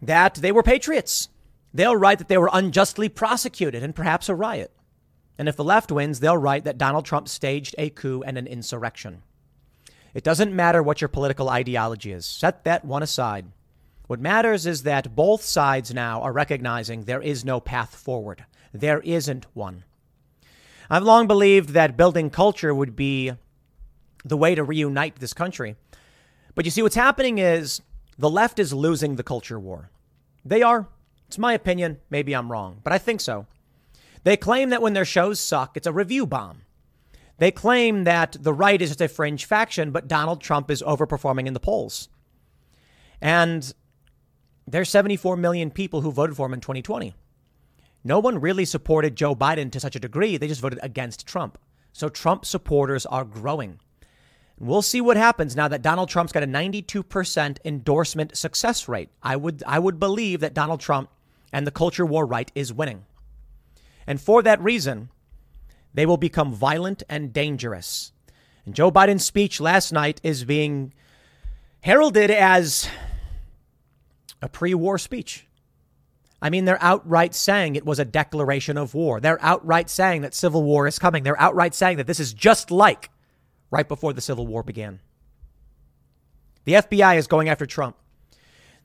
that 0.00 0.34
they 0.34 0.52
were 0.52 0.62
patriots. 0.62 1.28
They'll 1.72 1.96
write 1.96 2.18
that 2.18 2.28
they 2.28 2.38
were 2.38 2.50
unjustly 2.52 3.08
prosecuted 3.08 3.82
and 3.82 3.94
perhaps 3.94 4.28
a 4.28 4.34
riot. 4.34 4.72
And 5.38 5.48
if 5.48 5.56
the 5.56 5.64
left 5.64 5.90
wins, 5.90 6.20
they'll 6.20 6.36
write 6.36 6.64
that 6.64 6.78
Donald 6.78 7.04
Trump 7.04 7.28
staged 7.28 7.74
a 7.78 7.90
coup 7.90 8.22
and 8.24 8.36
an 8.36 8.46
insurrection. 8.46 9.22
It 10.14 10.24
doesn't 10.24 10.54
matter 10.54 10.82
what 10.82 11.00
your 11.00 11.08
political 11.08 11.48
ideology 11.48 12.12
is, 12.12 12.26
set 12.26 12.64
that 12.64 12.84
one 12.84 13.02
aside. 13.02 13.46
What 14.06 14.20
matters 14.20 14.66
is 14.66 14.82
that 14.82 15.16
both 15.16 15.42
sides 15.42 15.94
now 15.94 16.20
are 16.20 16.32
recognizing 16.32 17.04
there 17.04 17.22
is 17.22 17.44
no 17.44 17.60
path 17.60 17.94
forward. 17.94 18.44
There 18.72 19.00
isn't 19.00 19.46
one. 19.54 19.84
I've 20.90 21.02
long 21.02 21.26
believed 21.26 21.70
that 21.70 21.96
building 21.96 22.28
culture 22.28 22.74
would 22.74 22.94
be 22.94 23.32
the 24.24 24.36
way 24.36 24.54
to 24.54 24.62
reunite 24.62 25.16
this 25.16 25.32
country. 25.32 25.76
But 26.54 26.66
you 26.66 26.70
see, 26.70 26.82
what's 26.82 26.94
happening 26.94 27.38
is 27.38 27.80
the 28.18 28.28
left 28.28 28.58
is 28.58 28.74
losing 28.74 29.16
the 29.16 29.22
culture 29.22 29.58
war. 29.58 29.90
They 30.44 30.62
are. 30.62 30.88
It's 31.28 31.38
my 31.38 31.54
opinion. 31.54 31.98
Maybe 32.10 32.34
I'm 32.34 32.52
wrong, 32.52 32.80
but 32.84 32.92
I 32.92 32.98
think 32.98 33.22
so. 33.22 33.46
They 34.24 34.36
claim 34.36 34.70
that 34.70 34.82
when 34.82 34.92
their 34.92 35.04
shows 35.04 35.40
suck, 35.40 35.76
it's 35.76 35.86
a 35.86 35.92
review 35.92 36.26
bomb. 36.26 36.62
They 37.38 37.50
claim 37.50 38.04
that 38.04 38.36
the 38.40 38.54
right 38.54 38.80
is 38.80 38.90
just 38.90 39.00
a 39.00 39.08
fringe 39.08 39.44
faction, 39.44 39.90
but 39.90 40.06
Donald 40.06 40.40
Trump 40.40 40.70
is 40.70 40.82
overperforming 40.82 41.46
in 41.46 41.54
the 41.54 41.60
polls. 41.60 42.08
And 43.20 43.72
there's 44.66 44.90
74 44.90 45.36
million 45.36 45.70
people 45.70 46.02
who 46.02 46.12
voted 46.12 46.36
for 46.36 46.46
him 46.46 46.54
in 46.54 46.60
2020. 46.60 47.14
No 48.04 48.18
one 48.18 48.40
really 48.40 48.64
supported 48.64 49.16
Joe 49.16 49.34
Biden 49.34 49.70
to 49.72 49.80
such 49.80 49.96
a 49.96 50.00
degree. 50.00 50.36
They 50.36 50.48
just 50.48 50.60
voted 50.60 50.80
against 50.82 51.26
Trump. 51.26 51.58
So 51.92 52.08
Trump 52.08 52.44
supporters 52.44 53.06
are 53.06 53.24
growing. 53.24 53.78
We'll 54.58 54.82
see 54.82 55.00
what 55.00 55.16
happens 55.16 55.56
now 55.56 55.68
that 55.68 55.82
Donald 55.82 56.08
Trump's 56.08 56.32
got 56.32 56.42
a 56.42 56.46
92% 56.46 57.58
endorsement 57.64 58.36
success 58.36 58.88
rate. 58.88 59.08
I 59.22 59.36
would 59.36 59.62
I 59.66 59.78
would 59.78 59.98
believe 59.98 60.40
that 60.40 60.54
Donald 60.54 60.80
Trump 60.80 61.10
and 61.52 61.66
the 61.66 61.72
culture 61.72 62.06
war 62.06 62.24
right 62.24 62.50
is 62.54 62.72
winning. 62.72 63.04
And 64.06 64.20
for 64.20 64.42
that 64.42 64.60
reason, 64.60 65.10
they 65.94 66.06
will 66.06 66.16
become 66.16 66.52
violent 66.52 67.02
and 67.08 67.32
dangerous. 67.32 68.12
And 68.64 68.74
Joe 68.74 68.90
Biden's 68.90 69.24
speech 69.24 69.60
last 69.60 69.92
night 69.92 70.20
is 70.22 70.44
being 70.44 70.92
heralded 71.80 72.30
as 72.30 72.88
a 74.40 74.48
pre 74.48 74.74
war 74.74 74.98
speech. 74.98 75.46
I 76.40 76.50
mean, 76.50 76.64
they're 76.64 76.82
outright 76.82 77.34
saying 77.34 77.76
it 77.76 77.86
was 77.86 78.00
a 78.00 78.04
declaration 78.04 78.76
of 78.76 78.94
war. 78.94 79.20
They're 79.20 79.42
outright 79.42 79.88
saying 79.88 80.22
that 80.22 80.34
civil 80.34 80.64
war 80.64 80.88
is 80.88 80.98
coming. 80.98 81.22
They're 81.22 81.40
outright 81.40 81.74
saying 81.74 81.98
that 81.98 82.08
this 82.08 82.18
is 82.18 82.34
just 82.34 82.72
like 82.72 83.10
right 83.70 83.86
before 83.86 84.12
the 84.12 84.20
Civil 84.20 84.46
War 84.46 84.62
began. 84.64 85.00
The 86.64 86.74
FBI 86.74 87.16
is 87.16 87.28
going 87.28 87.48
after 87.48 87.64
Trump. 87.64 87.96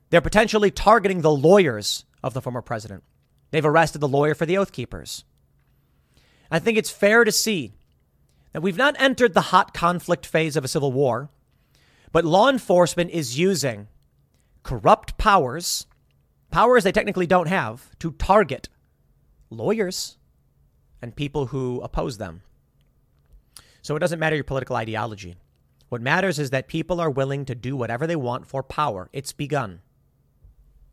They're 0.09 0.21
potentially 0.21 0.71
targeting 0.71 1.21
the 1.21 1.31
lawyers 1.31 2.05
of 2.23 2.33
the 2.33 2.41
former 2.41 2.61
president. 2.61 3.03
They've 3.51 3.65
arrested 3.65 3.99
the 3.99 4.07
lawyer 4.07 4.35
for 4.35 4.45
the 4.45 4.57
Oath 4.57 4.71
Keepers. 4.71 5.23
I 6.51 6.59
think 6.59 6.77
it's 6.77 6.89
fair 6.89 7.23
to 7.23 7.31
see 7.31 7.73
that 8.53 8.61
we've 8.61 8.77
not 8.77 8.95
entered 8.99 9.33
the 9.33 9.41
hot 9.41 9.73
conflict 9.73 10.25
phase 10.25 10.55
of 10.55 10.63
a 10.65 10.69
civil 10.69 10.91
war, 10.91 11.29
but 12.11 12.25
law 12.25 12.49
enforcement 12.49 13.11
is 13.11 13.37
using 13.37 13.87
corrupt 14.63 15.17
powers, 15.17 15.85
powers 16.51 16.83
they 16.83 16.91
technically 16.91 17.27
don't 17.27 17.47
have, 17.47 17.97
to 17.99 18.11
target 18.11 18.69
lawyers 19.49 20.17
and 21.01 21.15
people 21.15 21.47
who 21.47 21.79
oppose 21.81 22.17
them. 22.17 22.41
So 23.81 23.95
it 23.95 23.99
doesn't 23.99 24.19
matter 24.19 24.35
your 24.35 24.43
political 24.43 24.75
ideology. 24.75 25.35
What 25.89 26.01
matters 26.01 26.39
is 26.39 26.49
that 26.49 26.67
people 26.67 26.99
are 26.99 27.09
willing 27.09 27.45
to 27.45 27.55
do 27.55 27.75
whatever 27.75 28.05
they 28.05 28.15
want 28.15 28.45
for 28.45 28.61
power. 28.61 29.09
It's 29.13 29.31
begun. 29.31 29.79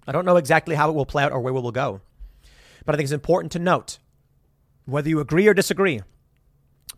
I 0.07 0.13
don't 0.13 0.25
know 0.25 0.37
exactly 0.37 0.77
how 0.77 0.91
it 0.91 0.95
will 0.95 1.07
play 1.07 1.25
out 1.25 1.33
or 1.33 1.41
where 1.41 1.53
we 1.53 1.61
will 1.61 1.73
go. 1.73 2.01
But 2.85 2.95
I 2.95 2.97
think 2.97 3.07
it's 3.07 3.13
important 3.13 3.53
to 3.53 3.59
note 3.59 3.99
whether 4.85 5.09
you 5.09 5.21
agree 5.21 5.47
or 5.47 5.55
disagree, 5.55 6.03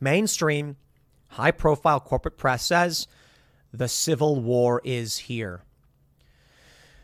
mainstream, 0.00 0.76
high 1.28 1.50
profile 1.50 2.00
corporate 2.00 2.36
press 2.36 2.64
says 2.64 3.06
the 3.72 3.88
Civil 3.88 4.40
War 4.40 4.80
is 4.84 5.18
here. 5.18 5.62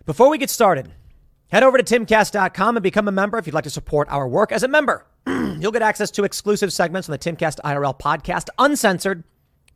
Before 0.04 0.30
we 0.30 0.38
get 0.38 0.50
started, 0.50 0.90
head 1.48 1.62
over 1.62 1.78
to 1.78 1.84
timcast.com 1.84 2.76
and 2.76 2.82
become 2.82 3.06
a 3.06 3.12
member 3.12 3.38
if 3.38 3.46
you'd 3.46 3.54
like 3.54 3.64
to 3.64 3.70
support 3.70 4.08
our 4.10 4.26
work. 4.26 4.50
As 4.50 4.62
a 4.62 4.68
member, 4.68 5.06
you'll 5.26 5.70
get 5.70 5.82
access 5.82 6.10
to 6.12 6.24
exclusive 6.24 6.72
segments 6.72 7.08
on 7.08 7.12
the 7.12 7.18
Timcast 7.18 7.60
IRL 7.64 7.98
podcast, 7.98 8.48
uncensored, 8.58 9.22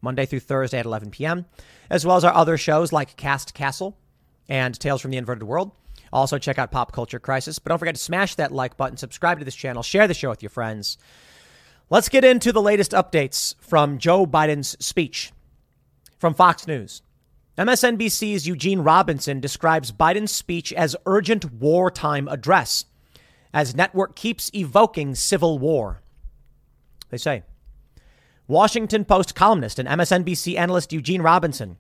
Monday 0.00 0.26
through 0.26 0.40
Thursday 0.40 0.78
at 0.78 0.86
11 0.86 1.10
p.m., 1.10 1.46
as 1.88 2.04
well 2.04 2.16
as 2.16 2.24
our 2.24 2.34
other 2.34 2.56
shows 2.56 2.92
like 2.92 3.16
Cast 3.16 3.54
Castle 3.54 3.96
and 4.48 4.78
Tales 4.78 5.00
from 5.00 5.10
the 5.12 5.16
Inverted 5.16 5.44
World. 5.44 5.72
Also, 6.12 6.38
check 6.38 6.58
out 6.58 6.70
Pop 6.70 6.92
Culture 6.92 7.18
Crisis. 7.18 7.58
But 7.58 7.70
don't 7.70 7.78
forget 7.78 7.94
to 7.94 8.00
smash 8.00 8.34
that 8.36 8.52
like 8.52 8.76
button, 8.76 8.96
subscribe 8.96 9.38
to 9.38 9.44
this 9.44 9.54
channel, 9.54 9.82
share 9.82 10.08
the 10.08 10.14
show 10.14 10.30
with 10.30 10.42
your 10.42 10.50
friends. 10.50 10.98
Let's 11.88 12.08
get 12.08 12.24
into 12.24 12.52
the 12.52 12.62
latest 12.62 12.92
updates 12.92 13.54
from 13.60 13.98
Joe 13.98 14.26
Biden's 14.26 14.76
speech 14.84 15.32
from 16.18 16.34
Fox 16.34 16.66
News. 16.66 17.02
MSNBC's 17.58 18.46
Eugene 18.46 18.80
Robinson 18.80 19.40
describes 19.40 19.92
Biden's 19.92 20.32
speech 20.32 20.72
as 20.72 20.96
urgent 21.06 21.52
wartime 21.52 22.28
address 22.28 22.84
as 23.54 23.74
network 23.74 24.14
keeps 24.14 24.50
evoking 24.54 25.14
civil 25.14 25.58
war. 25.58 26.02
They 27.08 27.16
say 27.16 27.44
Washington 28.46 29.04
Post 29.04 29.34
columnist 29.34 29.78
and 29.78 29.88
MSNBC 29.88 30.58
analyst 30.58 30.92
Eugene 30.92 31.22
Robinson 31.22 31.78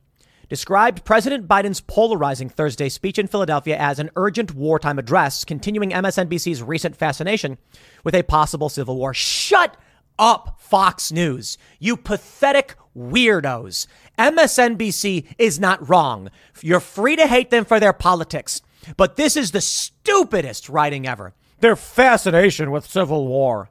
described 0.48 1.04
President 1.04 1.48
Biden's 1.48 1.80
polarizing 1.80 2.48
Thursday 2.48 2.88
speech 2.88 3.18
in 3.18 3.26
Philadelphia 3.26 3.76
as 3.76 3.98
an 3.98 4.10
urgent 4.16 4.54
wartime 4.54 4.98
address, 4.98 5.44
continuing 5.44 5.90
MSNBC's 5.90 6.62
recent 6.62 6.96
fascination 6.96 7.58
with 8.04 8.14
a 8.14 8.22
possible 8.22 8.68
civil 8.68 8.96
war. 8.96 9.12
Shut 9.12 9.76
up, 10.18 10.56
Fox 10.60 11.12
News. 11.12 11.58
You 11.78 11.96
pathetic 11.96 12.74
weirdos. 12.96 13.86
MSNBC 14.18 15.26
is 15.38 15.60
not 15.60 15.88
wrong. 15.88 16.30
You're 16.62 16.80
free 16.80 17.16
to 17.16 17.26
hate 17.26 17.50
them 17.50 17.64
for 17.64 17.78
their 17.80 17.92
politics, 17.92 18.62
but 18.96 19.16
this 19.16 19.36
is 19.36 19.50
the 19.50 19.60
stupidest 19.60 20.68
writing 20.68 21.06
ever. 21.06 21.34
Their 21.60 21.76
fascination 21.76 22.70
with 22.70 22.86
civil 22.86 23.26
war. 23.26 23.70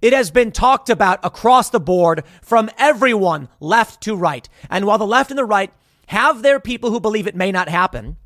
It 0.00 0.12
has 0.12 0.30
been 0.30 0.52
talked 0.52 0.88
about 0.88 1.18
across 1.24 1.70
the 1.70 1.80
board 1.80 2.22
from 2.42 2.70
everyone, 2.78 3.48
left 3.58 4.00
to 4.02 4.14
right. 4.14 4.48
And 4.68 4.84
while 4.84 4.98
the 4.98 5.06
left 5.06 5.30
and 5.30 5.38
the 5.38 5.44
right 5.44 5.72
have 6.10 6.42
their 6.42 6.58
people 6.58 6.90
who 6.90 6.98
believe 6.98 7.28
it 7.28 7.36
may 7.36 7.52
not 7.52 7.68
happen. 7.68 8.16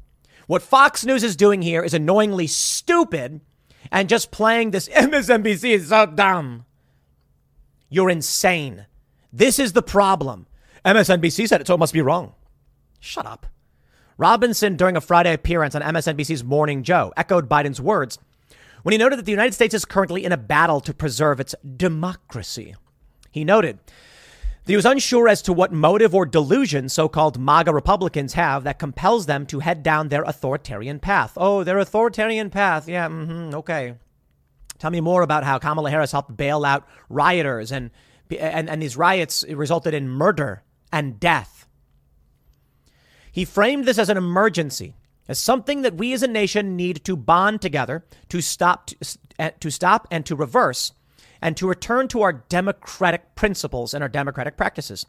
What 0.47 0.63
Fox 0.63 1.05
News 1.05 1.23
is 1.23 1.37
doing 1.37 1.61
here 1.61 1.83
is 1.83 1.93
annoyingly 1.93 2.47
stupid 2.47 3.43
and 3.93 4.09
just 4.09 4.31
playing 4.31 4.71
this 4.71 4.89
MSNBC 4.95 5.71
is 5.71 5.89
so 5.91 6.07
dumb. 6.07 6.65
You're 7.91 8.09
insane. 8.09 8.87
This 9.31 9.59
is 9.59 9.75
the 9.75 9.83
problem. 9.83 10.47
MSNBC 10.87 11.47
said 11.47 11.61
it, 11.61 11.67
so 11.67 11.75
it 11.75 11.79
must 11.79 11.93
be 11.93 12.01
wrong. 12.01 12.33
Shut 13.01 13.27
up. 13.27 13.47
Robinson, 14.17 14.77
during 14.77 14.97
a 14.97 15.03
Friday 15.03 15.35
appearance 15.35 15.75
on 15.75 15.83
MSNBC's 15.83 16.43
Morning 16.43 16.85
Joe, 16.85 17.13
echoed 17.19 17.51
Biden's 17.51 17.83
words 17.83 18.19
when 18.83 18.93
he 18.93 18.99
noted 18.99 19.19
that 19.19 19.27
the 19.27 19.33
United 19.33 19.53
States 19.53 19.75
is 19.75 19.85
currently 19.85 20.25
in 20.25 20.33
a 20.33 20.39
battle 20.39 20.81
to 20.81 20.95
preserve 20.95 21.39
its 21.39 21.55
democracy. 21.77 22.77
He 23.31 23.45
noted 23.45 23.79
he 24.67 24.77
was 24.77 24.87
unsure 24.87 25.29
as 25.29 25.43
to 25.43 25.53
what 25.53 25.73
motive 25.73 26.15
or 26.15 26.25
delusion 26.25 26.89
so 26.89 27.09
called 27.09 27.39
MAGA 27.39 27.73
Republicans 27.73 28.33
have 28.33 28.65
that 28.65 28.79
compels 28.79 29.27
them 29.27 29.45
to 29.47 29.61
head 29.61 29.83
down 29.83 30.09
their 30.09 30.23
authoritarian 30.23 30.99
path. 30.99 31.35
Oh, 31.37 31.65
their 31.65 31.79
authoritarian 31.79 32.49
path. 32.49 32.89
Yeah, 32.89 33.09
mm-hmm, 33.09 33.55
okay. 33.57 33.97
Tell 34.79 34.91
me 34.91 35.01
more 35.01 35.23
about 35.23 35.45
how 35.45 35.59
Kamala 35.59 35.91
Harris 35.91 36.13
helped 36.13 36.37
bail 36.37 36.65
out 36.65 36.87
rioters 37.09 37.73
and, 37.73 37.91
and, 38.39 38.71
and 38.71 38.83
these 38.83 38.97
riots 38.97 39.45
resulted 39.49 39.93
in 39.93 40.09
murder 40.09 40.63
and 40.91 41.21
death. 41.21 41.67
He 43.31 43.45
framed 43.45 43.85
this 43.85 43.99
as 43.99 44.09
an 44.09 44.17
emergency, 44.17 44.97
as 45.29 45.39
something 45.39 45.83
that 45.83 45.97
we 45.97 46.13
as 46.13 46.23
a 46.23 46.29
nation 46.29 46.77
need 46.77 47.05
to 47.05 47.17
bond 47.17 47.61
together 47.61 48.05
to 48.29 48.41
stop, 48.41 48.87
to, 48.87 49.51
to 49.61 49.71
stop 49.71 50.09
and 50.11 50.25
to 50.25 50.37
reverse 50.37 50.93
and 51.45 51.59
to 51.59 51.69
return 51.69 52.09
to 52.09 52.23
our 52.23 52.33
democratic 52.33 53.35
principles 53.35 53.93
and 53.93 54.03
our 54.03 54.09
democratic 54.09 54.57
practices. 54.57 55.05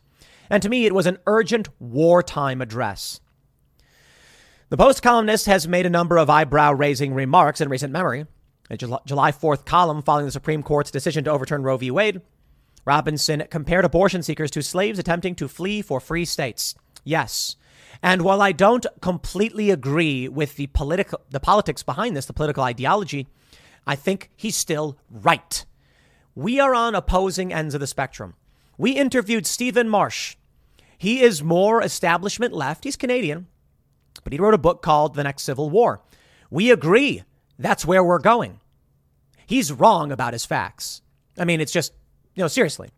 And 0.50 0.62
to 0.62 0.68
me, 0.68 0.86
it 0.86 0.94
was 0.94 1.08
an 1.08 1.18
urgent 1.26 1.70
wartime 1.80 2.62
address. 2.62 3.22
The 4.68 4.76
Post 4.76 5.02
columnist 5.02 5.46
has 5.46 5.66
made 5.66 5.86
a 5.86 5.90
number 5.90 6.18
of 6.18 6.30
eyebrow 6.30 6.74
raising 6.74 7.14
remarks 7.14 7.62
in 7.62 7.70
recent 7.70 7.94
memory. 7.94 8.26
A 8.70 8.76
July 8.76 9.32
4th 9.32 9.64
column 9.66 10.02
following 10.02 10.26
the 10.26 10.32
Supreme 10.32 10.62
Court's 10.62 10.92
decision 10.92 11.24
to 11.24 11.32
overturn 11.32 11.64
Roe 11.64 11.78
v. 11.78 11.90
Wade, 11.90 12.22
Robinson 12.84 13.46
compared 13.50 13.86
abortion 13.86 14.22
seekers 14.22 14.52
to 14.52 14.62
slaves 14.62 15.00
attempting 15.00 15.36
to 15.36 15.48
flee 15.48 15.82
for 15.82 16.02
free 16.02 16.26
states. 16.26 16.76
Yes. 17.06 17.56
And 18.04 18.24
while 18.24 18.42
I 18.42 18.52
don't 18.52 18.86
completely 19.02 19.70
agree 19.70 20.28
with 20.28 20.58
the 20.58 20.68
political 20.68 21.22
the 21.30 21.40
politics 21.40 21.82
behind 21.82 22.18
this, 22.18 22.26
the 22.26 22.34
political 22.34 22.64
ideology, 22.64 23.28
I 23.88 23.96
think 23.96 24.32
he's 24.36 24.58
still 24.58 24.98
right. 25.10 25.64
We 26.36 26.60
are 26.60 26.76
on 26.76 26.96
opposing 26.96 27.54
ends 27.54 27.74
of 27.74 27.80
the 27.80 27.88
spectrum. 27.88 28.36
We 28.78 28.92
interviewed 28.92 29.48
Stephen 29.48 29.88
Marsh. 29.88 30.36
He 30.98 31.22
is 31.22 31.42
more 31.42 31.82
establishment 31.82 32.54
left. 32.54 32.84
He's 32.84 32.98
Canadian, 32.98 33.48
but 34.24 34.34
he 34.34 34.40
wrote 34.40 34.54
a 34.54 34.60
book 34.60 34.82
called 34.82 35.16
The 35.16 35.24
Next 35.24 35.44
Civil 35.44 35.70
War. 35.70 36.02
We 36.50 36.72
agree 36.72 37.24
that's 37.58 37.86
where 37.86 38.04
we're 38.04 38.20
going. 38.20 38.60
He's 39.46 39.72
wrong 39.72 40.12
about 40.12 40.34
his 40.34 40.46
facts. 40.46 41.02
I 41.38 41.46
mean, 41.46 41.62
it's 41.62 41.72
just, 41.72 41.94
you 42.34 42.44
know, 42.44 42.48
seriously. 42.48 42.90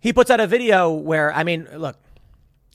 He 0.00 0.12
puts 0.12 0.30
out 0.30 0.40
a 0.40 0.46
video 0.46 0.92
where, 0.92 1.32
I 1.32 1.44
mean, 1.44 1.68
look, 1.76 1.96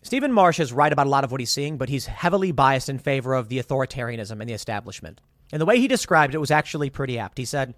Stephen 0.03 0.31
Marsh 0.31 0.59
is 0.59 0.73
right 0.73 0.91
about 0.91 1.07
a 1.07 1.09
lot 1.09 1.23
of 1.23 1.31
what 1.31 1.39
he's 1.39 1.51
seeing, 1.51 1.77
but 1.77 1.89
he's 1.89 2.05
heavily 2.05 2.51
biased 2.51 2.89
in 2.89 2.99
favor 2.99 3.33
of 3.33 3.49
the 3.49 3.61
authoritarianism 3.61 4.39
and 4.39 4.49
the 4.49 4.53
establishment. 4.53 5.21
And 5.51 5.61
the 5.61 5.65
way 5.65 5.79
he 5.79 5.87
described 5.87 6.35
it 6.35 6.39
was 6.39 6.51
actually 6.51 6.89
pretty 6.89 7.17
apt. 7.17 7.37
He 7.37 7.45
said, 7.45 7.73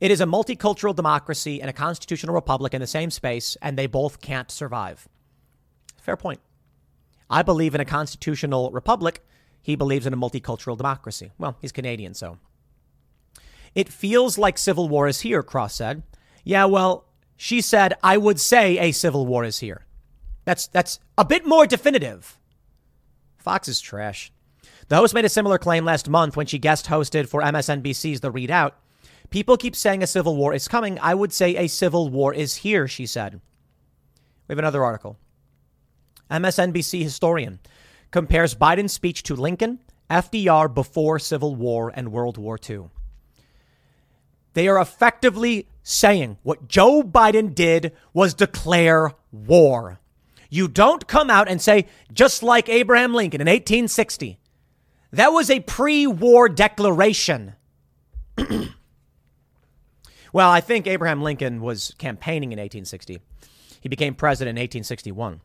it 0.00 0.10
is 0.10 0.20
a 0.20 0.26
multicultural 0.26 0.94
democracy 0.94 1.60
and 1.60 1.68
a 1.68 1.72
constitutional 1.72 2.34
republic 2.34 2.74
in 2.74 2.80
the 2.80 2.86
same 2.86 3.10
space, 3.10 3.56
and 3.60 3.76
they 3.76 3.86
both 3.86 4.20
can't 4.20 4.50
survive. 4.50 5.08
Fair 6.00 6.16
point. 6.16 6.40
I 7.28 7.42
believe 7.42 7.74
in 7.74 7.80
a 7.80 7.84
constitutional 7.84 8.70
republic. 8.70 9.24
He 9.60 9.76
believes 9.76 10.06
in 10.06 10.14
a 10.14 10.16
multicultural 10.16 10.76
democracy. 10.76 11.32
Well, 11.36 11.58
he's 11.60 11.72
Canadian, 11.72 12.14
so. 12.14 12.38
It 13.74 13.88
feels 13.88 14.38
like 14.38 14.56
civil 14.56 14.88
war 14.88 15.08
is 15.08 15.20
here, 15.20 15.42
Cross 15.42 15.74
said. 15.74 16.02
Yeah, 16.44 16.64
well, 16.64 17.06
she 17.36 17.60
said, 17.60 17.94
I 18.02 18.16
would 18.16 18.40
say 18.40 18.78
a 18.78 18.92
civil 18.92 19.26
war 19.26 19.44
is 19.44 19.58
here. 19.58 19.84
That's, 20.44 20.66
that's 20.66 21.00
a 21.18 21.24
bit 21.24 21.44
more 21.44 21.66
definitive. 21.66 22.38
Fox 23.36 23.68
is 23.68 23.80
trash. 23.80 24.32
The 24.88 24.96
host 24.96 25.12
made 25.12 25.26
a 25.26 25.28
similar 25.28 25.58
claim 25.58 25.84
last 25.84 26.08
month 26.08 26.36
when 26.36 26.46
she 26.46 26.58
guest 26.58 26.86
hosted 26.86 27.28
for 27.28 27.42
MSNBC's 27.42 28.20
The 28.20 28.32
ReidOut. 28.32 28.72
People 29.30 29.56
keep 29.56 29.76
saying 29.76 30.02
a 30.02 30.06
civil 30.06 30.36
war 30.36 30.54
is 30.54 30.68
coming. 30.68 30.98
I 31.00 31.14
would 31.14 31.32
say 31.32 31.56
a 31.56 31.68
civil 31.68 32.08
war 32.08 32.32
is 32.32 32.56
here, 32.56 32.88
she 32.88 33.06
said. 33.06 33.40
We 34.46 34.52
have 34.52 34.58
another 34.58 34.84
article. 34.84 35.18
MSNBC 36.30 37.02
historian 37.02 37.58
compares 38.10 38.54
Biden's 38.54 38.92
speech 38.92 39.22
to 39.24 39.34
Lincoln, 39.34 39.80
FDR 40.10 40.72
before 40.72 41.18
Civil 41.18 41.54
War 41.54 41.92
and 41.94 42.12
World 42.12 42.38
War 42.38 42.58
II. 42.68 42.84
They 44.54 44.68
are 44.68 44.80
effectively 44.80 45.68
saying 45.82 46.38
what 46.42 46.68
Joe 46.68 47.02
Biden 47.02 47.54
did 47.54 47.92
was 48.12 48.34
declare 48.34 49.12
war. 49.30 50.00
You 50.50 50.68
don't 50.68 51.06
come 51.06 51.28
out 51.28 51.48
and 51.48 51.60
say, 51.60 51.86
just 52.12 52.42
like 52.42 52.68
Abraham 52.68 53.12
Lincoln 53.14 53.42
in 53.42 53.46
1860. 53.46 54.38
That 55.12 55.32
was 55.32 55.50
a 55.50 55.60
pre 55.60 56.06
war 56.06 56.48
declaration. 56.48 57.54
well, 60.32 60.50
I 60.50 60.60
think 60.60 60.86
Abraham 60.86 61.22
Lincoln 61.22 61.60
was 61.60 61.94
campaigning 61.98 62.52
in 62.52 62.58
1860. 62.58 63.20
He 63.80 63.88
became 63.88 64.14
president 64.14 64.58
in 64.58 64.62
1861. 64.62 65.40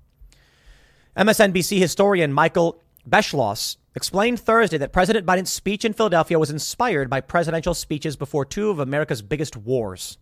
MSNBC 1.16 1.80
historian 1.80 2.34
Michael 2.34 2.82
Beschloss 3.08 3.78
explained 3.96 4.40
Thursday 4.40 4.78
that 4.78 4.94
President 4.94 5.26
Biden's 5.26 5.52
speech 5.52 5.86
in 5.86 5.94
Philadelphia 5.94 6.40
was 6.40 6.50
inspired 6.50 7.10
by 7.10 7.22
presidential 7.22 7.74
speeches 7.74 8.16
before 8.16 8.46
two 8.46 8.70
of 8.70 8.80
America's 8.80 9.22
biggest 9.22 9.56
wars. 9.56 10.18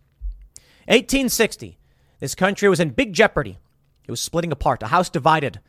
1860, 0.86 1.78
this 2.20 2.34
country 2.34 2.68
was 2.68 2.80
in 2.80 2.90
big 2.90 3.12
jeopardy. 3.12 3.58
It 4.04 4.10
was 4.10 4.20
splitting 4.20 4.52
apart, 4.52 4.82
a 4.82 4.88
house 4.88 5.08
divided, 5.08 5.60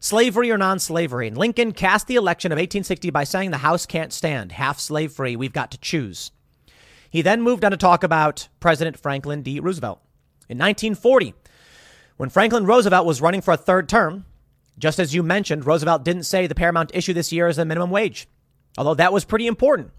slavery 0.00 0.50
or 0.50 0.58
non 0.58 0.78
slavery. 0.78 1.28
And 1.28 1.36
Lincoln 1.36 1.72
cast 1.72 2.06
the 2.06 2.16
election 2.16 2.50
of 2.50 2.56
1860 2.56 3.10
by 3.10 3.24
saying 3.24 3.50
the 3.50 3.58
House 3.58 3.86
can't 3.86 4.12
stand, 4.12 4.52
half 4.52 4.80
slave 4.80 5.12
free, 5.12 5.36
we've 5.36 5.52
got 5.52 5.70
to 5.70 5.78
choose. 5.78 6.32
He 7.12 7.20
then 7.20 7.42
moved 7.42 7.62
on 7.62 7.72
to 7.72 7.76
talk 7.76 8.02
about 8.02 8.48
President 8.58 8.98
Franklin 8.98 9.42
D. 9.42 9.60
Roosevelt. 9.60 10.00
In 10.48 10.56
1940, 10.56 11.34
when 12.16 12.30
Franklin 12.30 12.64
Roosevelt 12.64 13.04
was 13.04 13.20
running 13.20 13.42
for 13.42 13.52
a 13.52 13.58
third 13.58 13.86
term, 13.86 14.24
just 14.78 14.98
as 14.98 15.14
you 15.14 15.22
mentioned, 15.22 15.66
Roosevelt 15.66 16.06
didn't 16.06 16.22
say 16.22 16.46
the 16.46 16.54
paramount 16.54 16.90
issue 16.94 17.12
this 17.12 17.30
year 17.30 17.48
is 17.48 17.56
the 17.56 17.66
minimum 17.66 17.90
wage, 17.90 18.28
although 18.78 18.94
that 18.94 19.12
was 19.12 19.26
pretty 19.26 19.46
important, 19.46 19.90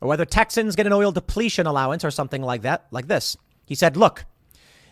or 0.00 0.08
whether 0.08 0.24
Texans 0.24 0.74
get 0.74 0.86
an 0.86 0.92
oil 0.92 1.12
depletion 1.12 1.68
allowance 1.68 2.04
or 2.04 2.10
something 2.10 2.42
like 2.42 2.62
that, 2.62 2.86
like 2.90 3.06
this. 3.06 3.36
He 3.64 3.76
said, 3.76 3.96
look, 3.96 4.24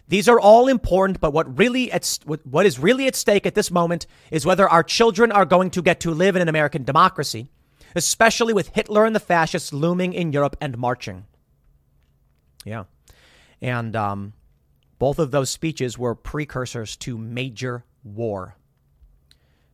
these 0.06 0.28
are 0.28 0.38
all 0.38 0.68
important, 0.68 1.20
but 1.20 1.32
what 1.32 1.58
really 1.58 1.90
at, 1.90 2.20
what 2.24 2.66
is 2.66 2.78
really 2.78 3.08
at 3.08 3.16
stake 3.16 3.46
at 3.46 3.56
this 3.56 3.72
moment 3.72 4.06
is 4.30 4.46
whether 4.46 4.68
our 4.68 4.84
children 4.84 5.32
are 5.32 5.44
going 5.44 5.70
to 5.70 5.82
get 5.82 5.98
to 6.00 6.12
live 6.12 6.36
in 6.36 6.42
an 6.42 6.48
American 6.48 6.84
democracy, 6.84 7.48
especially 7.96 8.52
with 8.52 8.68
Hitler 8.68 9.04
and 9.04 9.16
the 9.16 9.20
fascists 9.20 9.72
looming 9.72 10.12
in 10.12 10.30
Europe 10.30 10.56
and 10.60 10.78
marching. 10.78 11.26
Yeah, 12.64 12.84
and 13.60 13.94
um, 13.94 14.32
both 14.98 15.18
of 15.18 15.30
those 15.30 15.50
speeches 15.50 15.98
were 15.98 16.14
precursors 16.14 16.96
to 16.96 17.18
major 17.18 17.84
war. 18.02 18.56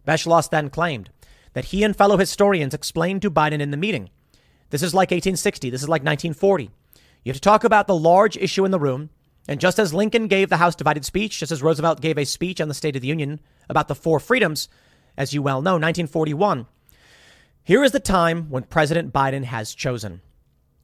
Beschloss 0.07 0.51
then 0.51 0.71
claimed 0.71 1.11
that 1.53 1.67
he 1.67 1.85
and 1.85 1.97
fellow 1.97 2.17
historians 2.17 2.75
explained 2.75 3.23
to 3.23 3.31
Biden 3.31 3.61
in 3.61 3.71
the 3.71 3.77
meeting 3.77 4.11
this 4.71 4.83
is 4.83 4.95
like 4.95 5.11
1860, 5.11 5.71
this 5.71 5.83
is 5.83 5.89
like 5.89 6.03
1940. 6.03 6.71
You 7.25 7.31
have 7.31 7.37
to 7.37 7.41
talk 7.41 7.65
about 7.65 7.87
the 7.87 7.95
large 7.95 8.37
issue 8.37 8.65
in 8.65 8.71
the 8.71 8.79
room. 8.79 9.11
And 9.49 9.61
just 9.61 9.79
as 9.79 9.93
Lincoln 9.93 10.29
gave 10.29 10.49
the 10.49 10.59
House 10.59 10.77
divided 10.77 11.05
speech, 11.05 11.41
just 11.41 11.51
as 11.51 11.63
Roosevelt 11.63 12.01
gave 12.01 12.17
a 12.17 12.25
speech 12.25 12.61
on 12.61 12.69
the 12.69 12.75
State 12.75 12.95
of 12.95 13.03
the 13.03 13.09
Union 13.09 13.41
about 13.69 13.89
the 13.89 13.95
four 13.97 14.21
freedoms, 14.21 14.69
as 15.17 15.35
you 15.35 15.43
well 15.43 15.61
know, 15.61 15.73
1941, 15.73 16.67
here 17.65 17.83
is 17.83 17.91
the 17.93 18.01
time 18.01 18.49
when 18.49 18.63
President 18.63 19.13
Biden 19.13 19.45
has 19.45 19.75
chosen. 19.75 20.21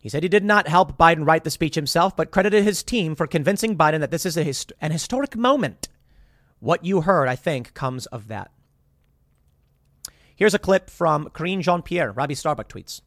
He 0.07 0.11
said 0.11 0.23
he 0.23 0.29
did 0.29 0.45
not 0.45 0.69
help 0.69 0.97
Biden 0.97 1.27
write 1.27 1.43
the 1.43 1.51
speech 1.51 1.75
himself, 1.75 2.17
but 2.17 2.31
credited 2.31 2.63
his 2.63 2.85
team 2.85 3.17
for 3.17 3.27
convincing 3.27 3.77
Biden 3.77 3.99
that 3.99 4.13
this 4.13 4.25
is 4.25 4.37
hist- 4.37 4.73
an 4.81 4.93
historic 4.93 5.35
moment. 5.35 5.89
What 6.61 6.85
you 6.85 7.01
heard, 7.01 7.27
I 7.27 7.35
think, 7.35 7.75
comes 7.75 8.07
of 8.07 8.29
that. 8.29 8.53
Here's 10.37 10.55
a 10.55 10.61
clip 10.61 10.91
from 10.91 11.29
Karine 11.31 11.61
Jean 11.61 11.83
Pierre, 11.83 12.13
Robbie 12.13 12.37
Starbuck 12.37 12.69
tweets. 12.69 13.01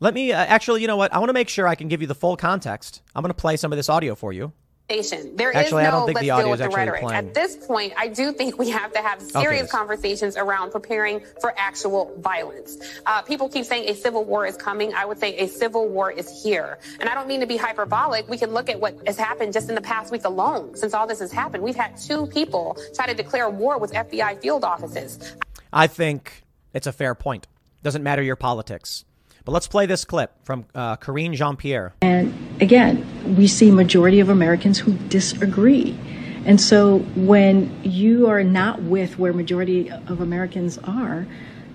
Let 0.00 0.12
me 0.12 0.32
uh, 0.32 0.44
actually, 0.44 0.80
you 0.80 0.88
know 0.88 0.96
what? 0.96 1.14
I 1.14 1.20
want 1.20 1.28
to 1.28 1.34
make 1.34 1.48
sure 1.48 1.68
I 1.68 1.76
can 1.76 1.86
give 1.86 2.00
you 2.00 2.08
the 2.08 2.16
full 2.16 2.36
context. 2.36 3.00
I'm 3.14 3.22
going 3.22 3.30
to 3.30 3.34
play 3.34 3.56
some 3.56 3.70
of 3.70 3.76
this 3.76 3.88
audio 3.88 4.16
for 4.16 4.32
you. 4.32 4.52
There 4.88 5.56
actually, 5.56 5.82
is 5.84 5.90
no 5.90 6.04
let's 6.04 6.20
deal 6.20 6.48
with 6.48 6.60
the 6.60 6.68
rhetoric. 6.68 7.00
Playing. 7.00 7.26
At 7.26 7.34
this 7.34 7.56
point, 7.56 7.92
I 7.96 8.06
do 8.06 8.30
think 8.30 8.56
we 8.56 8.70
have 8.70 8.92
to 8.92 9.02
have 9.02 9.20
serious 9.20 9.62
okay. 9.62 9.70
conversations 9.70 10.36
around 10.36 10.70
preparing 10.70 11.22
for 11.40 11.52
actual 11.56 12.14
violence. 12.18 12.78
Uh, 13.04 13.22
people 13.22 13.48
keep 13.48 13.64
saying 13.64 13.88
a 13.88 13.94
civil 13.94 14.24
war 14.24 14.46
is 14.46 14.56
coming. 14.56 14.94
I 14.94 15.04
would 15.04 15.18
say 15.18 15.36
a 15.38 15.48
civil 15.48 15.88
war 15.88 16.12
is 16.12 16.42
here. 16.42 16.78
And 17.00 17.08
I 17.08 17.14
don't 17.14 17.26
mean 17.26 17.40
to 17.40 17.46
be 17.46 17.56
hyperbolic. 17.56 18.28
We 18.28 18.38
can 18.38 18.52
look 18.52 18.68
at 18.68 18.78
what 18.78 18.96
has 19.06 19.18
happened 19.18 19.52
just 19.52 19.68
in 19.68 19.74
the 19.74 19.80
past 19.80 20.12
week 20.12 20.24
alone. 20.24 20.76
Since 20.76 20.94
all 20.94 21.08
this 21.08 21.18
has 21.18 21.32
happened, 21.32 21.64
we've 21.64 21.74
had 21.74 21.96
two 21.96 22.26
people 22.26 22.76
try 22.94 23.06
to 23.06 23.14
declare 23.14 23.50
war 23.50 23.78
with 23.78 23.92
FBI 23.92 24.40
field 24.40 24.62
offices. 24.62 25.34
I 25.72 25.88
think 25.88 26.44
it's 26.72 26.86
a 26.86 26.92
fair 26.92 27.16
point. 27.16 27.48
Doesn't 27.82 28.04
matter 28.04 28.22
your 28.22 28.36
politics. 28.36 29.04
But 29.46 29.52
let's 29.52 29.68
play 29.68 29.86
this 29.86 30.04
clip 30.04 30.32
from 30.42 30.66
uh, 30.74 30.96
Karine 30.96 31.32
Jean 31.34 31.56
Pierre. 31.56 31.94
And 32.02 32.34
again, 32.60 33.36
we 33.36 33.46
see 33.46 33.70
majority 33.70 34.18
of 34.18 34.28
Americans 34.28 34.76
who 34.76 34.94
disagree. 35.08 35.96
And 36.44 36.60
so 36.60 36.98
when 37.14 37.70
you 37.84 38.28
are 38.28 38.42
not 38.42 38.82
with 38.82 39.20
where 39.20 39.32
majority 39.32 39.88
of 39.88 40.20
Americans 40.20 40.78
are, 40.78 41.28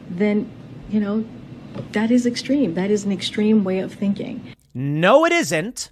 then, 0.10 0.52
you 0.90 1.00
know, 1.00 1.26
that 1.94 2.12
is 2.12 2.26
extreme. 2.26 2.74
That 2.74 2.92
is 2.92 3.06
an 3.06 3.12
extreme 3.14 3.64
way 3.64 3.80
of 3.80 3.94
thinking. 3.94 4.54
No, 4.74 5.26
it 5.26 5.32
isn't. 5.32 5.92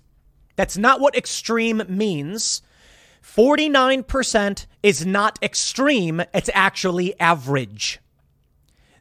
That's 0.57 0.77
not 0.77 0.99
what 0.99 1.15
extreme 1.15 1.81
means. 1.87 2.61
49% 3.23 4.65
is 4.83 5.05
not 5.05 5.39
extreme, 5.41 6.23
it's 6.33 6.49
actually 6.53 7.17
average. 7.21 7.99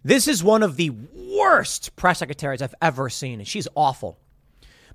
This 0.04 0.28
is 0.28 0.44
one 0.44 0.62
of 0.62 0.76
the 0.76 0.90
worst 0.90 1.96
press 1.96 2.18
secretaries 2.20 2.62
I've 2.62 2.74
ever 2.80 3.08
seen, 3.08 3.40
and 3.40 3.48
she's 3.48 3.68
awful. 3.74 4.18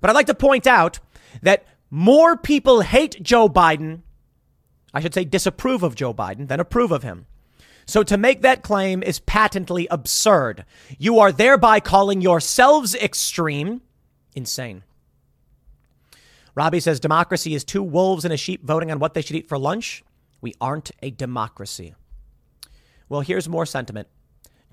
But 0.00 0.10
I'd 0.10 0.14
like 0.14 0.26
to 0.26 0.34
point 0.34 0.66
out 0.66 0.98
that 1.42 1.66
more 1.90 2.36
people 2.36 2.80
hate 2.80 3.22
Joe 3.22 3.48
Biden, 3.48 4.00
I 4.92 5.00
should 5.00 5.14
say 5.14 5.24
disapprove 5.24 5.82
of 5.82 5.94
Joe 5.94 6.12
Biden, 6.12 6.48
than 6.48 6.60
approve 6.60 6.92
of 6.92 7.02
him. 7.02 7.26
So 7.86 8.02
to 8.02 8.16
make 8.16 8.42
that 8.42 8.62
claim 8.62 9.02
is 9.02 9.20
patently 9.20 9.86
absurd. 9.90 10.64
You 10.98 11.18
are 11.18 11.32
thereby 11.32 11.80
calling 11.80 12.20
yourselves 12.20 12.94
extreme 12.94 13.82
insane. 14.34 14.82
Robbie 16.54 16.80
says 16.80 17.00
democracy 17.00 17.54
is 17.54 17.64
two 17.64 17.82
wolves 17.82 18.24
and 18.24 18.32
a 18.32 18.36
sheep 18.38 18.64
voting 18.64 18.90
on 18.90 18.98
what 18.98 19.14
they 19.14 19.22
should 19.22 19.36
eat 19.36 19.48
for 19.48 19.58
lunch. 19.58 20.04
We 20.40 20.54
aren't 20.60 20.92
a 21.02 21.10
democracy. 21.10 21.94
Well, 23.08 23.22
here's 23.22 23.48
more 23.48 23.66
sentiment. 23.66 24.08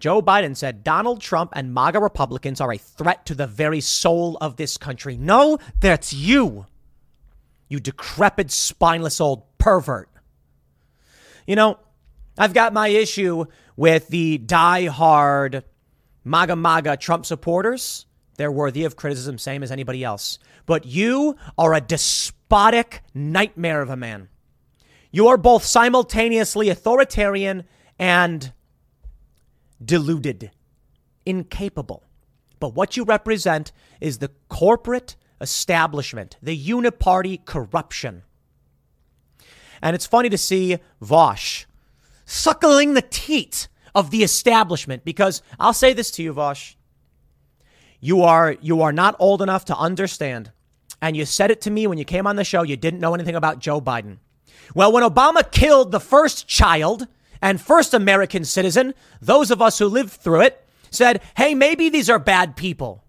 Joe 0.02 0.20
Biden 0.20 0.58
said 0.58 0.84
Donald 0.84 1.22
Trump 1.22 1.54
and 1.56 1.76
MAGA 1.76 2.00
Republicans 2.00 2.60
are 2.60 2.74
a 2.74 2.78
threat 2.78 3.24
to 3.28 3.36
the 3.36 3.46
very 3.46 3.80
soul 3.82 4.36
of 4.42 4.56
this 4.56 4.76
country. 4.76 5.16
No, 5.16 5.60
that's 5.80 6.12
you. 6.12 6.66
You 7.70 7.80
decrepit, 7.80 8.50
spineless 8.50 9.22
old 9.22 9.44
pervert. 9.60 10.10
You 11.46 11.56
know, 11.56 11.78
I've 12.36 12.56
got 12.56 12.74
my 12.74 12.88
issue 12.88 13.46
with 13.78 14.08
the 14.08 14.40
die-hard 14.40 15.64
MAGA 16.24 16.56
MAGA 16.56 16.98
Trump 16.98 17.28
supporters. 17.28 18.08
They're 18.38 18.52
worthy 18.52 18.86
of 18.86 18.96
criticism, 18.96 19.38
same 19.38 19.62
as 19.62 19.72
anybody 19.72 20.04
else. 20.04 20.40
But 20.66 20.86
you 20.86 21.36
are 21.60 21.76
a 21.76 21.82
despotic 21.82 23.04
nightmare 23.14 23.84
of 23.84 23.92
a 23.92 23.96
man. 23.96 24.30
You 25.12 25.28
are 25.28 25.38
both 25.38 25.64
simultaneously 25.64 26.70
authoritarian 26.70 27.66
and 28.00 28.52
deluded, 29.84 30.52
incapable. 31.26 32.04
But 32.60 32.76
what 32.76 32.96
you 32.96 33.04
represent 33.04 33.72
is 34.00 34.18
the 34.18 34.32
corporate 34.50 35.16
establishment, 35.40 36.38
the 36.42 36.58
uniparty 36.58 37.44
corruption. 37.44 38.24
And 39.82 39.96
it's 39.96 40.06
funny 40.06 40.30
to 40.30 40.38
see 40.38 40.78
Vaush 41.02 41.66
suckling 42.26 42.94
the 42.94 43.02
teat 43.02 43.68
of 43.94 44.12
the 44.12 44.24
establishment 44.24 45.04
because 45.04 45.42
I'll 45.60 45.74
say 45.74 45.94
this 45.94 46.12
to 46.12 46.24
you, 46.24 46.34
Vaush. 46.34 46.76
You 48.00 48.22
are 48.22 48.56
you 48.62 48.82
are 48.82 48.94
not 48.94 49.16
old 49.20 49.42
enough 49.42 49.66
to 49.66 49.78
understand. 49.78 50.52
And 51.02 51.18
you 51.18 51.26
said 51.26 51.52
it 51.52 51.62
to 51.62 51.72
me 51.72 51.88
when 51.88 51.98
you 51.98 52.06
came 52.06 52.28
on 52.28 52.36
the 52.36 52.44
show. 52.44 52.62
You 52.62 52.78
didn't 52.78 53.00
know 53.00 53.14
anything 53.14 53.36
about 53.36 53.60
Joe 53.60 53.82
Biden. 53.82 54.18
Well, 54.76 54.92
when 54.92 55.04
Obama 55.04 55.50
killed 55.52 55.92
the 55.92 56.00
first 56.00 56.48
child 56.48 57.08
and 57.42 57.60
first 57.60 57.94
American 57.94 58.46
citizen, 58.46 58.94
those 59.22 59.52
of 59.52 59.62
us 59.62 59.80
who 59.80 59.88
lived 59.88 60.12
through 60.12 60.42
it 60.42 60.68
said, 60.90 61.22
hey, 61.38 61.56
maybe 61.56 61.90
these 61.90 62.10
are 62.10 62.20
bad 62.20 62.56
people. 62.56 63.04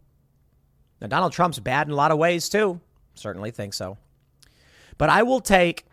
Now, 1.01 1.09
Donald 1.09 1.33
Trump's 1.33 1.59
bad 1.59 1.89
in 1.89 1.93
a 1.93 1.97
lot 1.97 2.12
of 2.12 2.18
ways, 2.18 2.49
too. 2.49 2.80
Certainly 3.14 3.51
think 3.51 3.74
so. 3.74 3.99
But 4.99 5.11
I 5.11 5.22
will 5.22 5.41
take 5.41 5.85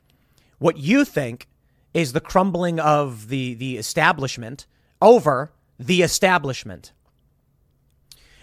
what 0.59 0.77
you 0.77 1.03
think 1.03 1.47
is 1.93 2.13
the 2.13 2.21
crumbling 2.21 2.79
of 2.79 3.29
the, 3.29 3.55
the 3.55 3.77
establishment 3.77 4.67
over 5.01 5.51
the 5.79 6.03
establishment. 6.03 6.91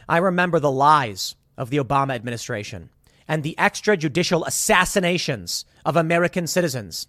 I 0.09 0.19
remember 0.19 0.59
the 0.59 0.71
lies 0.71 1.37
of 1.57 1.71
the 1.71 1.79
Obama 1.79 2.15
administration 2.15 2.91
and 3.29 3.43
the 3.43 3.55
extrajudicial 3.59 4.47
assassinations 4.47 5.65
of 5.85 5.97
American 5.97 6.47
citizens. 6.47 7.07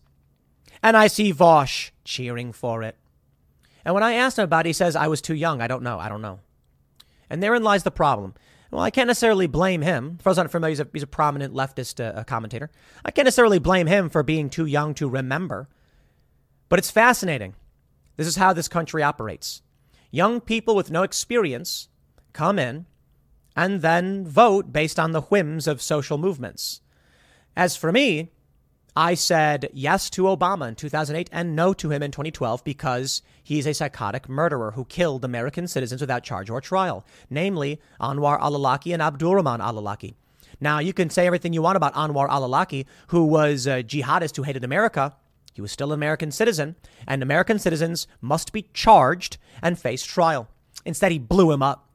And 0.84 0.96
I 0.96 1.08
see 1.08 1.34
Vaush 1.34 1.92
cheering 2.08 2.52
for 2.52 2.82
it. 2.82 2.96
And 3.86 3.94
when 3.94 4.04
I 4.04 4.14
asked 4.14 4.40
him 4.40 4.44
about 4.44 4.66
it, 4.66 4.70
he 4.70 4.74
says, 4.74 4.96
I 4.96 5.08
was 5.08 5.22
too 5.22 5.36
young. 5.36 5.62
I 5.62 5.68
don't 5.68 5.84
know. 5.84 6.00
I 6.00 6.10
don't 6.10 6.22
know. 6.22 6.40
And 7.30 7.44
therein 7.44 7.64
lies 7.64 7.84
the 7.84 7.92
problem. 7.92 8.34
Well, 8.72 8.82
I 8.82 8.90
can't 8.90 9.08
necessarily 9.08 9.48
blame 9.48 9.82
him. 9.82 10.18
For 10.18 10.30
those 10.30 10.40
unfamiliar, 10.40 10.72
he's 10.72 10.80
a, 10.80 10.88
he's 10.92 11.04
a 11.04 11.08
prominent 11.08 11.54
leftist 11.54 12.04
uh, 12.04 12.24
commentator. 12.24 12.70
I 13.06 13.12
can't 13.12 13.26
necessarily 13.26 13.60
blame 13.60 13.88
him 13.88 14.10
for 14.10 14.24
being 14.24 14.50
too 14.50 14.66
young 14.66 14.94
to 14.96 15.08
remember. 15.08 15.70
But 16.70 16.80
it's 16.80 16.92
fascinating. 16.92 17.56
This 18.18 18.28
is 18.28 18.36
how 18.36 18.52
this 18.52 18.68
country 18.68 19.04
operates. 19.04 19.62
Young 20.12 20.42
people 20.42 20.76
with 20.76 20.92
no 20.92 21.04
experience 21.04 21.88
come 22.34 22.60
in 22.60 22.86
and 23.56 23.82
then 23.82 24.26
vote 24.26 24.74
based 24.74 25.00
on 25.00 25.12
the 25.12 25.22
whims 25.22 25.68
of 25.68 25.82
social 25.82 26.18
movements. 26.18 26.82
As 27.56 27.78
for 27.78 27.92
me, 27.92 28.32
I 28.98 29.14
said 29.14 29.70
yes 29.74 30.10
to 30.10 30.24
Obama 30.24 30.68
in 30.68 30.74
2008 30.74 31.30
and 31.32 31.56
no 31.56 31.72
to 31.72 31.92
him 31.92 32.02
in 32.02 32.10
2012 32.10 32.64
because 32.64 33.22
he's 33.44 33.68
a 33.68 33.74
psychotic 33.76 34.28
murderer 34.28 34.72
who 34.72 34.86
killed 34.86 35.24
American 35.24 35.68
citizens 35.68 36.02
without 36.02 36.24
charge 36.24 36.50
or 36.50 36.62
trial, 36.62 37.06
namely 37.30 37.80
Anwar 38.02 38.42
al-Awlaki 38.42 38.94
and 38.94 39.04
Abdurrahman 39.04 39.62
al-Awlaki. 39.62 40.16
Now, 40.60 40.80
you 40.80 40.94
can 40.94 41.12
say 41.12 41.28
everything 41.28 41.54
you 41.54 41.62
want 41.62 41.76
about 41.76 41.94
Anwar 41.94 42.28
al-Awlaki, 42.28 42.88
who 43.10 43.26
was 43.26 43.68
a 43.68 43.84
jihadist 43.84 44.36
who 44.36 44.42
hated 44.42 44.64
America. 44.64 45.16
He 45.54 45.62
was 45.62 45.72
still 45.72 45.94
an 45.94 46.00
American 46.00 46.32
citizen, 46.32 46.76
and 47.08 47.22
American 47.22 47.60
citizens 47.60 48.08
must 48.20 48.52
be 48.52 48.68
charged 48.74 49.38
and 49.62 49.78
face 49.78 50.04
trial. 50.04 50.48
Instead, 50.86 51.12
he 51.12 51.20
blew 51.20 51.52
him 51.52 51.62
up. 51.62 51.87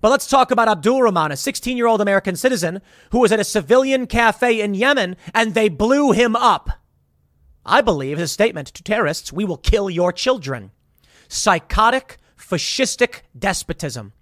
But 0.00 0.10
let's 0.10 0.28
talk 0.28 0.50
about 0.50 0.68
Abdul 0.68 1.02
Rahman, 1.02 1.32
a 1.32 1.36
16 1.36 1.76
year 1.76 1.86
old 1.86 2.00
American 2.00 2.36
citizen 2.36 2.80
who 3.10 3.20
was 3.20 3.32
at 3.32 3.40
a 3.40 3.44
civilian 3.44 4.06
cafe 4.06 4.60
in 4.60 4.74
Yemen 4.74 5.16
and 5.34 5.54
they 5.54 5.68
blew 5.68 6.12
him 6.12 6.36
up. 6.36 6.70
I 7.64 7.80
believe 7.80 8.18
his 8.18 8.32
statement 8.32 8.68
to 8.68 8.82
terrorists, 8.82 9.32
we 9.32 9.44
will 9.44 9.56
kill 9.56 9.90
your 9.90 10.12
children. 10.12 10.70
Psychotic, 11.28 12.18
fascistic 12.38 13.20
despotism 13.38 14.12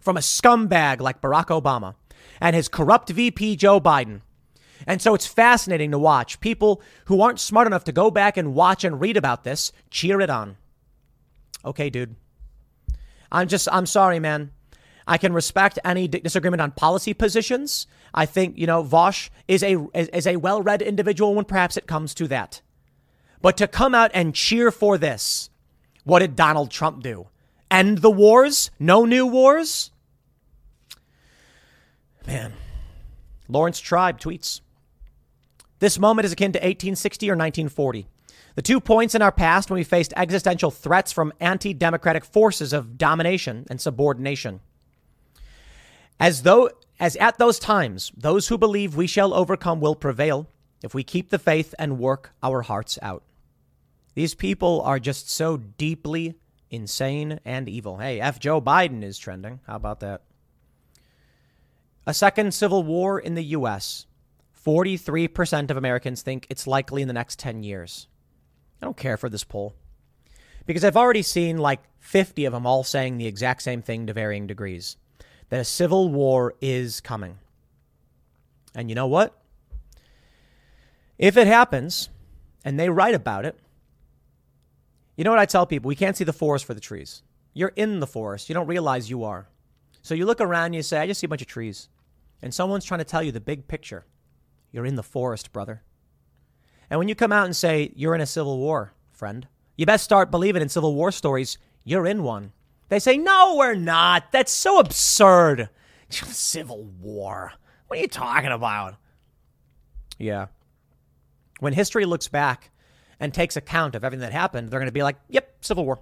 from 0.00 0.16
a 0.16 0.20
scumbag 0.20 1.00
like 1.00 1.20
Barack 1.20 1.46
Obama 1.46 1.94
and 2.40 2.54
his 2.54 2.68
corrupt 2.68 3.10
VP 3.10 3.56
Joe 3.56 3.80
Biden. 3.80 4.20
And 4.86 5.00
so 5.00 5.14
it's 5.14 5.26
fascinating 5.26 5.92
to 5.92 5.98
watch 5.98 6.40
people 6.40 6.82
who 7.06 7.20
aren't 7.20 7.40
smart 7.40 7.66
enough 7.66 7.84
to 7.84 7.92
go 7.92 8.10
back 8.10 8.36
and 8.36 8.54
watch 8.54 8.84
and 8.84 9.00
read 9.00 9.16
about 9.16 9.44
this 9.44 9.72
cheer 9.90 10.20
it 10.20 10.30
on. 10.30 10.56
Okay, 11.64 11.88
dude. 11.88 12.16
I'm 13.30 13.48
just, 13.48 13.68
I'm 13.70 13.86
sorry, 13.86 14.18
man. 14.18 14.50
I 15.06 15.18
can 15.18 15.32
respect 15.32 15.78
any 15.84 16.08
disagreement 16.08 16.60
on 16.60 16.72
policy 16.72 17.14
positions. 17.14 17.86
I 18.14 18.26
think, 18.26 18.56
you 18.58 18.66
know, 18.66 18.84
Vaush 18.84 19.30
is 19.48 19.62
a, 19.62 19.78
is 19.94 20.26
a 20.26 20.36
well 20.36 20.62
read 20.62 20.82
individual 20.82 21.34
when 21.34 21.44
perhaps 21.44 21.76
it 21.76 21.86
comes 21.86 22.14
to 22.14 22.28
that. 22.28 22.62
But 23.40 23.56
to 23.56 23.66
come 23.66 23.94
out 23.94 24.10
and 24.14 24.34
cheer 24.34 24.70
for 24.70 24.96
this, 24.98 25.50
what 26.04 26.20
did 26.20 26.36
Donald 26.36 26.70
Trump 26.70 27.02
do? 27.02 27.28
End 27.70 27.98
the 27.98 28.10
wars? 28.10 28.70
No 28.78 29.04
new 29.04 29.26
wars? 29.26 29.90
Man. 32.26 32.52
Laurence 33.48 33.80
Tribe 33.80 34.20
tweets 34.20 34.60
This 35.80 35.98
moment 35.98 36.26
is 36.26 36.32
akin 36.32 36.52
to 36.52 36.58
1860 36.58 37.28
or 37.28 37.34
1940. 37.34 38.06
The 38.54 38.62
two 38.62 38.80
points 38.80 39.14
in 39.14 39.22
our 39.22 39.32
past 39.32 39.70
when 39.70 39.78
we 39.78 39.84
faced 39.84 40.12
existential 40.16 40.70
threats 40.70 41.10
from 41.10 41.32
anti 41.40 41.72
democratic 41.72 42.24
forces 42.24 42.72
of 42.72 42.98
domination 42.98 43.66
and 43.70 43.80
subordination. 43.80 44.60
As 46.20 46.42
though 46.42 46.70
as 47.02 47.16
at 47.16 47.38
those 47.38 47.58
times, 47.58 48.12
those 48.16 48.46
who 48.46 48.56
believe 48.56 48.94
we 48.94 49.08
shall 49.08 49.34
overcome 49.34 49.80
will 49.80 49.96
prevail 49.96 50.46
if 50.84 50.94
we 50.94 51.02
keep 51.02 51.30
the 51.30 51.38
faith 51.38 51.74
and 51.78 51.98
work 51.98 52.32
our 52.42 52.62
hearts 52.62 52.96
out. 53.02 53.24
These 54.14 54.34
people 54.34 54.80
are 54.82 55.00
just 55.00 55.28
so 55.28 55.56
deeply 55.56 56.36
insane 56.70 57.40
and 57.44 57.68
evil. 57.68 57.98
Hey, 57.98 58.20
F. 58.20 58.38
Joe 58.38 58.60
Biden 58.60 59.02
is 59.02 59.18
trending. 59.18 59.58
How 59.66 59.76
about 59.76 60.00
that? 60.00 60.22
A 62.06 62.14
second 62.14 62.54
civil 62.54 62.82
war 62.82 63.18
in 63.18 63.34
the 63.34 63.44
U.S. 63.56 64.06
43% 64.64 65.70
of 65.70 65.76
Americans 65.76 66.22
think 66.22 66.46
it's 66.50 66.66
likely 66.66 67.02
in 67.02 67.08
the 67.08 67.14
next 67.14 67.38
10 67.40 67.64
years. 67.64 68.06
I 68.80 68.84
don't 68.84 68.96
care 68.96 69.16
for 69.16 69.28
this 69.28 69.44
poll 69.44 69.74
because 70.66 70.84
I've 70.84 70.96
already 70.96 71.22
seen 71.22 71.58
like 71.58 71.80
50 71.98 72.44
of 72.44 72.52
them 72.52 72.66
all 72.66 72.84
saying 72.84 73.18
the 73.18 73.26
exact 73.26 73.62
same 73.62 73.82
thing 73.82 74.06
to 74.06 74.12
varying 74.12 74.46
degrees 74.46 74.96
that 75.52 75.60
a 75.60 75.64
civil 75.64 76.08
war 76.08 76.54
is 76.62 77.02
coming. 77.02 77.36
And 78.74 78.88
you 78.88 78.94
know 78.94 79.06
what? 79.06 79.38
If 81.18 81.36
it 81.36 81.46
happens 81.46 82.08
and 82.64 82.80
they 82.80 82.88
write 82.88 83.14
about 83.14 83.44
it, 83.44 83.58
you 85.14 85.24
know 85.24 85.30
what 85.30 85.38
I 85.38 85.44
tell 85.44 85.66
people? 85.66 85.90
We 85.90 85.94
can't 85.94 86.16
see 86.16 86.24
the 86.24 86.32
forest 86.32 86.64
for 86.64 86.72
the 86.72 86.80
trees. 86.80 87.22
You're 87.52 87.74
in 87.76 88.00
the 88.00 88.06
forest. 88.06 88.48
You 88.48 88.54
don't 88.54 88.66
realize 88.66 89.10
you 89.10 89.24
are. 89.24 89.46
So 90.00 90.14
you 90.14 90.24
look 90.24 90.40
around 90.40 90.64
and 90.64 90.76
you 90.76 90.82
say, 90.82 91.00
I 91.00 91.06
just 91.06 91.20
see 91.20 91.26
a 91.26 91.28
bunch 91.28 91.42
of 91.42 91.48
trees. 91.48 91.90
And 92.40 92.54
someone's 92.54 92.86
trying 92.86 93.00
to 93.00 93.04
tell 93.04 93.22
you 93.22 93.30
the 93.30 93.38
big 93.38 93.68
picture. 93.68 94.06
You're 94.70 94.86
in 94.86 94.94
the 94.94 95.02
forest, 95.02 95.52
brother. 95.52 95.82
And 96.88 96.98
when 96.98 97.08
you 97.08 97.14
come 97.14 97.30
out 97.30 97.44
and 97.44 97.54
say, 97.54 97.92
you're 97.94 98.14
in 98.14 98.22
a 98.22 98.26
civil 98.26 98.56
war, 98.56 98.94
friend, 99.10 99.46
you 99.76 99.84
best 99.84 100.02
start 100.02 100.30
believing 100.30 100.62
in 100.62 100.70
civil 100.70 100.94
war 100.94 101.12
stories. 101.12 101.58
You're 101.84 102.06
in 102.06 102.22
one. 102.22 102.52
They 102.92 102.98
say, 102.98 103.16
no, 103.16 103.56
we're 103.56 103.74
not. 103.74 104.32
That's 104.32 104.52
so 104.52 104.78
absurd. 104.78 105.70
Civil 106.10 106.84
war. 107.00 107.54
What 107.86 107.98
are 107.98 108.02
you 108.02 108.06
talking 108.06 108.50
about? 108.50 108.96
Yeah. 110.18 110.48
When 111.60 111.72
history 111.72 112.04
looks 112.04 112.28
back 112.28 112.70
and 113.18 113.32
takes 113.32 113.56
account 113.56 113.94
of 113.94 114.04
everything 114.04 114.20
that 114.20 114.32
happened, 114.32 114.68
they're 114.68 114.78
going 114.78 114.90
to 114.90 114.92
be 114.92 115.02
like, 115.02 115.16
yep, 115.30 115.56
Civil 115.62 115.86
War. 115.86 116.00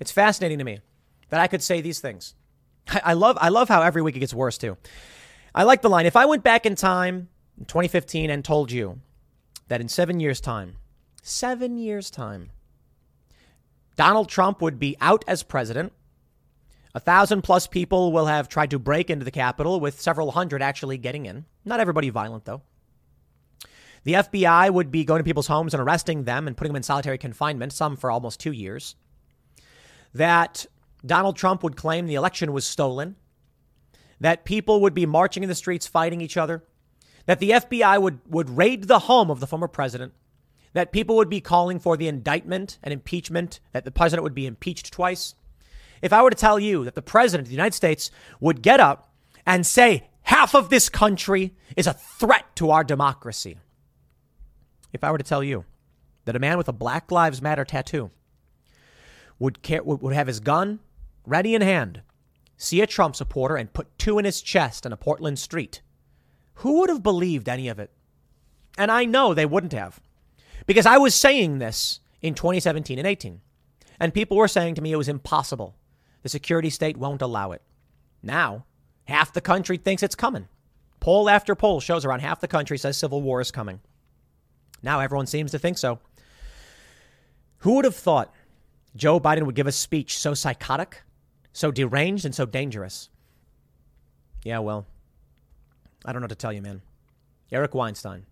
It's 0.00 0.10
fascinating 0.10 0.56
to 0.56 0.64
me 0.64 0.80
that 1.28 1.40
I 1.40 1.48
could 1.48 1.62
say 1.62 1.82
these 1.82 2.00
things. 2.00 2.34
I, 2.88 3.02
I 3.04 3.12
love, 3.12 3.36
I 3.38 3.50
love 3.50 3.68
how 3.68 3.82
every 3.82 4.00
week 4.00 4.16
it 4.16 4.20
gets 4.20 4.32
worse 4.32 4.56
too. 4.56 4.78
I 5.54 5.64
like 5.64 5.82
the 5.82 5.90
line. 5.90 6.06
If 6.06 6.16
I 6.16 6.24
went 6.24 6.42
back 6.42 6.64
in 6.64 6.76
time 6.76 7.28
in 7.58 7.66
2015 7.66 8.30
and 8.30 8.42
told 8.42 8.72
you 8.72 9.00
that 9.68 9.82
in 9.82 9.90
seven 9.90 10.18
years' 10.18 10.40
time, 10.40 10.76
seven 11.20 11.76
years' 11.76 12.10
time, 12.10 12.52
Donald 13.96 14.28
Trump 14.28 14.60
would 14.60 14.78
be 14.78 14.96
out 15.00 15.24
as 15.28 15.42
president. 15.42 15.92
A 16.94 17.00
thousand 17.00 17.42
plus 17.42 17.66
people 17.66 18.12
will 18.12 18.26
have 18.26 18.48
tried 18.48 18.70
to 18.70 18.78
break 18.78 19.10
into 19.10 19.24
the 19.24 19.30
Capitol, 19.30 19.80
with 19.80 20.00
several 20.00 20.30
hundred 20.30 20.62
actually 20.62 20.98
getting 20.98 21.26
in. 21.26 21.44
Not 21.64 21.80
everybody 21.80 22.10
violent, 22.10 22.44
though. 22.44 22.62
The 24.04 24.14
FBI 24.14 24.70
would 24.70 24.90
be 24.90 25.04
going 25.04 25.18
to 25.20 25.24
people's 25.24 25.46
homes 25.46 25.74
and 25.74 25.82
arresting 25.82 26.24
them 26.24 26.46
and 26.46 26.56
putting 26.56 26.72
them 26.72 26.76
in 26.76 26.82
solitary 26.82 27.18
confinement, 27.18 27.72
some 27.72 27.96
for 27.96 28.10
almost 28.10 28.38
two 28.38 28.52
years. 28.52 28.96
That 30.12 30.66
Donald 31.04 31.36
Trump 31.36 31.62
would 31.62 31.76
claim 31.76 32.06
the 32.06 32.14
election 32.14 32.52
was 32.52 32.66
stolen. 32.66 33.16
That 34.20 34.44
people 34.44 34.80
would 34.82 34.94
be 34.94 35.06
marching 35.06 35.42
in 35.42 35.48
the 35.48 35.54
streets 35.54 35.86
fighting 35.86 36.20
each 36.20 36.36
other. 36.36 36.64
That 37.26 37.40
the 37.40 37.50
FBI 37.50 38.00
would, 38.00 38.20
would 38.28 38.50
raid 38.50 38.84
the 38.84 39.00
home 39.00 39.30
of 39.30 39.40
the 39.40 39.46
former 39.46 39.68
president 39.68 40.12
that 40.74 40.92
people 40.92 41.16
would 41.16 41.30
be 41.30 41.40
calling 41.40 41.78
for 41.78 41.96
the 41.96 42.08
indictment 42.08 42.78
and 42.82 42.92
impeachment, 42.92 43.60
that 43.72 43.84
the 43.84 43.90
president 43.90 44.24
would 44.24 44.34
be 44.34 44.46
impeached 44.46 44.92
twice. 44.92 45.34
If 46.02 46.12
I 46.12 46.22
were 46.22 46.30
to 46.30 46.36
tell 46.36 46.60
you 46.60 46.84
that 46.84 46.94
the 46.94 47.02
president 47.02 47.46
of 47.46 47.48
the 47.48 47.56
United 47.56 47.74
States 47.74 48.10
would 48.40 48.60
get 48.60 48.80
up 48.80 49.14
and 49.46 49.64
say, 49.64 50.10
half 50.22 50.54
of 50.54 50.68
this 50.68 50.88
country 50.88 51.54
is 51.76 51.86
a 51.86 51.94
threat 51.94 52.44
to 52.56 52.70
our 52.70 52.84
democracy. 52.84 53.56
If 54.92 55.02
I 55.02 55.10
were 55.10 55.18
to 55.18 55.24
tell 55.24 55.42
you 55.42 55.64
that 56.24 56.36
a 56.36 56.40
man 56.40 56.58
with 56.58 56.68
a 56.68 56.72
Black 56.72 57.10
Lives 57.10 57.40
Matter 57.40 57.64
tattoo 57.64 58.10
would, 59.38 59.62
care, 59.62 59.82
would 59.82 60.14
have 60.14 60.26
his 60.26 60.40
gun 60.40 60.80
ready 61.26 61.54
in 61.54 61.62
hand, 61.62 62.02
see 62.56 62.80
a 62.80 62.86
Trump 62.86 63.16
supporter, 63.16 63.56
and 63.56 63.72
put 63.72 63.98
two 63.98 64.18
in 64.18 64.24
his 64.24 64.42
chest 64.42 64.84
on 64.84 64.92
a 64.92 64.96
Portland 64.96 65.38
street, 65.38 65.82
who 66.58 66.80
would 66.80 66.90
have 66.90 67.02
believed 67.02 67.48
any 67.48 67.68
of 67.68 67.78
it? 67.78 67.90
And 68.76 68.90
I 68.90 69.04
know 69.04 69.34
they 69.34 69.46
wouldn't 69.46 69.72
have. 69.72 70.00
Because 70.66 70.86
I 70.86 70.98
was 70.98 71.14
saying 71.14 71.58
this 71.58 72.00
in 72.22 72.34
2017 72.34 72.98
and 72.98 73.06
18, 73.06 73.40
and 74.00 74.14
people 74.14 74.36
were 74.36 74.48
saying 74.48 74.74
to 74.76 74.82
me 74.82 74.92
it 74.92 74.96
was 74.96 75.08
impossible. 75.08 75.74
The 76.22 76.28
security 76.28 76.70
state 76.70 76.96
won't 76.96 77.22
allow 77.22 77.52
it. 77.52 77.62
Now, 78.22 78.64
half 79.04 79.32
the 79.32 79.40
country 79.40 79.76
thinks 79.76 80.02
it's 80.02 80.14
coming. 80.14 80.48
Poll 81.00 81.28
after 81.28 81.54
poll 81.54 81.80
shows 81.80 82.04
around 82.04 82.20
half 82.20 82.40
the 82.40 82.48
country 82.48 82.78
says 82.78 82.96
civil 82.96 83.20
war 83.20 83.40
is 83.40 83.50
coming. 83.50 83.80
Now 84.82 85.00
everyone 85.00 85.26
seems 85.26 85.50
to 85.50 85.58
think 85.58 85.76
so. 85.76 85.98
Who 87.58 87.74
would 87.76 87.84
have 87.84 87.96
thought 87.96 88.32
Joe 88.96 89.20
Biden 89.20 89.44
would 89.44 89.54
give 89.54 89.66
a 89.66 89.72
speech 89.72 90.18
so 90.18 90.34
psychotic, 90.34 91.02
so 91.52 91.70
deranged, 91.70 92.24
and 92.24 92.34
so 92.34 92.46
dangerous? 92.46 93.10
Yeah, 94.44 94.60
well, 94.60 94.86
I 96.04 96.12
don't 96.12 96.20
know 96.20 96.24
what 96.24 96.30
to 96.30 96.36
tell 96.36 96.52
you, 96.52 96.62
man. 96.62 96.82
Eric 97.50 97.74
Weinstein. 97.74 98.26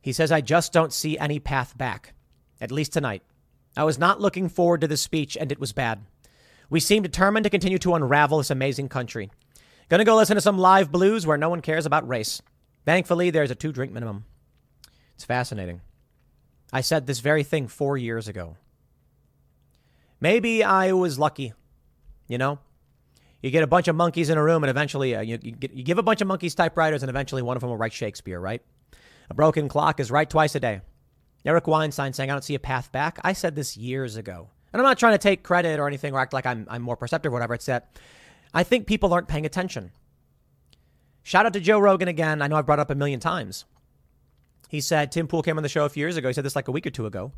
He 0.00 0.12
says, 0.12 0.32
I 0.32 0.40
just 0.40 0.72
don't 0.72 0.92
see 0.92 1.18
any 1.18 1.38
path 1.38 1.76
back, 1.76 2.14
at 2.60 2.72
least 2.72 2.92
tonight. 2.92 3.22
I 3.76 3.84
was 3.84 3.98
not 3.98 4.20
looking 4.20 4.48
forward 4.48 4.80
to 4.80 4.88
this 4.88 5.02
speech, 5.02 5.36
and 5.36 5.52
it 5.52 5.60
was 5.60 5.72
bad. 5.72 6.00
We 6.68 6.80
seem 6.80 7.02
determined 7.02 7.44
to 7.44 7.50
continue 7.50 7.78
to 7.78 7.94
unravel 7.94 8.38
this 8.38 8.50
amazing 8.50 8.88
country. 8.88 9.30
Gonna 9.88 10.04
go 10.04 10.16
listen 10.16 10.36
to 10.36 10.40
some 10.40 10.58
live 10.58 10.92
blues 10.92 11.26
where 11.26 11.36
no 11.36 11.50
one 11.50 11.60
cares 11.60 11.84
about 11.84 12.08
race. 12.08 12.40
Thankfully, 12.84 13.30
there's 13.30 13.50
a 13.50 13.56
two 13.56 13.72
drink 13.72 13.92
minimum. 13.92 14.24
It's 15.16 15.24
fascinating. 15.24 15.80
I 16.72 16.80
said 16.80 17.06
this 17.06 17.18
very 17.18 17.42
thing 17.42 17.68
four 17.68 17.98
years 17.98 18.28
ago. 18.28 18.56
Maybe 20.20 20.62
I 20.62 20.92
was 20.92 21.18
lucky, 21.18 21.52
you 22.28 22.38
know? 22.38 22.60
You 23.42 23.50
get 23.50 23.62
a 23.62 23.66
bunch 23.66 23.88
of 23.88 23.96
monkeys 23.96 24.30
in 24.30 24.38
a 24.38 24.42
room, 24.42 24.62
and 24.62 24.70
eventually 24.70 25.16
uh, 25.16 25.22
you, 25.22 25.38
you, 25.42 25.52
get, 25.52 25.72
you 25.72 25.82
give 25.82 25.98
a 25.98 26.02
bunch 26.02 26.20
of 26.20 26.28
monkeys 26.28 26.54
typewriters, 26.54 27.02
and 27.02 27.10
eventually 27.10 27.42
one 27.42 27.56
of 27.56 27.62
them 27.62 27.70
will 27.70 27.76
write 27.76 27.92
Shakespeare, 27.92 28.38
right? 28.38 28.62
A 29.30 29.34
broken 29.34 29.68
clock 29.68 30.00
is 30.00 30.10
right 30.10 30.28
twice 30.28 30.54
a 30.54 30.60
day. 30.60 30.80
Eric 31.44 31.66
Weinstein 31.66 32.12
saying, 32.12 32.30
I 32.30 32.34
don't 32.34 32.44
see 32.44 32.54
a 32.54 32.60
path 32.60 32.92
back. 32.92 33.18
I 33.24 33.32
said 33.32 33.54
this 33.54 33.76
years 33.76 34.16
ago. 34.16 34.48
And 34.72 34.80
I'm 34.80 34.86
not 34.86 34.98
trying 34.98 35.14
to 35.14 35.18
take 35.18 35.42
credit 35.42 35.80
or 35.80 35.86
anything 35.86 36.12
or 36.12 36.20
act 36.20 36.32
like 36.32 36.46
I'm, 36.46 36.66
I'm 36.68 36.82
more 36.82 36.96
perceptive 36.96 37.32
or 37.32 37.34
whatever. 37.34 37.54
It's 37.54 37.66
that 37.66 37.96
I 38.52 38.62
think 38.62 38.86
people 38.86 39.12
aren't 39.12 39.28
paying 39.28 39.46
attention. 39.46 39.92
Shout 41.22 41.46
out 41.46 41.52
to 41.52 41.60
Joe 41.60 41.78
Rogan 41.78 42.08
again. 42.08 42.42
I 42.42 42.46
know 42.46 42.56
I've 42.56 42.66
brought 42.66 42.78
up 42.78 42.90
a 42.90 42.94
million 42.94 43.20
times. 43.20 43.64
He 44.68 44.80
said 44.80 45.10
Tim 45.10 45.26
Pool 45.26 45.42
came 45.42 45.56
on 45.56 45.62
the 45.62 45.68
show 45.68 45.84
a 45.84 45.88
few 45.88 46.00
years 46.00 46.16
ago. 46.16 46.28
He 46.28 46.34
said 46.34 46.44
this 46.44 46.56
like 46.56 46.68
a 46.68 46.72
week 46.72 46.86
or 46.86 46.90
two 46.90 47.06
ago, 47.06 47.32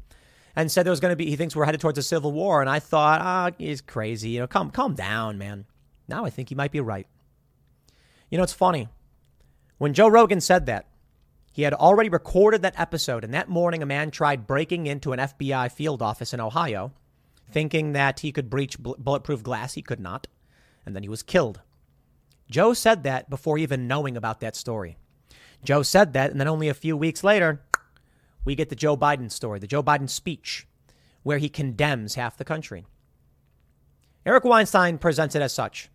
and 0.54 0.70
said 0.70 0.84
there 0.84 0.90
was 0.92 1.00
going 1.00 1.12
to 1.12 1.16
be. 1.16 1.30
He 1.30 1.36
thinks 1.36 1.56
we're 1.56 1.64
headed 1.64 1.80
towards 1.80 1.98
a 1.98 2.02
civil 2.02 2.32
war. 2.32 2.60
And 2.60 2.68
I 2.68 2.78
thought, 2.78 3.20
ah, 3.22 3.50
oh, 3.50 3.54
he's 3.58 3.80
crazy. 3.80 4.30
You 4.30 4.40
know, 4.40 4.46
calm, 4.46 4.70
calm 4.70 4.94
down, 4.94 5.38
man. 5.38 5.64
Now 6.08 6.24
I 6.24 6.30
think 6.30 6.50
he 6.50 6.54
might 6.54 6.72
be 6.72 6.80
right. 6.80 7.06
You 8.30 8.36
know, 8.36 8.44
it's 8.44 8.52
funny. 8.52 8.88
When 9.78 9.94
Joe 9.94 10.08
Rogan 10.08 10.40
said 10.40 10.66
that, 10.66 10.86
he 11.52 11.62
had 11.62 11.74
already 11.74 12.08
recorded 12.08 12.62
that 12.62 12.80
episode, 12.80 13.24
and 13.24 13.34
that 13.34 13.48
morning 13.48 13.82
a 13.82 13.86
man 13.86 14.10
tried 14.10 14.46
breaking 14.46 14.86
into 14.86 15.12
an 15.12 15.18
FBI 15.18 15.70
field 15.70 16.00
office 16.00 16.32
in 16.32 16.40
Ohio, 16.40 16.92
thinking 17.50 17.92
that 17.92 18.20
he 18.20 18.32
could 18.32 18.48
breach 18.48 18.78
bulletproof 18.78 19.42
glass. 19.42 19.74
He 19.74 19.82
could 19.82 20.00
not, 20.00 20.26
and 20.86 20.96
then 20.96 21.02
he 21.02 21.08
was 21.10 21.22
killed. 21.22 21.60
Joe 22.50 22.72
said 22.72 23.02
that 23.02 23.28
before 23.28 23.58
even 23.58 23.86
knowing 23.86 24.16
about 24.16 24.40
that 24.40 24.56
story. 24.56 24.96
Joe 25.62 25.82
said 25.82 26.14
that, 26.14 26.30
and 26.30 26.40
then 26.40 26.48
only 26.48 26.68
a 26.68 26.74
few 26.74 26.96
weeks 26.96 27.22
later, 27.22 27.62
we 28.44 28.54
get 28.54 28.68
the 28.68 28.74
Joe 28.74 28.96
Biden 28.96 29.30
story, 29.30 29.58
the 29.58 29.66
Joe 29.66 29.82
Biden 29.82 30.08
speech, 30.08 30.66
where 31.22 31.38
he 31.38 31.48
condemns 31.48 32.14
half 32.14 32.36
the 32.36 32.44
country. 32.44 32.84
Eric 34.24 34.44
Weinstein 34.44 34.98
presents 34.98 35.34
it 35.34 35.42
as 35.42 35.52
such. 35.52 35.88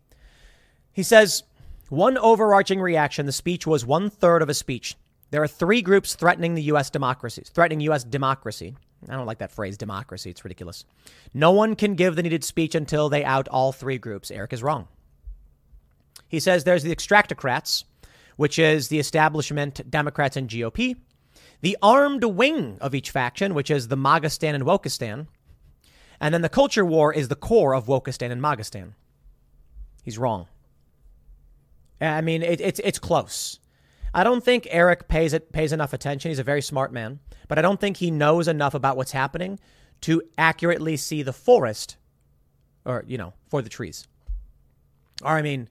He 0.92 1.04
says, 1.04 1.44
one 1.90 2.18
overarching 2.18 2.82
reaction, 2.82 3.26
the 3.26 3.32
speech 3.32 3.66
was 3.66 3.86
one 3.86 4.10
third 4.10 4.42
of 4.42 4.50
a 4.50 4.54
speech. 4.54 4.96
There 5.30 5.44
are 5.44 5.48
three 5.48 5.82
groups 5.82 6.16
threatening 6.16 6.56
the 6.56 6.64
U.S. 6.64 6.90
democracy, 6.90 7.44
threatening 7.46 7.82
U.S. 7.82 8.04
democracy. 8.04 8.76
I 9.08 9.14
don't 9.14 9.26
like 9.26 9.40
that 9.40 9.52
phrase, 9.52 9.78
democracy. 9.78 10.30
It's 10.30 10.44
ridiculous. 10.44 10.86
No 11.34 11.52
one 11.52 11.76
can 11.76 11.96
give 11.96 12.16
the 12.16 12.24
needed 12.24 12.44
speech 12.44 12.76
until 12.76 13.10
they 13.10 13.24
out 13.24 13.48
all 13.50 13.72
three 13.72 13.98
groups. 13.98 14.32
Eric 14.32 14.54
is 14.54 14.64
wrong. 14.64 14.88
He 16.28 16.40
says 16.40 16.64
there's 16.64 16.84
the 16.84 16.96
extractocrats, 16.96 17.84
which 18.38 18.58
is 18.58 18.88
the 18.88 19.00
establishment, 19.00 19.90
Democrats, 19.90 20.38
and 20.38 20.50
GOP. 20.50 20.96
The 21.62 21.78
armed 21.82 22.24
wing 22.24 22.78
of 22.82 22.94
each 22.94 23.12
faction, 23.12 23.54
which 23.54 23.72
is 23.72 23.88
the 23.88 23.98
MAGAstan 23.98 24.54
and 24.54 24.64
Wokistan. 24.64 25.28
And 26.20 26.34
then 26.34 26.42
the 26.42 26.50
culture 26.50 26.86
war 26.86 27.14
is 27.14 27.28
the 27.28 27.36
core 27.36 27.74
of 27.74 27.86
Wokistan 27.86 28.32
and 28.32 28.42
MAGAstan. 28.42 28.94
He's 30.04 30.18
wrong. 30.18 30.48
I 32.00 32.22
mean, 32.22 32.44
it, 32.44 32.62
it's 32.62 32.80
it's 32.84 33.00
close. 33.00 33.60
I 34.14 34.24
don't 34.24 34.44
think 34.44 34.68
Eric 34.70 35.08
pays 35.08 35.34
it 35.34 35.52
pays 35.52 35.72
enough 35.72 35.94
attention. 35.94 36.30
He's 36.30 36.40
a 36.40 36.44
very 36.44 36.62
smart 36.62 36.92
man, 36.92 37.20
but 37.48 37.58
I 37.58 37.62
don't 37.62 37.80
think 37.80 37.98
he 37.98 38.12
knows 38.12 38.48
enough 38.48 38.74
about 38.74 38.98
what's 38.98 39.12
happening 39.12 39.60
to 40.02 40.22
accurately 40.38 40.98
see 40.98 41.24
the 41.24 41.34
forest, 41.34 41.98
or 42.86 43.04
you 43.08 43.18
know, 43.18 43.34
for 43.50 43.62
the 43.62 43.70
trees. 43.70 44.08
Or 45.22 45.32
I 45.32 45.42
mean, 45.42 45.70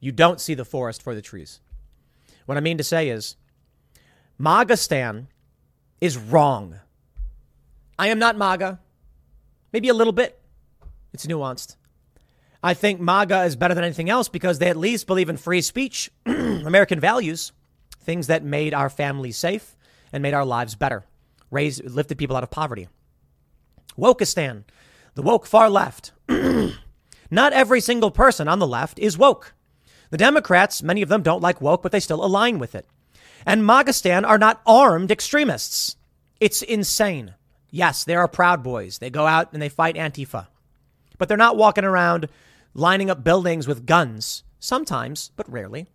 you 0.00 0.12
don't 0.12 0.40
see 0.40 0.54
the 0.54 0.64
forest 0.64 1.02
for 1.02 1.14
the 1.14 1.22
trees. 1.22 1.60
What 2.46 2.56
I 2.56 2.60
mean 2.60 2.78
to 2.78 2.84
say 2.84 3.08
is, 3.08 3.36
MAGAstan 4.38 5.26
is 6.00 6.18
wrong. 6.18 6.80
I 7.98 8.08
am 8.08 8.18
not 8.18 8.36
MAGA. 8.36 8.80
Maybe 9.72 9.88
a 9.88 9.94
little 9.94 10.12
bit. 10.12 10.40
It's 11.12 11.26
nuanced. 11.26 11.76
I 12.62 12.74
think 12.74 13.00
MAGA 13.00 13.44
is 13.44 13.56
better 13.56 13.74
than 13.74 13.84
anything 13.84 14.10
else 14.10 14.28
because 14.28 14.58
they 14.58 14.68
at 14.68 14.76
least 14.76 15.06
believe 15.06 15.28
in 15.28 15.36
free 15.36 15.60
speech, 15.62 16.10
American 16.26 17.00
values, 17.00 17.52
things 18.02 18.26
that 18.26 18.44
made 18.44 18.74
our 18.74 18.90
families 18.90 19.36
safe 19.36 19.76
and 20.12 20.22
made 20.22 20.34
our 20.34 20.44
lives 20.44 20.74
better, 20.74 21.04
raised, 21.50 21.84
lifted 21.84 22.18
people 22.18 22.36
out 22.36 22.42
of 22.42 22.50
poverty. 22.50 22.88
Wokistan, 23.98 24.64
the 25.14 25.22
woke 25.22 25.46
far 25.46 25.68
left. 25.68 26.12
Not 27.30 27.52
every 27.52 27.80
single 27.80 28.10
person 28.10 28.48
on 28.48 28.58
the 28.58 28.66
left 28.66 28.98
is 28.98 29.16
woke. 29.16 29.54
The 30.10 30.18
Democrats, 30.18 30.82
many 30.82 31.00
of 31.00 31.08
them 31.08 31.22
don't 31.22 31.40
like 31.40 31.60
woke, 31.60 31.82
but 31.82 31.92
they 31.92 32.00
still 32.00 32.24
align 32.24 32.58
with 32.58 32.74
it. 32.74 32.86
And 33.46 33.62
MAGAstan 33.62 34.26
are 34.26 34.38
not 34.38 34.60
armed 34.66 35.10
extremists. 35.10 35.96
It's 36.38 36.62
insane. 36.62 37.34
Yes, 37.70 38.04
they 38.04 38.14
are 38.14 38.28
Proud 38.28 38.62
Boys. 38.62 38.98
They 38.98 39.08
go 39.08 39.26
out 39.26 39.52
and 39.52 39.62
they 39.62 39.70
fight 39.70 39.96
Antifa. 39.96 40.48
But 41.16 41.28
they're 41.28 41.38
not 41.38 41.56
walking 41.56 41.84
around 41.84 42.28
lining 42.74 43.10
up 43.10 43.24
buildings 43.24 43.66
with 43.66 43.86
guns, 43.86 44.44
sometimes, 44.58 45.30
but 45.36 45.50
rarely. 45.50 45.86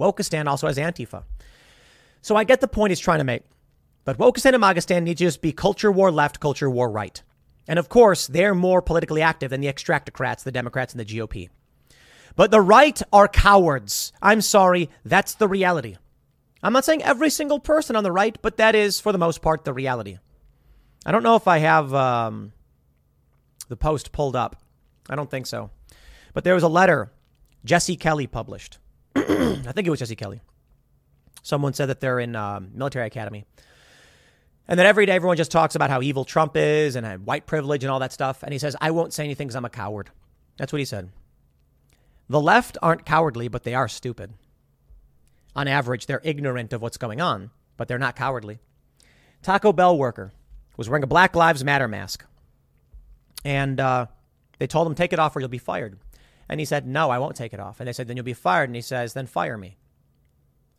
Wokistan 0.00 0.46
also 0.46 0.66
has 0.66 0.78
Antifa. 0.78 1.24
So 2.22 2.36
I 2.36 2.44
get 2.44 2.60
the 2.60 2.68
point 2.68 2.90
he's 2.90 3.00
trying 3.00 3.18
to 3.18 3.24
make. 3.24 3.44
But 4.04 4.18
Wokistan 4.18 4.54
and 4.54 4.62
MAGAstan 4.62 5.02
need 5.02 5.18
to 5.18 5.24
just 5.24 5.42
be 5.42 5.52
culture 5.52 5.92
war 5.92 6.10
left, 6.10 6.40
culture 6.40 6.70
war 6.70 6.90
right. 6.90 7.22
And 7.68 7.78
of 7.78 7.88
course, 7.88 8.26
they're 8.26 8.54
more 8.54 8.82
politically 8.82 9.22
active 9.22 9.50
than 9.50 9.60
the 9.60 9.72
extractocrats, 9.72 10.42
the 10.42 10.52
Democrats, 10.52 10.92
and 10.92 11.00
the 11.00 11.04
GOP. 11.04 11.48
But 12.34 12.50
the 12.50 12.60
right 12.60 13.00
are 13.12 13.28
cowards. 13.28 14.12
I'm 14.22 14.40
sorry, 14.40 14.90
that's 15.04 15.34
the 15.34 15.48
reality. 15.48 15.96
I'm 16.62 16.72
not 16.72 16.84
saying 16.84 17.02
every 17.02 17.30
single 17.30 17.60
person 17.60 17.96
on 17.96 18.04
the 18.04 18.12
right, 18.12 18.36
but 18.42 18.56
that 18.56 18.74
is, 18.74 19.00
for 19.00 19.12
the 19.12 19.18
most 19.18 19.40
part, 19.42 19.64
the 19.64 19.72
reality. 19.72 20.18
I 21.06 21.12
don't 21.12 21.22
know 21.22 21.36
if 21.36 21.48
I 21.48 21.58
have 21.58 21.94
um, 21.94 22.52
the 23.68 23.76
post 23.76 24.12
pulled 24.12 24.36
up. 24.36 24.56
I 25.08 25.16
don't 25.16 25.30
think 25.30 25.46
so. 25.46 25.70
But 26.34 26.44
there 26.44 26.54
was 26.54 26.62
a 26.62 26.68
letter 26.68 27.10
Jesse 27.64 27.96
Kelly 27.96 28.26
published. 28.26 28.78
I 29.16 29.72
think 29.72 29.86
it 29.86 29.90
was 29.90 29.98
Jesse 29.98 30.16
Kelly. 30.16 30.40
Someone 31.42 31.72
said 31.72 31.86
that 31.86 32.00
they're 32.00 32.20
in 32.20 32.36
um, 32.36 32.70
military 32.74 33.06
academy. 33.06 33.44
And 34.68 34.78
then 34.78 34.86
every 34.86 35.06
day 35.06 35.12
everyone 35.12 35.36
just 35.36 35.50
talks 35.50 35.74
about 35.74 35.90
how 35.90 36.00
evil 36.00 36.24
Trump 36.24 36.56
is 36.56 36.94
and 36.94 37.26
white 37.26 37.46
privilege 37.46 37.82
and 37.82 37.90
all 37.90 37.98
that 37.98 38.12
stuff. 38.12 38.42
And 38.42 38.52
he 38.52 38.58
says, 38.58 38.76
I 38.80 38.92
won't 38.92 39.12
say 39.12 39.24
anything 39.24 39.48
because 39.48 39.56
I'm 39.56 39.64
a 39.64 39.70
coward. 39.70 40.10
That's 40.58 40.72
what 40.72 40.78
he 40.78 40.84
said. 40.84 41.10
The 42.28 42.40
left 42.40 42.78
aren't 42.80 43.04
cowardly, 43.04 43.48
but 43.48 43.64
they 43.64 43.74
are 43.74 43.88
stupid. 43.88 44.32
On 45.56 45.66
average, 45.66 46.06
they're 46.06 46.20
ignorant 46.22 46.72
of 46.72 46.80
what's 46.80 46.96
going 46.96 47.20
on, 47.20 47.50
but 47.76 47.88
they're 47.88 47.98
not 47.98 48.14
cowardly. 48.14 48.60
Taco 49.42 49.72
Bell 49.72 49.98
worker 49.98 50.32
was 50.76 50.88
wearing 50.88 51.02
a 51.02 51.08
Black 51.08 51.34
Lives 51.34 51.64
Matter 51.64 51.88
mask. 51.88 52.24
And 53.44 53.80
uh, 53.80 54.06
they 54.58 54.68
told 54.68 54.86
him, 54.86 54.94
take 54.94 55.12
it 55.12 55.18
off 55.18 55.34
or 55.34 55.40
you'll 55.40 55.48
be 55.48 55.58
fired. 55.58 55.98
And 56.50 56.58
he 56.58 56.66
said, 56.66 56.84
no, 56.84 57.10
I 57.10 57.18
won't 57.18 57.36
take 57.36 57.54
it 57.54 57.60
off. 57.60 57.78
And 57.78 57.86
they 57.86 57.92
said, 57.92 58.08
then 58.08 58.16
you'll 58.16 58.24
be 58.24 58.32
fired. 58.32 58.68
And 58.68 58.74
he 58.74 58.82
says, 58.82 59.14
then 59.14 59.26
fire 59.26 59.56
me. 59.56 59.76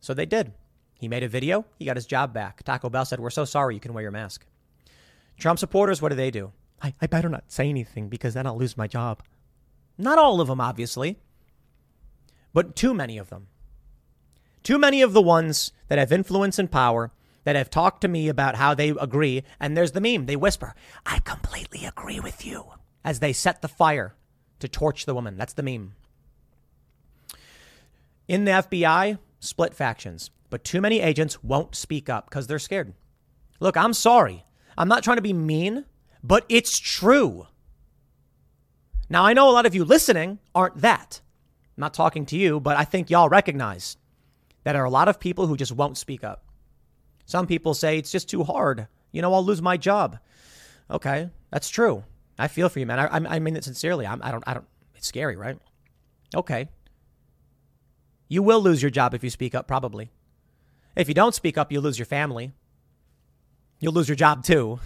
So 0.02 0.14
they 0.14 0.26
did. 0.26 0.52
He 1.00 1.08
made 1.08 1.24
a 1.24 1.30
video. 1.30 1.66
He 1.80 1.86
got 1.86 1.96
his 1.96 2.06
job 2.06 2.34
back. 2.34 2.62
Taco 2.64 2.90
Bell 2.90 3.06
said, 3.06 3.22
we're 3.22 3.30
so 3.30 3.46
sorry 3.46 3.74
you 3.74 3.80
can 3.80 3.94
wear 3.94 4.02
your 4.02 4.12
mask. 4.12 4.46
Trump 5.40 5.60
supporters, 5.60 6.02
what 6.02 6.10
do 6.10 6.16
they 6.16 6.30
do? 6.30 6.52
I, 6.82 6.94
I 7.02 7.08
better 7.08 7.30
not 7.30 7.46
say 7.48 7.70
anything 7.70 8.10
because 8.10 8.34
then 8.34 8.46
I'll 8.46 8.58
lose 8.58 8.76
my 8.76 8.86
job. 8.86 9.24
Not 9.98 10.18
all 10.18 10.42
of 10.42 10.50
them, 10.50 10.60
obviously, 10.60 11.20
but 12.54 12.76
too 12.76 12.94
many 12.94 13.18
of 13.18 13.30
them. 13.30 13.48
Too 14.64 14.78
many 14.78 15.02
of 15.02 15.14
the 15.14 15.22
ones 15.22 15.72
that 15.88 15.98
have 15.98 16.12
influence 16.12 16.60
and 16.60 16.70
power 16.70 17.12
that 17.46 17.56
have 17.56 17.70
talked 17.70 18.02
to 18.02 18.10
me 18.10 18.28
about 18.28 18.56
how 18.56 18.74
they 18.74 18.90
agree. 18.90 19.44
And 19.58 19.78
there's 19.78 19.94
the 19.94 20.02
meme. 20.02 20.26
They 20.26 20.36
whisper, 20.36 20.76
I 21.06 21.20
completely 21.20 21.86
agree 21.86 22.20
with 22.20 22.46
you 22.46 22.66
as 23.06 23.20
they 23.20 23.32
set 23.32 23.62
the 23.62 23.70
fire 23.70 24.16
to 24.62 24.68
torch 24.68 25.06
the 25.06 25.14
woman. 25.14 25.38
That's 25.38 25.54
the 25.54 25.64
meme. 25.64 25.94
In 28.28 28.46
the 28.46 28.52
FBI, 28.52 29.20
split 29.40 29.74
factions, 29.74 30.32
but 30.50 30.64
too 30.64 30.82
many 30.82 31.02
agents 31.02 31.44
won't 31.44 31.76
speak 31.76 32.10
up 32.10 32.30
because 32.30 32.48
they're 32.48 32.60
scared. 32.60 32.94
Look, 33.60 33.76
I'm 33.76 33.94
sorry. 33.94 34.46
I'm 34.78 34.88
not 34.88 35.04
trying 35.04 35.18
to 35.18 35.22
be 35.22 35.34
mean, 35.34 35.86
but 36.24 36.46
it's 36.50 36.80
true. 36.80 37.48
Now, 39.10 39.26
I 39.26 39.34
know 39.34 39.50
a 39.50 39.52
lot 39.52 39.66
of 39.66 39.76
you 39.76 39.84
listening 39.84 40.40
aren't 40.56 40.78
that. 40.78 41.22
I'm 41.78 41.82
not 41.82 41.94
talking 41.94 42.26
to 42.28 42.38
you, 42.38 42.60
but 42.60 42.78
I 42.78 42.86
think 42.86 43.10
y'all 43.10 43.28
recognize 43.28 43.98
that 44.64 44.74
there 44.74 44.82
are 44.82 44.86
a 44.86 44.90
lot 44.90 45.10
of 45.10 45.20
people 45.20 45.48
who 45.48 45.58
just 45.58 45.72
won't 45.72 45.98
speak 45.98 46.24
up. 46.24 46.46
Some 47.26 47.48
people 47.48 47.74
say 47.74 47.98
it's 47.98 48.12
just 48.12 48.30
too 48.30 48.44
hard. 48.44 48.88
You 49.12 49.22
know, 49.22 49.34
I'll 49.34 49.44
lose 49.44 49.62
my 49.62 49.78
job. 49.78 50.20
Okay, 50.90 51.30
that's 51.50 51.70
true. 51.70 52.04
I 52.42 52.48
feel 52.48 52.70
for 52.70 52.80
you, 52.80 52.86
man. 52.86 53.00
I, 53.00 53.36
I 53.36 53.40
mean 53.40 53.56
it 53.56 53.64
sincerely. 53.64 54.08
I'm, 54.08 54.22
I 54.24 54.32
don't, 54.32 54.44
I 54.48 54.54
don't, 54.54 54.66
it's 54.96 55.08
scary, 55.08 55.36
right? 55.36 55.58
Okay. 56.36 56.70
You 58.28 58.42
will 58.42 58.62
lose 58.62 58.82
your 58.82 58.90
job 58.90 59.14
if 59.14 59.24
you 59.24 59.30
speak 59.30 59.54
up, 59.54 59.68
probably. 59.68 60.10
If 60.96 61.08
you 61.08 61.14
don't 61.14 61.36
speak 61.36 61.58
up, 61.58 61.72
you'll 61.72 61.84
lose 61.84 62.00
your 62.00 62.06
family. 62.06 62.52
You'll 63.80 63.94
lose 63.94 64.10
your 64.10 64.16
job 64.16 64.44
too. 64.44 64.80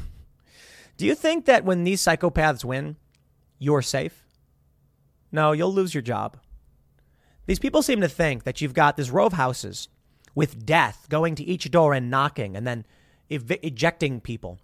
Do 0.97 1.05
you 1.05 1.15
think 1.15 1.45
that 1.45 1.65
when 1.65 1.83
these 1.83 2.01
psychopaths 2.01 2.65
win, 2.65 2.95
you're 3.59 3.81
safe? 3.81 4.25
No, 5.31 5.51
you'll 5.51 5.73
lose 5.73 5.93
your 5.93 6.01
job. 6.01 6.37
These 7.45 7.59
people 7.59 7.81
seem 7.81 8.01
to 8.01 8.09
think 8.09 8.43
that 8.43 8.61
you've 8.61 8.73
got 8.73 8.97
this 8.97 9.09
row 9.09 9.27
of 9.27 9.33
houses 9.33 9.87
with 10.33 10.65
death 10.65 11.07
going 11.09 11.35
to 11.35 11.43
each 11.43 11.69
door 11.71 11.93
and 11.93 12.09
knocking 12.09 12.55
and 12.55 12.65
then 12.65 12.85
ev- 13.29 13.59
ejecting 13.61 14.19
people. 14.19 14.59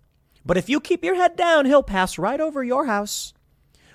But 0.45 0.57
if 0.57 0.69
you 0.69 0.79
keep 0.79 1.03
your 1.03 1.15
head 1.15 1.35
down, 1.35 1.65
he'll 1.65 1.83
pass 1.83 2.17
right 2.17 2.39
over 2.39 2.63
your 2.63 2.85
house. 2.87 3.33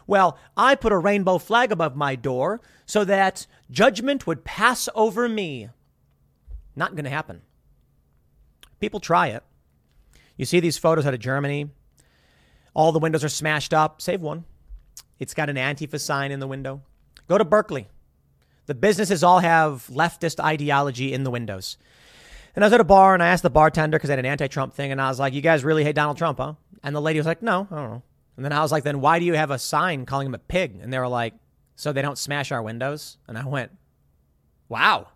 Well, 0.07 0.38
I 0.57 0.74
put 0.76 0.92
a 0.92 0.99
rainbow 0.99 1.38
flag 1.38 1.72
above 1.72 1.97
my 1.97 2.14
door 2.14 2.61
so 2.84 3.05
that 3.05 3.47
judgment 3.70 4.26
would 4.26 4.44
pass 4.44 4.88
over 4.94 5.28
me. 5.28 5.70
Not 6.76 6.94
going 6.94 7.05
to 7.05 7.11
happen. 7.11 7.42
People 8.78 9.01
try 9.01 9.28
it. 9.28 9.42
You 10.36 10.44
see 10.44 10.61
these 10.61 10.78
photos 10.78 11.07
out 11.07 11.14
of 11.14 11.20
Germany. 11.20 11.70
All 12.74 12.92
the 12.92 12.99
windows 12.99 13.24
are 13.24 13.28
smashed 13.28 13.72
up. 13.74 14.01
Save 14.01 14.20
one. 14.20 14.44
It's 15.18 15.34
got 15.34 15.49
an 15.49 15.57
Antifa 15.57 15.99
sign 15.99 16.30
in 16.30 16.40
the 16.40 16.47
window. 16.47 16.82
Go 17.26 17.38
to 17.38 17.44
Berkeley. 17.44 17.88
The 18.66 18.74
businesses 18.74 19.24
all 19.24 19.38
have 19.40 19.86
leftist 19.90 20.38
ideology 20.44 21.12
in 21.12 21.24
the 21.24 21.30
windows. 21.30 21.78
And 22.57 22.65
I 22.65 22.67
was 22.67 22.73
at 22.73 22.81
a 22.81 22.85
bar 22.85 23.13
and 23.13 23.23
I 23.23 23.29
asked 23.29 23.43
the 23.43 23.51
bartender 23.51 23.99
because 23.99 24.09
I 24.09 24.15
had 24.15 24.19
an 24.19 24.27
anti 24.27 24.49
Trump 24.49 24.75
thing. 24.75 24.91
And 24.91 25.01
I 25.01 25.09
was 25.09 25.21
like, 25.21 25.35
You 25.35 25.43
guys 25.43 25.63
really 25.63 25.85
hate 25.85 25.95
Donald 25.95 26.17
Trump, 26.17 26.39
huh? 26.39 26.55
And 26.83 26.97
the 26.97 27.03
lady 27.03 27.19
was 27.19 27.27
like, 27.27 27.43
No, 27.43 27.69
I 27.71 27.75
don't 27.75 27.91
know. 27.91 28.03
And 28.37 28.45
then 28.45 28.53
I 28.53 28.63
was 28.63 28.73
like, 28.73 28.83
Then 28.83 29.01
why 29.01 29.19
do 29.19 29.27
you 29.27 29.35
have 29.35 29.51
a 29.51 29.59
sign 29.59 30.07
calling 30.07 30.27
him 30.27 30.35
a 30.35 30.39
pig? 30.39 30.81
And 30.83 30.91
they 30.93 30.99
were 30.99 31.07
like, 31.07 31.35
So 31.77 31.93
they 31.93 32.03
don't 32.03 32.19
smash 32.19 32.51
our 32.51 32.63
windows? 32.63 33.19
And 33.29 33.37
I 33.37 33.47
went, 33.47 33.73
Wow. 34.69 35.09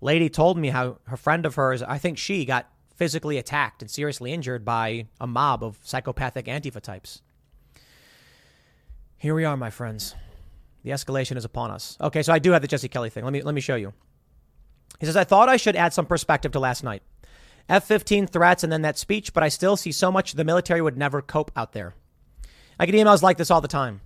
Lady 0.00 0.28
told 0.28 0.58
me 0.58 0.68
how 0.68 0.98
her 1.04 1.16
friend 1.16 1.46
of 1.46 1.54
hers, 1.54 1.82
I 1.82 1.98
think 1.98 2.18
she 2.18 2.44
got 2.44 2.70
physically 2.96 3.38
attacked 3.38 3.82
and 3.82 3.90
seriously 3.90 4.32
injured 4.32 4.64
by 4.64 5.06
a 5.20 5.26
mob 5.26 5.62
of 5.62 5.78
psychopathic 5.82 6.46
Antifa 6.46 6.80
types. 6.80 7.20
Here 9.16 9.34
we 9.34 9.44
are, 9.44 9.56
my 9.56 9.70
friends. 9.70 10.14
The 10.82 10.90
escalation 10.90 11.36
is 11.36 11.44
upon 11.44 11.70
us. 11.70 11.96
Okay, 12.00 12.22
so 12.22 12.32
I 12.32 12.38
do 12.38 12.52
have 12.52 12.62
the 12.62 12.68
Jesse 12.68 12.88
Kelly 12.88 13.10
thing. 13.10 13.24
Let 13.24 13.32
me 13.32 13.42
let 13.42 13.54
me 13.54 13.60
show 13.60 13.76
you. 13.76 13.92
He 15.00 15.06
says, 15.06 15.16
I 15.16 15.24
thought 15.24 15.48
I 15.48 15.56
should 15.56 15.76
add 15.76 15.92
some 15.92 16.06
perspective 16.06 16.52
to 16.52 16.60
last 16.60 16.84
night. 16.84 17.02
F 17.68 17.84
15 17.84 18.26
threats 18.26 18.62
and 18.62 18.72
then 18.72 18.82
that 18.82 18.98
speech, 18.98 19.32
but 19.32 19.42
I 19.42 19.48
still 19.48 19.76
see 19.76 19.92
so 19.92 20.12
much 20.12 20.32
the 20.32 20.44
military 20.44 20.82
would 20.82 20.98
never 20.98 21.22
cope 21.22 21.50
out 21.56 21.72
there. 21.72 21.94
I 22.78 22.86
get 22.86 22.94
emails 22.94 23.22
like 23.22 23.38
this 23.38 23.50
all 23.50 23.60
the 23.60 23.68
time. 23.68 24.00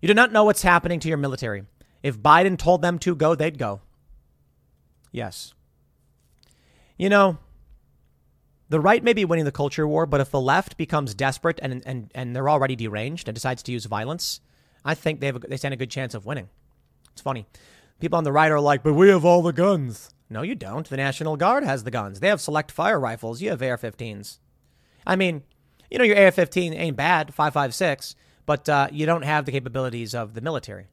You 0.00 0.08
do 0.08 0.14
not 0.14 0.32
know 0.32 0.44
what's 0.44 0.62
happening 0.62 1.00
to 1.00 1.08
your 1.08 1.16
military. 1.16 1.64
If 2.02 2.18
Biden 2.18 2.58
told 2.58 2.82
them 2.82 2.98
to 3.00 3.14
go, 3.14 3.34
they'd 3.34 3.58
go. 3.58 3.80
Yes. 5.10 5.54
You 6.96 7.08
know, 7.08 7.38
the 8.68 8.80
right 8.80 9.02
may 9.02 9.12
be 9.12 9.24
winning 9.24 9.44
the 9.44 9.52
culture 9.52 9.86
war, 9.86 10.06
but 10.06 10.20
if 10.20 10.30
the 10.30 10.40
left 10.40 10.76
becomes 10.76 11.14
desperate 11.14 11.58
and, 11.62 11.82
and, 11.86 12.10
and 12.14 12.36
they're 12.36 12.48
already 12.48 12.76
deranged 12.76 13.28
and 13.28 13.34
decides 13.34 13.62
to 13.64 13.72
use 13.72 13.86
violence, 13.86 14.40
I 14.84 14.94
think 14.94 15.20
they, 15.20 15.26
have 15.26 15.36
a, 15.36 15.38
they 15.40 15.56
stand 15.56 15.74
a 15.74 15.78
good 15.78 15.90
chance 15.90 16.14
of 16.14 16.26
winning. 16.26 16.48
It's 17.12 17.22
funny. 17.22 17.46
People 18.00 18.18
on 18.18 18.24
the 18.24 18.32
right 18.32 18.50
are 18.50 18.60
like, 18.60 18.82
but 18.82 18.94
we 18.94 19.08
have 19.08 19.24
all 19.24 19.42
the 19.42 19.52
guns. 19.52 20.13
No, 20.34 20.42
you 20.42 20.56
don't. 20.56 20.88
The 20.88 20.96
National 20.96 21.36
Guard 21.36 21.62
has 21.62 21.84
the 21.84 21.92
guns. 21.92 22.18
They 22.18 22.26
have 22.26 22.40
select 22.40 22.72
fire 22.72 22.98
rifles. 22.98 23.40
You 23.40 23.50
have 23.50 23.62
AR 23.62 23.78
15s. 23.78 24.40
I 25.06 25.14
mean, 25.14 25.44
you 25.92 25.96
know, 25.96 26.02
your 26.02 26.18
AR 26.18 26.32
15 26.32 26.74
ain't 26.74 26.96
bad, 26.96 27.32
5.56, 27.32 28.16
but 28.44 28.68
uh, 28.68 28.88
you 28.90 29.06
don't 29.06 29.22
have 29.22 29.44
the 29.44 29.52
capabilities 29.52 30.12
of 30.12 30.34
the 30.34 30.40
military. 30.40 30.88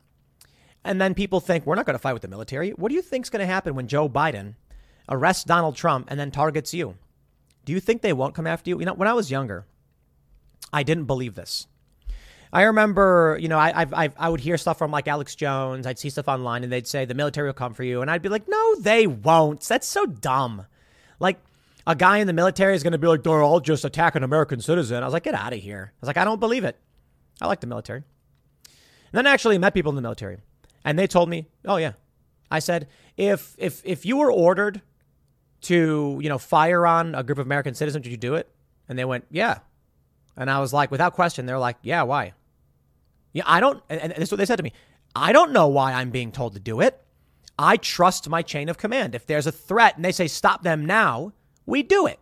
And 0.84 1.02
then 1.02 1.16
people 1.16 1.40
think, 1.40 1.66
we're 1.66 1.74
not 1.74 1.88
going 1.88 1.96
to 1.96 2.00
fight 2.00 2.14
with 2.14 2.22
the 2.22 2.28
military. 2.28 2.70
What 2.72 2.90
do 2.90 2.96
you 2.96 3.02
think's 3.02 3.32
going 3.32 3.40
to 3.40 3.52
happen 3.52 3.74
when 3.74 3.88
Joe 3.88 4.08
Biden 4.08 4.54
arrests 5.10 5.44
Donald 5.44 5.76
Trump 5.76 6.12
and 6.12 6.20
then 6.20 6.30
targets 6.30 6.72
you? 6.72 6.98
Do 7.66 7.74
you 7.74 7.80
think 7.80 8.04
they 8.04 8.14
won't 8.14 8.36
come 8.36 8.46
after 8.46 8.70
you? 8.70 8.80
You 8.80 8.86
know, 8.86 8.94
when 8.94 9.08
I 9.08 9.14
was 9.14 9.32
younger, 9.32 9.66
I 10.72 10.84
didn't 10.84 11.06
believe 11.06 11.34
this. 11.34 11.66
I 12.54 12.64
remember, 12.64 13.38
you 13.40 13.48
know, 13.48 13.58
I, 13.58 13.86
I, 13.94 14.10
I 14.18 14.30
would 14.30 14.42
hear 14.42 14.58
stuff 14.58 14.78
from 14.78 14.92
like 14.92 15.08
Alex 15.08 15.36
Jones. 15.36 15.88
I'd 15.88 15.98
see 15.98 16.10
stuff 16.10 16.28
online 16.28 16.64
and 16.64 16.72
they'd 16.72 16.88
say 16.88 17.06
the 17.06 17.14
military 17.14 17.48
will 17.48 17.54
come 17.54 17.74
for 17.74 17.84
you. 17.84 18.02
And 18.02 18.12
I'd 18.12 18.22
be 18.22 18.30
like, 18.30 18.48
no, 18.48 18.76
they 18.76 19.08
won't. 19.08 19.62
That's 19.62 19.88
so 19.88 20.06
dumb. 20.06 20.66
Like, 21.20 21.40
a 21.88 21.96
guy 21.96 22.18
in 22.18 22.28
the 22.28 22.34
military 22.34 22.76
is 22.76 22.84
going 22.84 22.92
to 22.92 23.00
be 23.00 23.08
like, 23.08 23.24
they're 23.24 23.42
all 23.42 23.60
just 23.60 23.86
attack 23.86 24.16
an 24.16 24.24
American 24.24 24.62
citizen. 24.62 25.02
I 25.02 25.06
was 25.06 25.14
like, 25.14 25.24
get 25.24 25.34
out 25.34 25.54
of 25.54 25.60
here. 25.60 25.92
I 25.94 25.98
was 26.02 26.08
like, 26.08 26.18
I 26.18 26.24
don't 26.24 26.40
believe 26.40 26.64
it. 26.64 26.78
I 27.42 27.48
like 27.48 27.60
the 27.60 27.68
military. 27.68 28.04
And 28.66 29.18
then 29.18 29.28
I 29.28 29.32
actually 29.32 29.58
met 29.58 29.74
people 29.74 29.90
in 29.90 29.96
the 29.96 30.02
military 30.02 30.38
and 30.86 30.98
they 30.98 31.08
told 31.08 31.28
me, 31.30 31.48
oh, 31.66 31.78
yeah. 31.78 31.94
I 32.50 32.60
said, 32.60 32.88
if, 33.18 33.56
if, 33.58 33.82
if 33.84 34.06
you 34.06 34.18
were 34.18 34.32
ordered 34.32 34.82
to, 35.62 36.20
you 36.22 36.30
know, 36.30 36.38
fire 36.38 36.86
on 36.86 37.16
a 37.16 37.24
group 37.24 37.40
of 37.40 37.46
American 37.46 37.74
citizens, 37.74 38.06
would 38.06 38.12
you 38.12 38.18
do 38.18 38.36
it? 38.36 38.50
And 38.88 39.00
they 39.00 39.06
went, 39.06 39.26
yeah. 39.32 39.60
And 40.38 40.50
I 40.50 40.60
was 40.60 40.74
like, 40.74 40.92
without 40.92 41.14
question, 41.14 41.46
they're 41.46 41.60
like, 41.60 41.78
yeah, 41.82 42.04
why? 42.04 42.34
Yeah, 43.34 43.44
I 43.46 43.60
don't, 43.60 43.82
and 43.90 44.12
that's 44.12 44.32
what 44.32 44.38
they 44.38 44.46
said 44.46 44.58
to 44.58 44.64
me. 44.64 44.74
I 45.16 45.32
don't 45.34 45.52
know 45.52 45.68
why 45.68 45.94
I'm 45.94 46.10
being 46.10 46.32
told 46.32 46.54
to 46.54 46.60
do 46.60 46.82
it. 46.82 47.00
I 47.58 47.78
trust 47.78 48.30
my 48.30 48.42
chain 48.42 48.70
of 48.70 48.78
command. 48.78 49.14
If 49.16 49.26
there's 49.26 49.48
a 49.48 49.52
threat 49.52 49.96
and 49.96 50.04
they 50.04 50.12
say 50.12 50.28
stop 50.28 50.64
them 50.64 50.86
now, 50.86 51.34
we 51.66 51.84
do 51.84 52.08
it. 52.08 52.20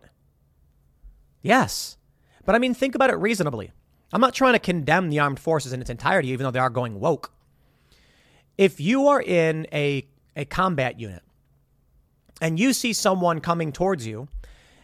Yes. 1.42 1.96
But 2.44 2.54
I 2.54 2.58
mean, 2.58 2.74
think 2.74 2.94
about 2.94 3.10
it 3.10 3.16
reasonably. 3.16 3.72
I'm 4.12 4.20
not 4.20 4.34
trying 4.34 4.54
to 4.54 4.58
condemn 4.58 5.08
the 5.08 5.20
armed 5.20 5.38
forces 5.38 5.72
in 5.72 5.80
its 5.80 5.90
entirety, 5.90 6.28
even 6.28 6.44
though 6.44 6.50
they 6.50 6.58
are 6.58 6.70
going 6.70 7.00
woke. 7.00 7.32
If 8.58 8.80
you 8.80 9.08
are 9.08 9.22
in 9.22 9.66
a, 9.72 10.06
a 10.36 10.44
combat 10.44 10.98
unit 11.00 11.22
and 12.40 12.58
you 12.58 12.72
see 12.72 12.92
someone 12.92 13.40
coming 13.40 13.72
towards 13.72 14.06
you, 14.06 14.28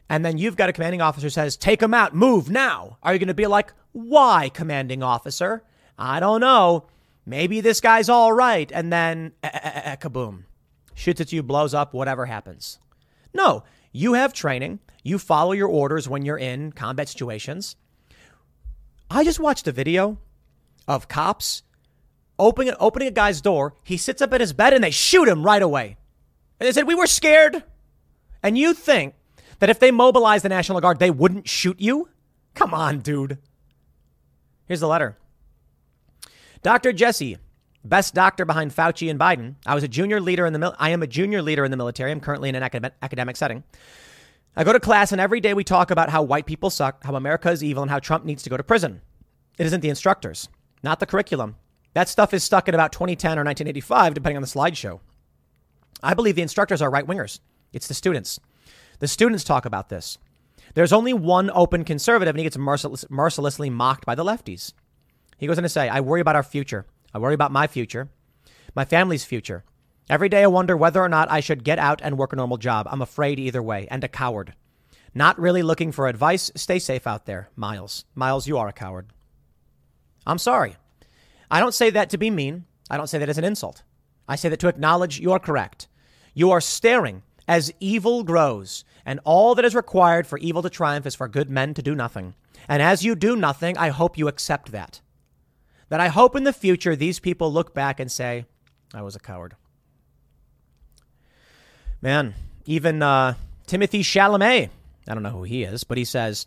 and 0.09 0.25
then 0.25 0.39
you've 0.39 0.57
got 0.57 0.69
a 0.69 0.73
commanding 0.73 1.01
officer 1.03 1.29
says, 1.29 1.57
take 1.57 1.81
them 1.81 1.93
out, 1.93 2.15
move 2.15 2.49
now. 2.49 2.99
Are 3.03 3.13
you 3.13 3.19
going 3.19 3.29
to 3.29 3.35
be 3.35 3.47
like, 3.47 3.73
why, 3.93 4.51
commanding 4.55 5.03
officer? 5.03 5.65
I 5.99 6.21
don't 6.21 6.41
know. 6.41 6.87
Maybe 7.25 7.61
this 7.61 7.81
guy's 7.81 8.09
all 8.09 8.33
right. 8.33 8.71
And 8.73 8.93
then, 8.93 9.33
kaboom. 9.43 10.45
Shoots 10.95 11.21
at 11.21 11.33
you, 11.33 11.43
blows 11.43 11.75
up, 11.75 11.93
whatever 11.93 12.27
happens. 12.27 12.79
No, 13.35 13.65
you 13.93 14.15
have 14.15 14.33
training. 14.33 14.81
You 15.03 15.19
follow 15.19 15.53
your 15.53 15.69
orders 15.69 16.09
when 16.09 16.25
you're 16.25 16.39
in 16.39 16.73
combat 16.73 17.09
situations. 17.09 17.77
I 19.11 19.25
just 19.25 19.39
watched 19.39 19.69
a 19.69 19.73
video 19.73 20.19
of 20.89 21.09
cops 21.09 21.63
opening, 22.39 22.75
opening 22.81 23.09
a 23.09 23.13
guy's 23.13 23.41
door. 23.41 23.75
He 23.85 23.97
sits 23.97 24.23
up 24.23 24.33
in 24.33 24.41
his 24.41 24.53
bed 24.53 24.73
and 24.73 24.83
they 24.83 24.91
shoot 24.91 25.29
him 25.29 25.45
right 25.45 25.63
away. 25.63 25.97
And 26.59 26.67
they 26.67 26.73
said, 26.73 26.87
We 26.87 26.95
were 26.95 27.07
scared. 27.07 27.63
And 28.43 28.57
you 28.57 28.75
think 28.75 29.15
that 29.59 29.71
if 29.71 29.79
they 29.79 29.91
mobilize 29.91 30.43
the 30.43 30.49
National 30.49 30.81
Guard, 30.81 30.99
they 30.99 31.11
wouldn't 31.11 31.49
shoot 31.49 31.81
you? 31.81 32.09
Come 32.55 32.73
on, 32.75 33.01
dude. 33.01 33.39
Here's 34.67 34.81
the 34.81 34.89
letter. 34.89 35.17
Dr. 36.67 36.93
Jesse, 36.93 37.39
best 37.85 38.13
doctor 38.13 38.45
behind 38.45 38.75
Fauci 38.75 39.09
and 39.09 39.21
Biden. 39.21 39.55
I 39.65 39.77
was 39.77 39.85
a 39.85 39.89
junior 39.89 40.21
leader 40.21 40.47
in 40.47 40.53
the 40.53 40.59
mil- 40.59 40.75
I 40.81 40.91
am 40.91 41.01
a 41.01 41.07
junior 41.07 41.41
leader 41.41 41.65
in 41.65 41.71
the 41.71 41.77
military. 41.77 42.11
I'm 42.11 42.19
currently 42.19 42.49
in 42.49 42.57
an 42.57 42.65
academic, 42.65 42.95
academic 43.03 43.37
setting. 43.37 43.63
I 44.57 44.65
go 44.65 44.73
to 44.73 44.81
class 44.81 45.13
and 45.13 45.21
every 45.21 45.39
day 45.41 45.55
we 45.55 45.63
talk 45.63 45.93
about 45.93 46.11
how 46.11 46.25
white 46.25 46.45
people 46.45 46.69
suck, 46.71 47.05
how 47.05 47.15
America 47.15 47.53
is 47.53 47.63
evil, 47.63 47.85
and 47.85 47.91
how 47.93 48.01
Trump 48.01 48.25
needs 48.25 48.43
to 48.43 48.51
go 48.51 48.57
to 48.57 48.65
prison. 48.65 49.01
It 49.59 49.67
isn't 49.67 49.81
the 49.81 49.89
instructors, 49.89 50.49
not 50.83 50.99
the 50.99 51.07
curriculum. 51.07 51.55
That 51.95 52.09
stuff 52.09 52.35
is 52.35 52.43
stuck 52.43 52.67
in 52.67 52.75
about 52.75 52.91
2010 52.91 53.39
or 53.39 53.45
1985, 53.45 54.15
depending 54.15 54.37
on 54.37 54.43
the 54.43 54.49
slideshow. 54.49 54.99
I 56.03 56.15
believe 56.15 56.35
the 56.35 56.43
instructors 56.43 56.83
are 56.83 56.91
right 56.91 57.07
wingers. 57.07 57.39
It's 57.73 57.87
the 57.87 57.95
students. 57.95 58.41
The 58.99 59.07
students 59.07 59.45
talk 59.45 59.67
about 59.67 59.89
this. 59.89 60.19
There's 60.75 60.93
only 60.93 61.15
one 61.15 61.49
open 61.55 61.85
conservative, 61.85 62.35
and 62.35 62.41
he 62.41 62.45
gets 62.45 62.59
merciless, 62.59 63.05
mercilessly 63.09 63.71
mocked 63.71 64.05
by 64.05 64.17
the 64.17 64.25
lefties. 64.25 64.73
He 65.37 65.47
goes 65.47 65.59
on 65.59 65.63
to 65.63 65.69
say, 65.69 65.89
I 65.89 66.01
worry 66.01 66.21
about 66.21 66.37
our 66.37 66.43
future. 66.43 66.87
I 67.13 67.19
worry 67.19 67.35
about 67.35 67.53
my 67.53 67.67
future, 67.67 68.11
my 68.75 68.85
family's 68.85 69.25
future. 69.25 69.65
Every 70.11 70.29
day 70.29 70.43
I 70.43 70.49
wonder 70.49 70.77
whether 70.77 71.01
or 71.01 71.09
not 71.09 71.31
I 71.31 71.41
should 71.41 71.65
get 71.65 71.79
out 71.79 72.01
and 72.03 72.19
work 72.19 72.33
a 72.33 72.37
normal 72.37 72.59
job. 72.59 72.87
I'm 72.91 73.03
afraid 73.03 73.39
either 73.39 73.63
way, 73.63 73.89
and 73.91 74.05
a 74.05 74.09
coward. 74.09 74.55
Not 75.15 75.39
really 75.39 75.63
looking 75.63 75.93
for 75.93 76.09
advice. 76.09 76.53
Stay 76.55 76.79
safe 76.79 77.07
out 77.07 77.25
there, 77.25 77.49
Miles. 77.57 78.05
Miles, 78.15 78.47
you 78.47 78.59
are 78.59 78.69
a 78.69 78.73
coward. 78.73 79.07
I'm 80.27 80.39
sorry. 80.39 80.77
I 81.51 81.59
don't 81.59 81.75
say 81.75 81.89
that 81.91 82.11
to 82.11 82.19
be 82.19 82.31
mean. 82.31 82.67
I 82.91 82.97
don't 82.97 83.07
say 83.07 83.19
that 83.19 83.29
as 83.29 83.39
an 83.39 83.45
insult. 83.45 83.83
I 84.29 84.37
say 84.37 84.49
that 84.51 84.61
to 84.61 84.69
acknowledge 84.69 85.21
you 85.21 85.33
are 85.33 85.39
correct. 85.39 85.89
You 86.35 86.51
are 86.51 86.61
staring 86.61 87.23
as 87.49 87.73
evil 87.81 88.25
grows, 88.25 88.85
and 89.07 89.21
all 89.25 89.55
that 89.55 89.65
is 89.65 89.75
required 89.75 90.27
for 90.27 90.39
evil 90.39 90.63
to 90.63 90.69
triumph 90.69 91.07
is 91.07 91.15
for 91.15 91.29
good 91.29 91.49
men 91.49 91.73
to 91.75 91.83
do 91.83 91.95
nothing. 91.95 92.35
And 92.69 92.83
as 92.83 93.05
you 93.05 93.15
do 93.15 93.37
nothing, 93.37 93.79
I 93.79 93.89
hope 93.89 94.19
you 94.19 94.29
accept 94.29 94.73
that. 94.73 95.01
That 95.89 96.01
I 96.01 96.09
hope 96.09 96.35
in 96.35 96.45
the 96.45 96.53
future 96.53 96.97
these 96.97 97.21
people 97.21 97.53
look 97.53 97.75
back 97.75 98.01
and 98.01 98.11
say, 98.11 98.45
I 98.93 99.03
was 99.03 99.15
a 99.15 99.21
coward. 99.21 99.55
Man, 102.03 102.35
even 102.65 103.03
uh, 103.03 103.35
Timothée 103.67 104.01
Chalamet, 104.01 104.71
I 105.09 105.15
don't 105.15 105.23
know 105.23 105.31
who 105.31 105.45
he 105.45 105.63
is, 105.63 105.85
but 105.85 105.99
he 105.99 106.05
says, 106.05 106.47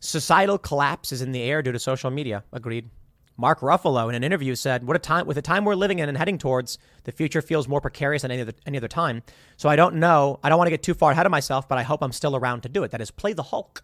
societal 0.00 0.58
collapse 0.58 1.12
is 1.12 1.22
in 1.22 1.32
the 1.32 1.42
air 1.42 1.62
due 1.62 1.72
to 1.72 1.78
social 1.78 2.10
media. 2.10 2.44
Agreed. 2.52 2.90
Mark 3.36 3.60
Ruffalo, 3.60 4.08
in 4.08 4.14
an 4.14 4.22
interview, 4.22 4.54
said, 4.54 4.86
"What 4.86 4.94
a 4.94 5.00
time! 5.00 5.26
With 5.26 5.34
the 5.34 5.42
time 5.42 5.64
we're 5.64 5.74
living 5.74 5.98
in 5.98 6.08
and 6.08 6.16
heading 6.16 6.38
towards, 6.38 6.78
the 7.02 7.10
future 7.10 7.42
feels 7.42 7.66
more 7.66 7.80
precarious 7.80 8.22
than 8.22 8.30
any 8.30 8.42
other, 8.42 8.52
any 8.64 8.78
other 8.78 8.86
time. 8.86 9.22
So 9.56 9.68
I 9.68 9.74
don't 9.74 9.96
know. 9.96 10.38
I 10.44 10.48
don't 10.48 10.58
want 10.58 10.68
to 10.68 10.70
get 10.70 10.84
too 10.84 10.94
far 10.94 11.10
ahead 11.10 11.26
of 11.26 11.32
myself, 11.32 11.68
but 11.68 11.76
I 11.76 11.82
hope 11.82 12.00
I'm 12.00 12.12
still 12.12 12.36
around 12.36 12.60
to 12.62 12.68
do 12.68 12.84
it. 12.84 12.92
That 12.92 13.00
is, 13.00 13.10
play 13.10 13.32
the 13.32 13.42
Hulk. 13.42 13.82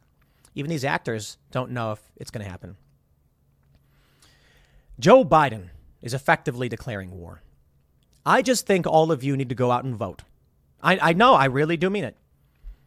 Even 0.55 0.71
these 0.71 0.85
actors 0.85 1.37
don't 1.51 1.73
know 1.73 1.93
if 1.93 2.01
it's 2.17 2.31
going 2.31 2.45
to 2.45 2.51
happen." 2.51 2.77
Joe 5.01 5.25
Biden 5.25 5.71
is 6.03 6.13
effectively 6.13 6.69
declaring 6.69 7.11
war. 7.11 7.43
I 8.27 8.43
just 8.43 8.67
think 8.67 8.87
all 8.87 9.11
of 9.11 9.25
you 9.25 9.35
need 9.35 9.49
to 9.49 9.55
go 9.55 9.71
out 9.71 9.83
and 9.83 9.97
vote. 9.97 10.25
I, 10.83 10.99
I 10.99 11.13
know, 11.15 11.33
I 11.33 11.47
really 11.47 11.79
do 11.79 11.89
mean 11.89 12.05
it. 12.05 12.19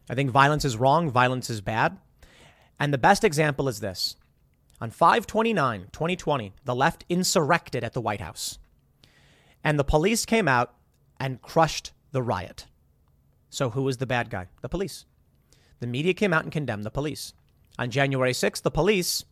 I 0.08 0.14
think 0.14 0.30
violence 0.30 0.64
is 0.64 0.76
wrong, 0.76 1.10
violence 1.10 1.50
is 1.50 1.60
bad. 1.60 1.98
And 2.78 2.94
the 2.94 2.98
best 2.98 3.24
example 3.24 3.68
is 3.68 3.80
this 3.80 4.14
on 4.80 4.90
529, 4.90 5.88
2020, 5.90 6.52
the 6.64 6.74
left 6.74 7.04
insurrected 7.08 7.82
at 7.82 7.94
the 7.94 8.00
White 8.00 8.20
House. 8.20 8.58
And 9.64 9.76
the 9.76 9.84
police 9.84 10.24
came 10.24 10.46
out 10.46 10.72
and 11.18 11.42
crushed 11.42 11.92
the 12.12 12.22
riot. 12.22 12.66
So 13.50 13.70
who 13.70 13.82
was 13.82 13.96
the 13.96 14.06
bad 14.06 14.30
guy? 14.30 14.46
The 14.60 14.68
police. 14.68 15.04
The 15.80 15.88
media 15.88 16.14
came 16.14 16.32
out 16.32 16.44
and 16.44 16.52
condemned 16.52 16.84
the 16.84 16.90
police. 16.90 17.32
On 17.76 17.90
January 17.90 18.32
6th, 18.32 18.62
the 18.62 18.70
police 18.70 19.24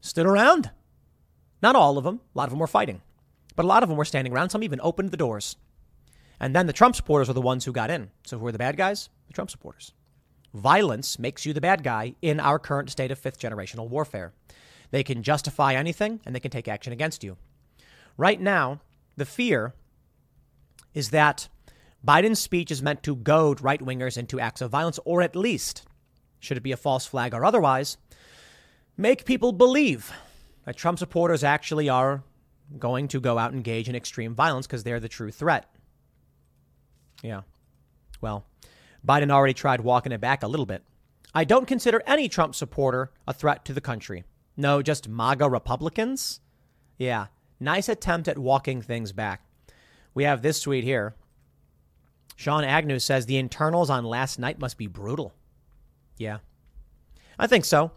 stood 0.00 0.26
around. 0.26 0.70
Not 1.62 1.76
all 1.76 1.98
of 1.98 2.04
them. 2.04 2.20
A 2.34 2.38
lot 2.38 2.44
of 2.44 2.50
them 2.50 2.58
were 2.58 2.66
fighting. 2.66 3.02
But 3.54 3.64
a 3.64 3.68
lot 3.68 3.82
of 3.82 3.88
them 3.88 3.98
were 3.98 4.04
standing 4.04 4.32
around. 4.32 4.50
Some 4.50 4.62
even 4.62 4.80
opened 4.82 5.10
the 5.10 5.16
doors. 5.16 5.56
And 6.38 6.54
then 6.54 6.66
the 6.66 6.72
Trump 6.72 6.94
supporters 6.94 7.30
are 7.30 7.34
the 7.34 7.40
ones 7.40 7.64
who 7.64 7.72
got 7.72 7.90
in. 7.90 8.10
So 8.24 8.38
who 8.38 8.46
are 8.46 8.52
the 8.52 8.58
bad 8.58 8.76
guys? 8.76 9.08
The 9.26 9.32
Trump 9.32 9.50
supporters. 9.50 9.92
Violence 10.52 11.18
makes 11.18 11.46
you 11.46 11.52
the 11.52 11.60
bad 11.60 11.82
guy 11.82 12.14
in 12.22 12.40
our 12.40 12.58
current 12.58 12.90
state 12.90 13.10
of 13.10 13.18
fifth 13.18 13.38
generational 13.38 13.88
warfare. 13.88 14.32
They 14.90 15.02
can 15.02 15.22
justify 15.22 15.74
anything 15.74 16.20
and 16.24 16.34
they 16.34 16.40
can 16.40 16.50
take 16.50 16.68
action 16.68 16.92
against 16.92 17.24
you. 17.24 17.36
Right 18.16 18.40
now, 18.40 18.80
the 19.16 19.24
fear 19.24 19.74
is 20.94 21.10
that 21.10 21.48
Biden's 22.06 22.38
speech 22.38 22.70
is 22.70 22.82
meant 22.82 23.02
to 23.02 23.16
goad 23.16 23.60
right 23.60 23.80
wingers 23.80 24.16
into 24.16 24.38
acts 24.38 24.60
of 24.60 24.70
violence, 24.70 24.98
or 25.04 25.22
at 25.22 25.36
least, 25.36 25.84
should 26.38 26.56
it 26.56 26.62
be 26.62 26.72
a 26.72 26.76
false 26.76 27.04
flag 27.04 27.34
or 27.34 27.44
otherwise, 27.44 27.96
make 28.96 29.24
people 29.24 29.52
believe 29.52 30.12
that 30.66 30.76
Trump 30.76 30.98
supporters 30.98 31.42
actually 31.42 31.88
are 31.88 32.22
going 32.78 33.08
to 33.08 33.20
go 33.20 33.38
out 33.38 33.50
and 33.52 33.58
engage 33.58 33.88
in 33.88 33.94
extreme 33.96 34.34
violence 34.34 34.66
because 34.66 34.84
they're 34.84 35.00
the 35.00 35.08
true 35.08 35.30
threat. 35.30 35.72
Yeah. 37.22 37.42
Well, 38.20 38.44
Biden 39.06 39.30
already 39.30 39.54
tried 39.54 39.80
walking 39.80 40.12
it 40.12 40.20
back 40.20 40.42
a 40.42 40.48
little 40.48 40.66
bit. 40.66 40.82
I 41.34 41.44
don't 41.44 41.68
consider 41.68 42.02
any 42.06 42.28
Trump 42.28 42.54
supporter 42.54 43.12
a 43.26 43.32
threat 43.32 43.64
to 43.66 43.72
the 43.72 43.80
country. 43.80 44.24
No, 44.56 44.82
just 44.82 45.08
MAGA 45.08 45.48
Republicans? 45.48 46.40
Yeah, 46.98 47.26
nice 47.60 47.88
attempt 47.88 48.26
at 48.26 48.38
walking 48.38 48.82
things 48.82 49.12
back. 49.12 49.42
We 50.14 50.24
have 50.24 50.42
this 50.42 50.60
tweet 50.60 50.82
here. 50.82 51.14
Sean 52.36 52.64
Agnew 52.64 52.98
says 52.98 53.26
the 53.26 53.36
internals 53.36 53.90
on 53.90 54.04
last 54.04 54.38
night 54.38 54.58
must 54.58 54.78
be 54.78 54.86
brutal. 54.86 55.34
Yeah, 56.16 56.38
I 57.38 57.46
think 57.46 57.64
so. 57.66 57.92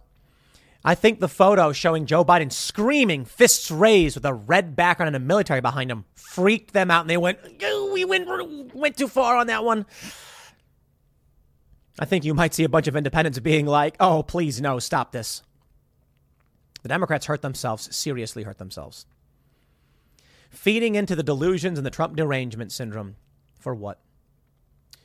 I 0.83 0.95
think 0.95 1.19
the 1.19 1.27
photo 1.27 1.73
showing 1.73 2.05
Joe 2.05 2.23
Biden 2.23 2.51
screaming, 2.51 3.25
fists 3.25 3.69
raised 3.69 4.15
with 4.15 4.25
a 4.25 4.33
red 4.33 4.75
background 4.75 5.13
and 5.13 5.23
a 5.23 5.25
military 5.25 5.59
behind 5.59 5.91
him, 5.91 6.05
freaked 6.15 6.73
them 6.73 6.89
out, 6.89 7.01
and 7.01 7.09
they 7.09 7.17
went, 7.17 7.39
"We 7.93 8.05
went 8.05 8.73
went 8.73 8.97
too 8.97 9.09
far 9.09 9.35
on 9.35 9.47
that 9.47 9.65
one." 9.65 9.85
I 11.99 12.05
think 12.05 12.23
you 12.23 12.33
might 12.33 12.53
see 12.53 12.63
a 12.63 12.69
bunch 12.69 12.87
of 12.87 12.95
independents 12.95 13.39
being 13.39 13.65
like, 13.65 13.97
"Oh, 13.99 14.23
please 14.23 14.61
no, 14.61 14.79
stop 14.79 15.11
this." 15.11 15.43
The 16.81 16.89
Democrats 16.89 17.25
hurt 17.25 17.41
themselves, 17.41 17.93
seriously 17.93 18.43
hurt 18.43 18.57
themselves. 18.57 19.05
Feeding 20.49 20.95
into 20.95 21.13
the 21.13 21.23
delusions 21.23 21.77
and 21.77 21.85
the 21.85 21.91
Trump 21.91 22.15
derangement 22.15 22.71
syndrome. 22.71 23.17
For 23.59 23.75
what? 23.75 23.99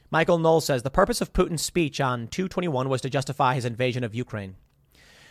Michael 0.09 0.39
Knowles 0.39 0.67
says 0.67 0.85
the 0.85 0.91
purpose 0.91 1.21
of 1.21 1.33
Putin's 1.33 1.63
speech 1.63 2.01
on 2.01 2.29
221 2.29 2.89
was 2.89 3.01
to 3.01 3.11
justify 3.11 3.57
his 3.57 3.65
invasion 3.65 4.05
of 4.05 4.15
Ukraine 4.15 4.55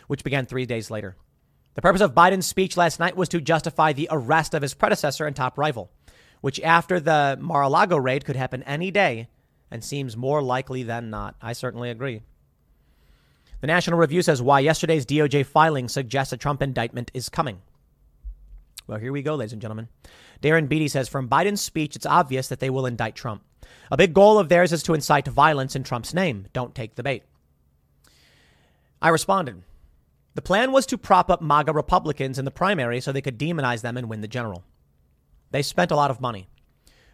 which 0.06 0.24
began 0.24 0.46
three 0.46 0.66
days 0.66 0.90
later. 0.90 1.16
The 1.74 1.82
purpose 1.82 2.00
of 2.00 2.14
Biden's 2.14 2.46
speech 2.46 2.76
last 2.76 3.00
night 3.00 3.16
was 3.16 3.28
to 3.30 3.40
justify 3.40 3.92
the 3.92 4.08
arrest 4.10 4.54
of 4.54 4.62
his 4.62 4.74
predecessor 4.74 5.26
and 5.26 5.34
top 5.34 5.58
rival, 5.58 5.90
which 6.40 6.60
after 6.60 7.00
the 7.00 7.36
Mar 7.40 7.62
a 7.62 7.68
Lago 7.68 7.96
raid 7.96 8.24
could 8.24 8.36
happen 8.36 8.62
any 8.62 8.90
day 8.90 9.28
and 9.70 9.82
seems 9.82 10.16
more 10.16 10.40
likely 10.40 10.84
than 10.84 11.10
not. 11.10 11.34
I 11.42 11.52
certainly 11.52 11.90
agree. 11.90 12.22
The 13.60 13.66
National 13.66 13.98
Review 13.98 14.22
says 14.22 14.42
why 14.42 14.60
yesterday's 14.60 15.06
DOJ 15.06 15.46
filing 15.46 15.88
suggests 15.88 16.32
a 16.32 16.36
Trump 16.36 16.62
indictment 16.62 17.10
is 17.14 17.28
coming. 17.28 17.60
Well, 18.86 18.98
here 18.98 19.12
we 19.12 19.22
go, 19.22 19.34
ladies 19.34 19.52
and 19.52 19.62
gentlemen. 19.62 19.88
Darren 20.42 20.68
Beattie 20.68 20.88
says 20.88 21.08
from 21.08 21.28
Biden's 21.28 21.62
speech, 21.62 21.96
it's 21.96 22.06
obvious 22.06 22.48
that 22.48 22.60
they 22.60 22.70
will 22.70 22.86
indict 22.86 23.14
Trump. 23.14 23.42
A 23.90 23.96
big 23.96 24.12
goal 24.12 24.38
of 24.38 24.48
theirs 24.48 24.72
is 24.72 24.82
to 24.84 24.94
incite 24.94 25.26
violence 25.26 25.74
in 25.74 25.82
Trump's 25.82 26.12
name. 26.12 26.46
Don't 26.52 26.74
take 26.74 26.94
the 26.94 27.02
bait. 27.02 27.22
I 29.00 29.08
responded. 29.08 29.62
The 30.34 30.42
plan 30.42 30.72
was 30.72 30.86
to 30.86 30.98
prop 30.98 31.30
up 31.30 31.40
MAGA 31.40 31.72
Republicans 31.72 32.38
in 32.38 32.44
the 32.44 32.50
primary 32.50 33.00
so 33.00 33.12
they 33.12 33.22
could 33.22 33.38
demonize 33.38 33.82
them 33.82 33.96
and 33.96 34.08
win 34.08 34.20
the 34.20 34.28
general. 34.28 34.64
They 35.50 35.62
spent 35.62 35.92
a 35.92 35.96
lot 35.96 36.10
of 36.10 36.20
money 36.20 36.48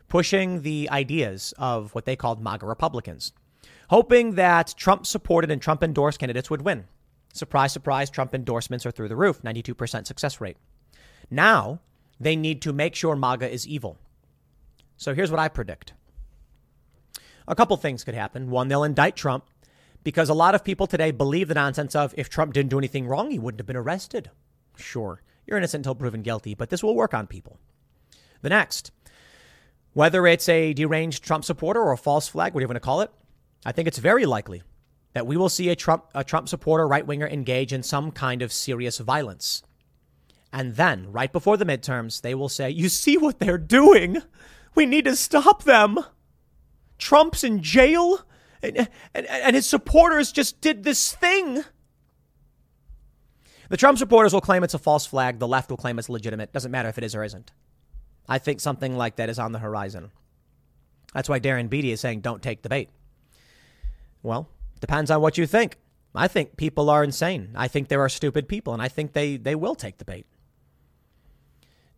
pushing 0.08 0.62
the 0.62 0.88
ideas 0.90 1.54
of 1.58 1.94
what 1.94 2.04
they 2.04 2.16
called 2.16 2.42
MAGA 2.42 2.66
Republicans, 2.66 3.32
hoping 3.90 4.34
that 4.34 4.74
Trump 4.76 5.06
supported 5.06 5.50
and 5.50 5.60
Trump 5.60 5.82
endorsed 5.82 6.18
candidates 6.18 6.50
would 6.50 6.62
win. 6.62 6.84
Surprise, 7.32 7.72
surprise, 7.72 8.10
Trump 8.10 8.34
endorsements 8.34 8.84
are 8.84 8.90
through 8.90 9.08
the 9.08 9.16
roof 9.16 9.42
92% 9.42 10.06
success 10.06 10.40
rate. 10.40 10.56
Now 11.30 11.80
they 12.18 12.36
need 12.36 12.62
to 12.62 12.72
make 12.72 12.94
sure 12.94 13.14
MAGA 13.14 13.48
is 13.48 13.68
evil. 13.68 13.98
So 14.96 15.14
here's 15.14 15.30
what 15.30 15.40
I 15.40 15.48
predict. 15.48 15.92
A 17.46 17.54
couple 17.54 17.76
things 17.76 18.04
could 18.04 18.14
happen. 18.14 18.50
One, 18.50 18.68
they'll 18.68 18.84
indict 18.84 19.16
Trump 19.16 19.44
because 20.02 20.28
a 20.28 20.34
lot 20.34 20.54
of 20.54 20.64
people 20.64 20.86
today 20.86 21.10
believe 21.10 21.48
the 21.48 21.54
nonsense 21.54 21.94
of 21.94 22.14
if 22.16 22.28
Trump 22.28 22.52
didn't 22.52 22.70
do 22.70 22.78
anything 22.78 23.06
wrong, 23.06 23.30
he 23.30 23.38
wouldn't 23.38 23.60
have 23.60 23.66
been 23.66 23.76
arrested. 23.76 24.30
Sure, 24.76 25.22
you're 25.46 25.58
innocent 25.58 25.80
until 25.80 25.94
proven 25.94 26.22
guilty, 26.22 26.54
but 26.54 26.70
this 26.70 26.82
will 26.82 26.96
work 26.96 27.14
on 27.14 27.26
people. 27.26 27.58
The 28.42 28.48
next, 28.48 28.92
whether 29.92 30.26
it's 30.26 30.48
a 30.48 30.72
deranged 30.72 31.24
Trump 31.24 31.44
supporter 31.44 31.80
or 31.80 31.92
a 31.92 31.98
false 31.98 32.28
flag, 32.28 32.54
whatever 32.54 32.72
you 32.72 32.74
want 32.74 32.82
to 32.82 32.86
call 32.86 33.00
it, 33.02 33.10
I 33.64 33.72
think 33.72 33.88
it's 33.88 33.98
very 33.98 34.24
likely 34.24 34.62
that 35.12 35.26
we 35.26 35.36
will 35.36 35.48
see 35.48 35.68
a 35.68 35.76
Trump, 35.76 36.04
a 36.14 36.24
Trump 36.24 36.48
supporter, 36.48 36.86
right 36.86 37.06
winger 37.06 37.26
engage 37.26 37.72
in 37.72 37.82
some 37.82 38.10
kind 38.10 38.42
of 38.42 38.52
serious 38.52 38.98
violence. 38.98 39.62
And 40.52 40.76
then, 40.76 41.12
right 41.12 41.32
before 41.32 41.56
the 41.56 41.64
midterms, 41.64 42.22
they 42.22 42.34
will 42.34 42.48
say, 42.48 42.70
You 42.70 42.88
see 42.88 43.16
what 43.16 43.38
they're 43.38 43.58
doing? 43.58 44.22
We 44.74 44.86
need 44.86 45.04
to 45.04 45.16
stop 45.16 45.64
them. 45.64 45.98
Trump's 46.96 47.42
in 47.42 47.62
jail 47.62 48.20
and, 48.62 48.88
and, 49.14 49.26
and 49.26 49.56
his 49.56 49.66
supporters 49.66 50.32
just 50.32 50.60
did 50.60 50.84
this 50.84 51.12
thing. 51.12 51.64
The 53.68 53.76
Trump 53.76 53.98
supporters 53.98 54.32
will 54.32 54.40
claim 54.40 54.64
it's 54.64 54.74
a 54.74 54.78
false 54.78 55.06
flag. 55.06 55.38
The 55.38 55.48
left 55.48 55.70
will 55.70 55.76
claim 55.76 55.98
it's 55.98 56.08
legitimate. 56.08 56.52
Doesn't 56.52 56.70
matter 56.72 56.88
if 56.88 56.98
it 56.98 57.04
is 57.04 57.14
or 57.14 57.22
isn't. 57.22 57.52
I 58.28 58.38
think 58.38 58.60
something 58.60 58.96
like 58.96 59.16
that 59.16 59.28
is 59.28 59.38
on 59.38 59.52
the 59.52 59.60
horizon. 59.60 60.10
That's 61.14 61.28
why 61.28 61.40
Darren 61.40 61.70
Beattie 61.70 61.92
is 61.92 62.00
saying 62.00 62.20
don't 62.20 62.42
take 62.42 62.62
the 62.62 62.68
bait. 62.68 62.90
Well, 64.22 64.48
depends 64.80 65.10
on 65.10 65.20
what 65.20 65.38
you 65.38 65.46
think. 65.46 65.76
I 66.14 66.28
think 66.28 66.56
people 66.56 66.90
are 66.90 67.04
insane. 67.04 67.50
I 67.54 67.68
think 67.68 67.88
there 67.88 68.00
are 68.00 68.08
stupid 68.08 68.48
people, 68.48 68.72
and 68.72 68.82
I 68.82 68.88
think 68.88 69.12
they, 69.12 69.36
they 69.36 69.54
will 69.54 69.74
take 69.74 69.98
the 69.98 70.04
bait. 70.04 70.26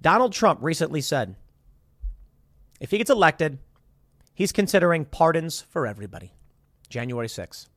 Donald 0.00 0.32
Trump 0.32 0.58
recently 0.62 1.00
said 1.00 1.36
if 2.80 2.90
he 2.90 2.98
gets 2.98 3.10
elected, 3.10 3.58
he's 4.34 4.52
considering 4.52 5.04
pardons 5.04 5.60
for 5.60 5.86
everybody. 5.86 6.32
January 6.93 7.26
6th. 7.26 7.68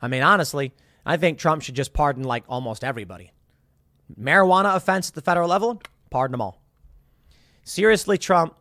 I 0.00 0.08
mean, 0.08 0.22
honestly, 0.22 0.72
I 1.04 1.16
think 1.16 1.38
Trump 1.38 1.62
should 1.62 1.74
just 1.74 1.92
pardon 1.92 2.24
like 2.24 2.44
almost 2.48 2.84
everybody. 2.84 3.32
Marijuana 4.18 4.76
offense 4.76 5.08
at 5.08 5.14
the 5.14 5.22
federal 5.22 5.48
level, 5.48 5.82
pardon 6.10 6.32
them 6.32 6.40
all. 6.40 6.62
Seriously, 7.64 8.18
Trump, 8.18 8.54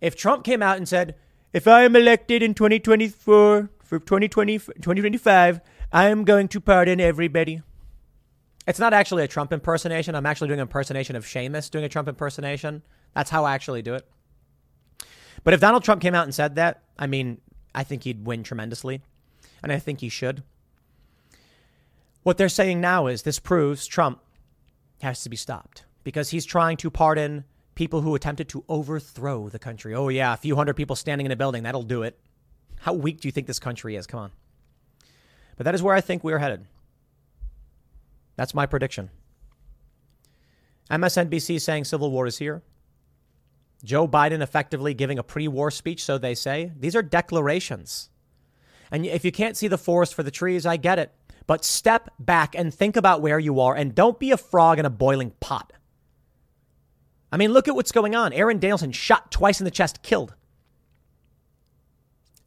if 0.00 0.16
Trump 0.16 0.44
came 0.44 0.62
out 0.62 0.76
and 0.76 0.88
said, 0.88 1.16
if 1.52 1.66
I 1.66 1.82
am 1.82 1.96
elected 1.96 2.42
in 2.42 2.54
2024, 2.54 3.70
for 3.82 3.98
2020, 3.98 4.58
2025, 4.58 5.60
I 5.92 6.08
am 6.08 6.24
going 6.24 6.48
to 6.48 6.60
pardon 6.60 7.00
everybody. 7.00 7.60
It's 8.66 8.78
not 8.78 8.94
actually 8.94 9.24
a 9.24 9.28
Trump 9.28 9.52
impersonation. 9.52 10.14
I'm 10.14 10.24
actually 10.24 10.48
doing 10.48 10.60
an 10.60 10.68
impersonation 10.68 11.16
of 11.16 11.24
Seamus 11.24 11.70
doing 11.70 11.84
a 11.84 11.88
Trump 11.88 12.08
impersonation. 12.08 12.82
That's 13.14 13.28
how 13.28 13.44
I 13.44 13.54
actually 13.54 13.82
do 13.82 13.94
it. 13.94 14.08
But 15.44 15.52
if 15.52 15.60
Donald 15.60 15.84
Trump 15.84 16.00
came 16.00 16.14
out 16.14 16.24
and 16.24 16.34
said 16.34 16.54
that, 16.54 16.82
I 16.98 17.06
mean, 17.06 17.40
I 17.74 17.84
think 17.84 18.04
he'd 18.04 18.26
win 18.26 18.42
tremendously, 18.42 19.02
and 19.62 19.72
I 19.72 19.78
think 19.78 20.00
he 20.00 20.08
should. 20.08 20.42
What 22.22 22.38
they're 22.38 22.48
saying 22.48 22.80
now 22.80 23.06
is 23.06 23.22
this 23.22 23.38
proves 23.38 23.86
Trump 23.86 24.20
has 25.02 25.22
to 25.22 25.28
be 25.28 25.36
stopped 25.36 25.84
because 26.04 26.30
he's 26.30 26.44
trying 26.44 26.76
to 26.78 26.90
pardon 26.90 27.44
people 27.74 28.02
who 28.02 28.14
attempted 28.14 28.48
to 28.50 28.64
overthrow 28.68 29.48
the 29.48 29.58
country. 29.58 29.94
Oh, 29.94 30.08
yeah, 30.08 30.34
a 30.34 30.36
few 30.36 30.56
hundred 30.56 30.74
people 30.74 30.96
standing 30.96 31.26
in 31.26 31.32
a 31.32 31.36
building, 31.36 31.62
that'll 31.62 31.82
do 31.82 32.02
it. 32.02 32.18
How 32.80 32.92
weak 32.92 33.20
do 33.20 33.28
you 33.28 33.32
think 33.32 33.46
this 33.46 33.58
country 33.58 33.96
is? 33.96 34.06
Come 34.06 34.20
on. 34.20 34.32
But 35.56 35.64
that 35.64 35.74
is 35.74 35.82
where 35.82 35.94
I 35.94 36.00
think 36.00 36.22
we're 36.22 36.38
headed. 36.38 36.66
That's 38.36 38.54
my 38.54 38.66
prediction. 38.66 39.10
MSNBC 40.90 41.60
saying 41.60 41.84
civil 41.84 42.10
war 42.10 42.26
is 42.26 42.38
here. 42.38 42.62
Joe 43.84 44.06
Biden 44.06 44.42
effectively 44.42 44.94
giving 44.94 45.18
a 45.18 45.24
pre 45.24 45.48
war 45.48 45.70
speech, 45.70 46.04
so 46.04 46.18
they 46.18 46.34
say. 46.34 46.72
These 46.78 46.94
are 46.94 47.02
declarations. 47.02 48.10
And 48.90 49.06
if 49.06 49.24
you 49.24 49.32
can't 49.32 49.56
see 49.56 49.68
the 49.68 49.78
forest 49.78 50.14
for 50.14 50.22
the 50.22 50.30
trees, 50.30 50.66
I 50.66 50.76
get 50.76 50.98
it. 50.98 51.12
But 51.46 51.64
step 51.64 52.10
back 52.18 52.54
and 52.54 52.72
think 52.72 52.96
about 52.96 53.22
where 53.22 53.38
you 53.38 53.60
are 53.60 53.74
and 53.74 53.94
don't 53.94 54.18
be 54.18 54.30
a 54.30 54.36
frog 54.36 54.78
in 54.78 54.84
a 54.84 54.90
boiling 54.90 55.32
pot. 55.40 55.72
I 57.32 57.38
mean, 57.38 57.52
look 57.52 57.66
at 57.66 57.74
what's 57.74 57.92
going 57.92 58.14
on. 58.14 58.32
Aaron 58.32 58.58
Danielson 58.58 58.92
shot 58.92 59.32
twice 59.32 59.60
in 59.60 59.64
the 59.64 59.70
chest, 59.70 60.02
killed. 60.02 60.34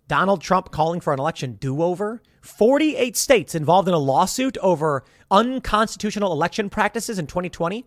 Donald 0.07 0.41
Trump 0.41 0.71
calling 0.71 1.01
for 1.01 1.11
an 1.11 1.19
election 1.19 1.53
do 1.53 1.81
over. 1.81 2.21
48 2.41 3.17
states 3.17 3.55
involved 3.55 3.87
in 3.87 3.95
a 3.95 3.99
lawsuit 3.99 4.55
over 4.59 5.03
unconstitutional 5.31 6.31
election 6.31 6.69
practices 6.69 7.17
in 7.17 7.25
2020. 7.25 7.85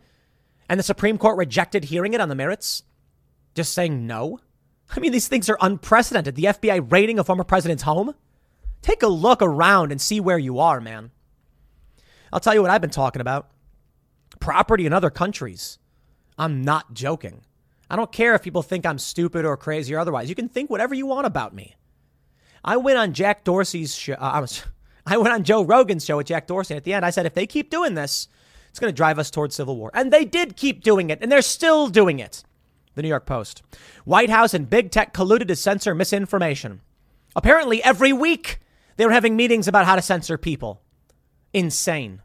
And 0.69 0.79
the 0.79 0.85
Supreme 0.85 1.17
Court 1.17 1.39
rejected 1.39 1.85
hearing 1.85 2.13
it 2.13 2.21
on 2.21 2.29
the 2.29 2.35
merits 2.35 2.83
just 3.55 3.73
saying 3.73 4.07
no? 4.07 4.41
I 4.95 5.01
mean, 5.01 5.13
these 5.13 5.29
things 5.29 5.49
are 5.49 5.59
unprecedented. 5.61 6.35
The 6.35 6.45
FBI 6.45 6.91
raiding 6.91 7.19
a 7.19 7.25
former 7.25 7.45
president's 7.45 7.83
home? 7.83 8.15
Take 8.81 9.03
a 9.03 9.09
look 9.09 9.43
around 9.43 9.93
and 9.93 10.01
see 10.01 10.21
where 10.21 10.39
you 10.39 10.59
are, 10.59 10.81
man. 10.81 11.11
I'll 12.33 12.41
tell 12.41 12.55
you 12.55 12.63
what 12.63 12.71
I've 12.71 12.81
been 12.81 12.91
talking 12.91 13.21
about 13.21 13.51
property 14.41 14.87
in 14.87 14.93
other 14.93 15.11
countries. 15.11 15.79
I'm 16.39 16.63
not 16.63 16.95
joking. 16.95 17.43
I 17.91 17.97
don't 17.97 18.13
care 18.13 18.35
if 18.35 18.43
people 18.43 18.63
think 18.63 18.87
I'm 18.87 18.99
stupid 18.99 19.45
or 19.45 19.57
crazy 19.57 19.95
or 19.95 19.99
otherwise. 19.99 20.29
You 20.29 20.35
can 20.35 20.49
think 20.49 20.71
whatever 20.71 20.95
you 20.95 21.07
want 21.07 21.27
about 21.27 21.55
me. 21.55 21.75
I 22.65 22.77
went 22.77 22.99
on 22.99 23.15
Jack 23.15 23.45
Dorsey's 23.45 23.95
show. 23.95 24.15
Uh, 24.15 24.47
I 25.07 25.17
went 25.17 25.33
on 25.33 25.43
Joe 25.43 25.63
Rogan's 25.63 26.05
show 26.05 26.19
with 26.19 26.27
Jack 26.27 26.47
Dorsey. 26.47 26.75
And 26.75 26.79
at 26.79 26.85
the 26.85 26.93
end, 26.93 27.05
I 27.05 27.11
said, 27.11 27.27
if 27.27 27.35
they 27.35 27.47
keep 27.47 27.71
doing 27.71 27.95
this, 27.95 28.29
it's 28.69 28.79
going 28.79 28.93
to 28.93 28.97
drive 28.97 29.19
us 29.19 29.31
towards 29.31 29.55
civil 29.55 29.77
war. 29.77 29.91
And 29.95 30.13
they 30.13 30.25
did 30.25 30.57
keep 30.57 30.83
doing 30.83 31.11
it, 31.11 31.19
and 31.23 31.33
they're 31.33 31.43
still 31.43 31.89
doing 31.89 32.19
it. 32.19 32.45
The 32.99 33.03
New 33.03 33.09
York 33.09 33.27
Post. 33.27 33.63
White 34.05 34.29
House 34.29 34.53
and 34.55 34.69
big 34.69 34.91
tech 34.91 35.15
colluded 35.15 35.47
to 35.47 35.55
censor 35.55 35.95
misinformation. 35.95 36.81
Apparently, 37.37 37.81
every 37.85 38.13
week 38.13 38.59
they 38.97 39.07
were 39.07 39.13
having 39.13 39.37
meetings 39.37 39.69
about 39.69 39.87
how 39.87 39.95
to 39.95 40.03
censor 40.03 40.37
people. 40.37 40.83
Insane. 41.55 42.23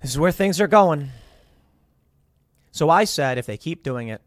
This 0.00 0.12
is 0.12 0.18
where 0.18 0.32
things 0.32 0.62
are 0.62 0.66
going. 0.66 1.10
So 2.72 2.88
I 2.88 3.04
said, 3.04 3.36
if 3.36 3.44
they 3.44 3.58
keep 3.58 3.82
doing 3.82 4.08
it, 4.08 4.22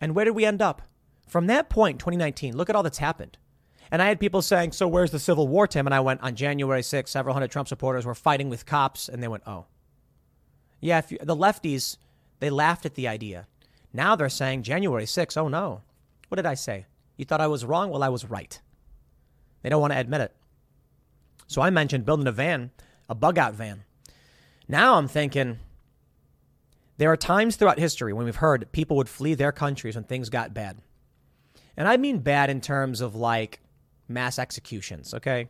and 0.00 0.14
where 0.14 0.24
did 0.24 0.36
we 0.36 0.44
end 0.44 0.62
up? 0.62 0.82
From 1.26 1.48
that 1.48 1.68
point, 1.68 1.98
2019, 1.98 2.56
look 2.56 2.70
at 2.70 2.76
all 2.76 2.84
that's 2.84 2.98
happened. 2.98 3.36
And 3.90 4.00
I 4.00 4.06
had 4.06 4.20
people 4.20 4.42
saying, 4.42 4.72
So 4.72 4.86
where's 4.86 5.10
the 5.10 5.18
Civil 5.18 5.48
War, 5.48 5.66
Tim? 5.66 5.88
And 5.88 5.94
I 5.94 5.98
went, 5.98 6.20
On 6.20 6.36
January 6.36 6.82
6th, 6.82 7.08
several 7.08 7.34
hundred 7.34 7.50
Trump 7.50 7.66
supporters 7.66 8.06
were 8.06 8.14
fighting 8.14 8.48
with 8.48 8.64
cops. 8.64 9.08
And 9.08 9.20
they 9.20 9.28
went, 9.28 9.42
Oh. 9.44 9.66
Yeah, 10.78 11.02
you, 11.08 11.18
the 11.20 11.34
lefties, 11.34 11.96
they 12.38 12.50
laughed 12.50 12.86
at 12.86 12.94
the 12.94 13.08
idea. 13.08 13.48
Now 13.96 14.14
they're 14.14 14.28
saying, 14.28 14.62
January 14.62 15.06
6th, 15.06 15.38
oh 15.38 15.48
no. 15.48 15.80
What 16.28 16.36
did 16.36 16.44
I 16.44 16.54
say? 16.54 16.84
You 17.16 17.24
thought 17.24 17.40
I 17.40 17.46
was 17.46 17.64
wrong? 17.64 17.88
Well, 17.90 18.02
I 18.02 18.10
was 18.10 18.26
right. 18.26 18.60
They 19.62 19.70
don't 19.70 19.80
want 19.80 19.94
to 19.94 19.98
admit 19.98 20.20
it. 20.20 20.36
So 21.46 21.62
I 21.62 21.70
mentioned 21.70 22.04
building 22.04 22.26
a 22.26 22.32
van, 22.32 22.72
a 23.08 23.14
bug 23.14 23.38
out 23.38 23.54
van. 23.54 23.84
Now 24.68 24.96
I'm 24.96 25.08
thinking, 25.08 25.60
there 26.98 27.10
are 27.10 27.16
times 27.16 27.56
throughout 27.56 27.78
history 27.78 28.12
when 28.12 28.26
we've 28.26 28.36
heard 28.36 28.70
people 28.70 28.98
would 28.98 29.08
flee 29.08 29.32
their 29.32 29.52
countries 29.52 29.94
when 29.94 30.04
things 30.04 30.28
got 30.28 30.52
bad. 30.52 30.78
And 31.74 31.88
I 31.88 31.96
mean 31.96 32.18
bad 32.18 32.50
in 32.50 32.60
terms 32.60 33.00
of 33.00 33.14
like 33.14 33.60
mass 34.08 34.38
executions, 34.38 35.14
okay? 35.14 35.48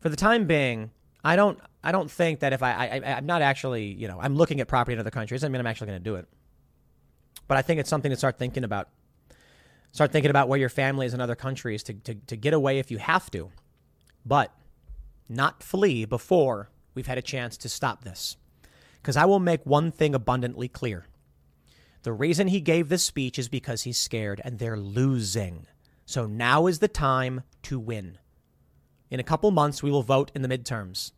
For 0.00 0.08
the 0.08 0.16
time 0.16 0.46
being, 0.46 0.90
I 1.22 1.36
don't 1.36 1.58
I 1.84 1.92
don't 1.92 2.10
think 2.10 2.40
that 2.40 2.54
if 2.54 2.62
I, 2.62 2.72
I 2.72 3.12
I'm 3.16 3.26
not 3.26 3.42
actually, 3.42 3.86
you 3.92 4.08
know, 4.08 4.18
I'm 4.20 4.36
looking 4.36 4.60
at 4.60 4.68
property 4.68 4.94
in 4.94 5.00
other 5.00 5.10
countries, 5.10 5.44
I 5.44 5.48
mean 5.48 5.60
I'm 5.60 5.66
actually 5.66 5.88
going 5.88 6.00
to 6.00 6.04
do 6.04 6.14
it. 6.14 6.26
But 7.50 7.58
I 7.58 7.62
think 7.62 7.80
it's 7.80 7.90
something 7.90 8.12
to 8.12 8.16
start 8.16 8.38
thinking 8.38 8.62
about. 8.62 8.90
Start 9.90 10.12
thinking 10.12 10.30
about 10.30 10.48
where 10.48 10.60
your 10.60 10.68
family 10.68 11.04
is 11.04 11.14
in 11.14 11.20
other 11.20 11.34
countries 11.34 11.82
to, 11.82 11.94
to, 11.94 12.14
to 12.14 12.36
get 12.36 12.54
away 12.54 12.78
if 12.78 12.92
you 12.92 12.98
have 12.98 13.28
to. 13.32 13.50
But 14.24 14.54
not 15.28 15.60
flee 15.60 16.04
before 16.04 16.70
we've 16.94 17.08
had 17.08 17.18
a 17.18 17.22
chance 17.22 17.56
to 17.56 17.68
stop 17.68 18.04
this. 18.04 18.36
Because 19.02 19.16
I 19.16 19.24
will 19.24 19.40
make 19.40 19.66
one 19.66 19.90
thing 19.90 20.14
abundantly 20.14 20.68
clear. 20.68 21.06
The 22.04 22.12
reason 22.12 22.46
he 22.46 22.60
gave 22.60 22.88
this 22.88 23.02
speech 23.02 23.36
is 23.36 23.48
because 23.48 23.82
he's 23.82 23.98
scared 23.98 24.40
and 24.44 24.60
they're 24.60 24.78
losing. 24.78 25.66
So 26.06 26.26
now 26.26 26.68
is 26.68 26.78
the 26.78 26.86
time 26.86 27.42
to 27.64 27.80
win. 27.80 28.18
In 29.10 29.18
a 29.18 29.24
couple 29.24 29.50
months, 29.50 29.82
we 29.82 29.90
will 29.90 30.04
vote 30.04 30.30
in 30.36 30.42
the 30.42 30.48
midterms. 30.48 31.10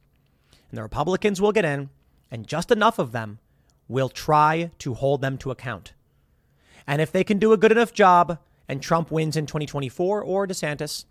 And 0.70 0.78
the 0.78 0.82
Republicans 0.82 1.42
will 1.42 1.52
get 1.52 1.66
in, 1.66 1.90
and 2.30 2.46
just 2.46 2.70
enough 2.70 2.98
of 2.98 3.12
them 3.12 3.38
will 3.86 4.08
try 4.08 4.70
to 4.78 4.94
hold 4.94 5.20
them 5.20 5.36
to 5.36 5.50
account. 5.50 5.92
And 6.86 7.00
if 7.00 7.12
they 7.12 7.24
can 7.24 7.38
do 7.38 7.52
a 7.52 7.56
good 7.56 7.72
enough 7.72 7.92
job 7.92 8.38
and 8.68 8.82
Trump 8.82 9.10
wins 9.10 9.36
in 9.36 9.46
2024 9.46 10.22
or 10.22 10.46
DeSantis, 10.46 11.04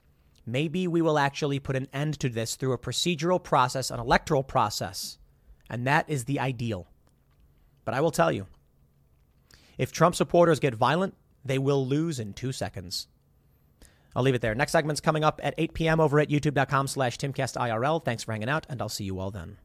maybe 0.45 0.87
we 0.87 1.01
will 1.01 1.19
actually 1.19 1.59
put 1.59 1.75
an 1.75 1.87
end 1.93 2.19
to 2.19 2.29
this 2.29 2.55
through 2.55 2.73
a 2.73 2.77
procedural 2.77 3.41
process, 3.41 3.89
an 3.89 3.99
electoral 3.99 4.43
process. 4.43 5.17
And 5.69 5.87
that 5.87 6.09
is 6.09 6.25
the 6.25 6.39
ideal. 6.39 6.87
But 7.85 7.93
I 7.93 8.01
will 8.01 8.11
tell 8.11 8.31
you 8.31 8.47
if 9.77 9.91
Trump 9.91 10.15
supporters 10.15 10.59
get 10.59 10.75
violent, 10.75 11.15
they 11.43 11.57
will 11.57 11.85
lose 11.85 12.19
in 12.19 12.33
two 12.33 12.51
seconds. 12.51 13.07
I'll 14.15 14.23
leave 14.23 14.35
it 14.35 14.41
there. 14.41 14.53
Next 14.53 14.73
segment's 14.73 15.01
coming 15.01 15.23
up 15.23 15.39
at 15.41 15.55
8 15.57 15.73
p.m. 15.73 15.99
over 15.99 16.19
at 16.19 16.29
youtube.com 16.29 16.87
slash 16.87 17.17
timcastirl. 17.17 18.03
Thanks 18.03 18.23
for 18.23 18.33
hanging 18.33 18.49
out, 18.49 18.67
and 18.69 18.81
I'll 18.81 18.89
see 18.89 19.05
you 19.05 19.19
all 19.19 19.31
then. 19.31 19.57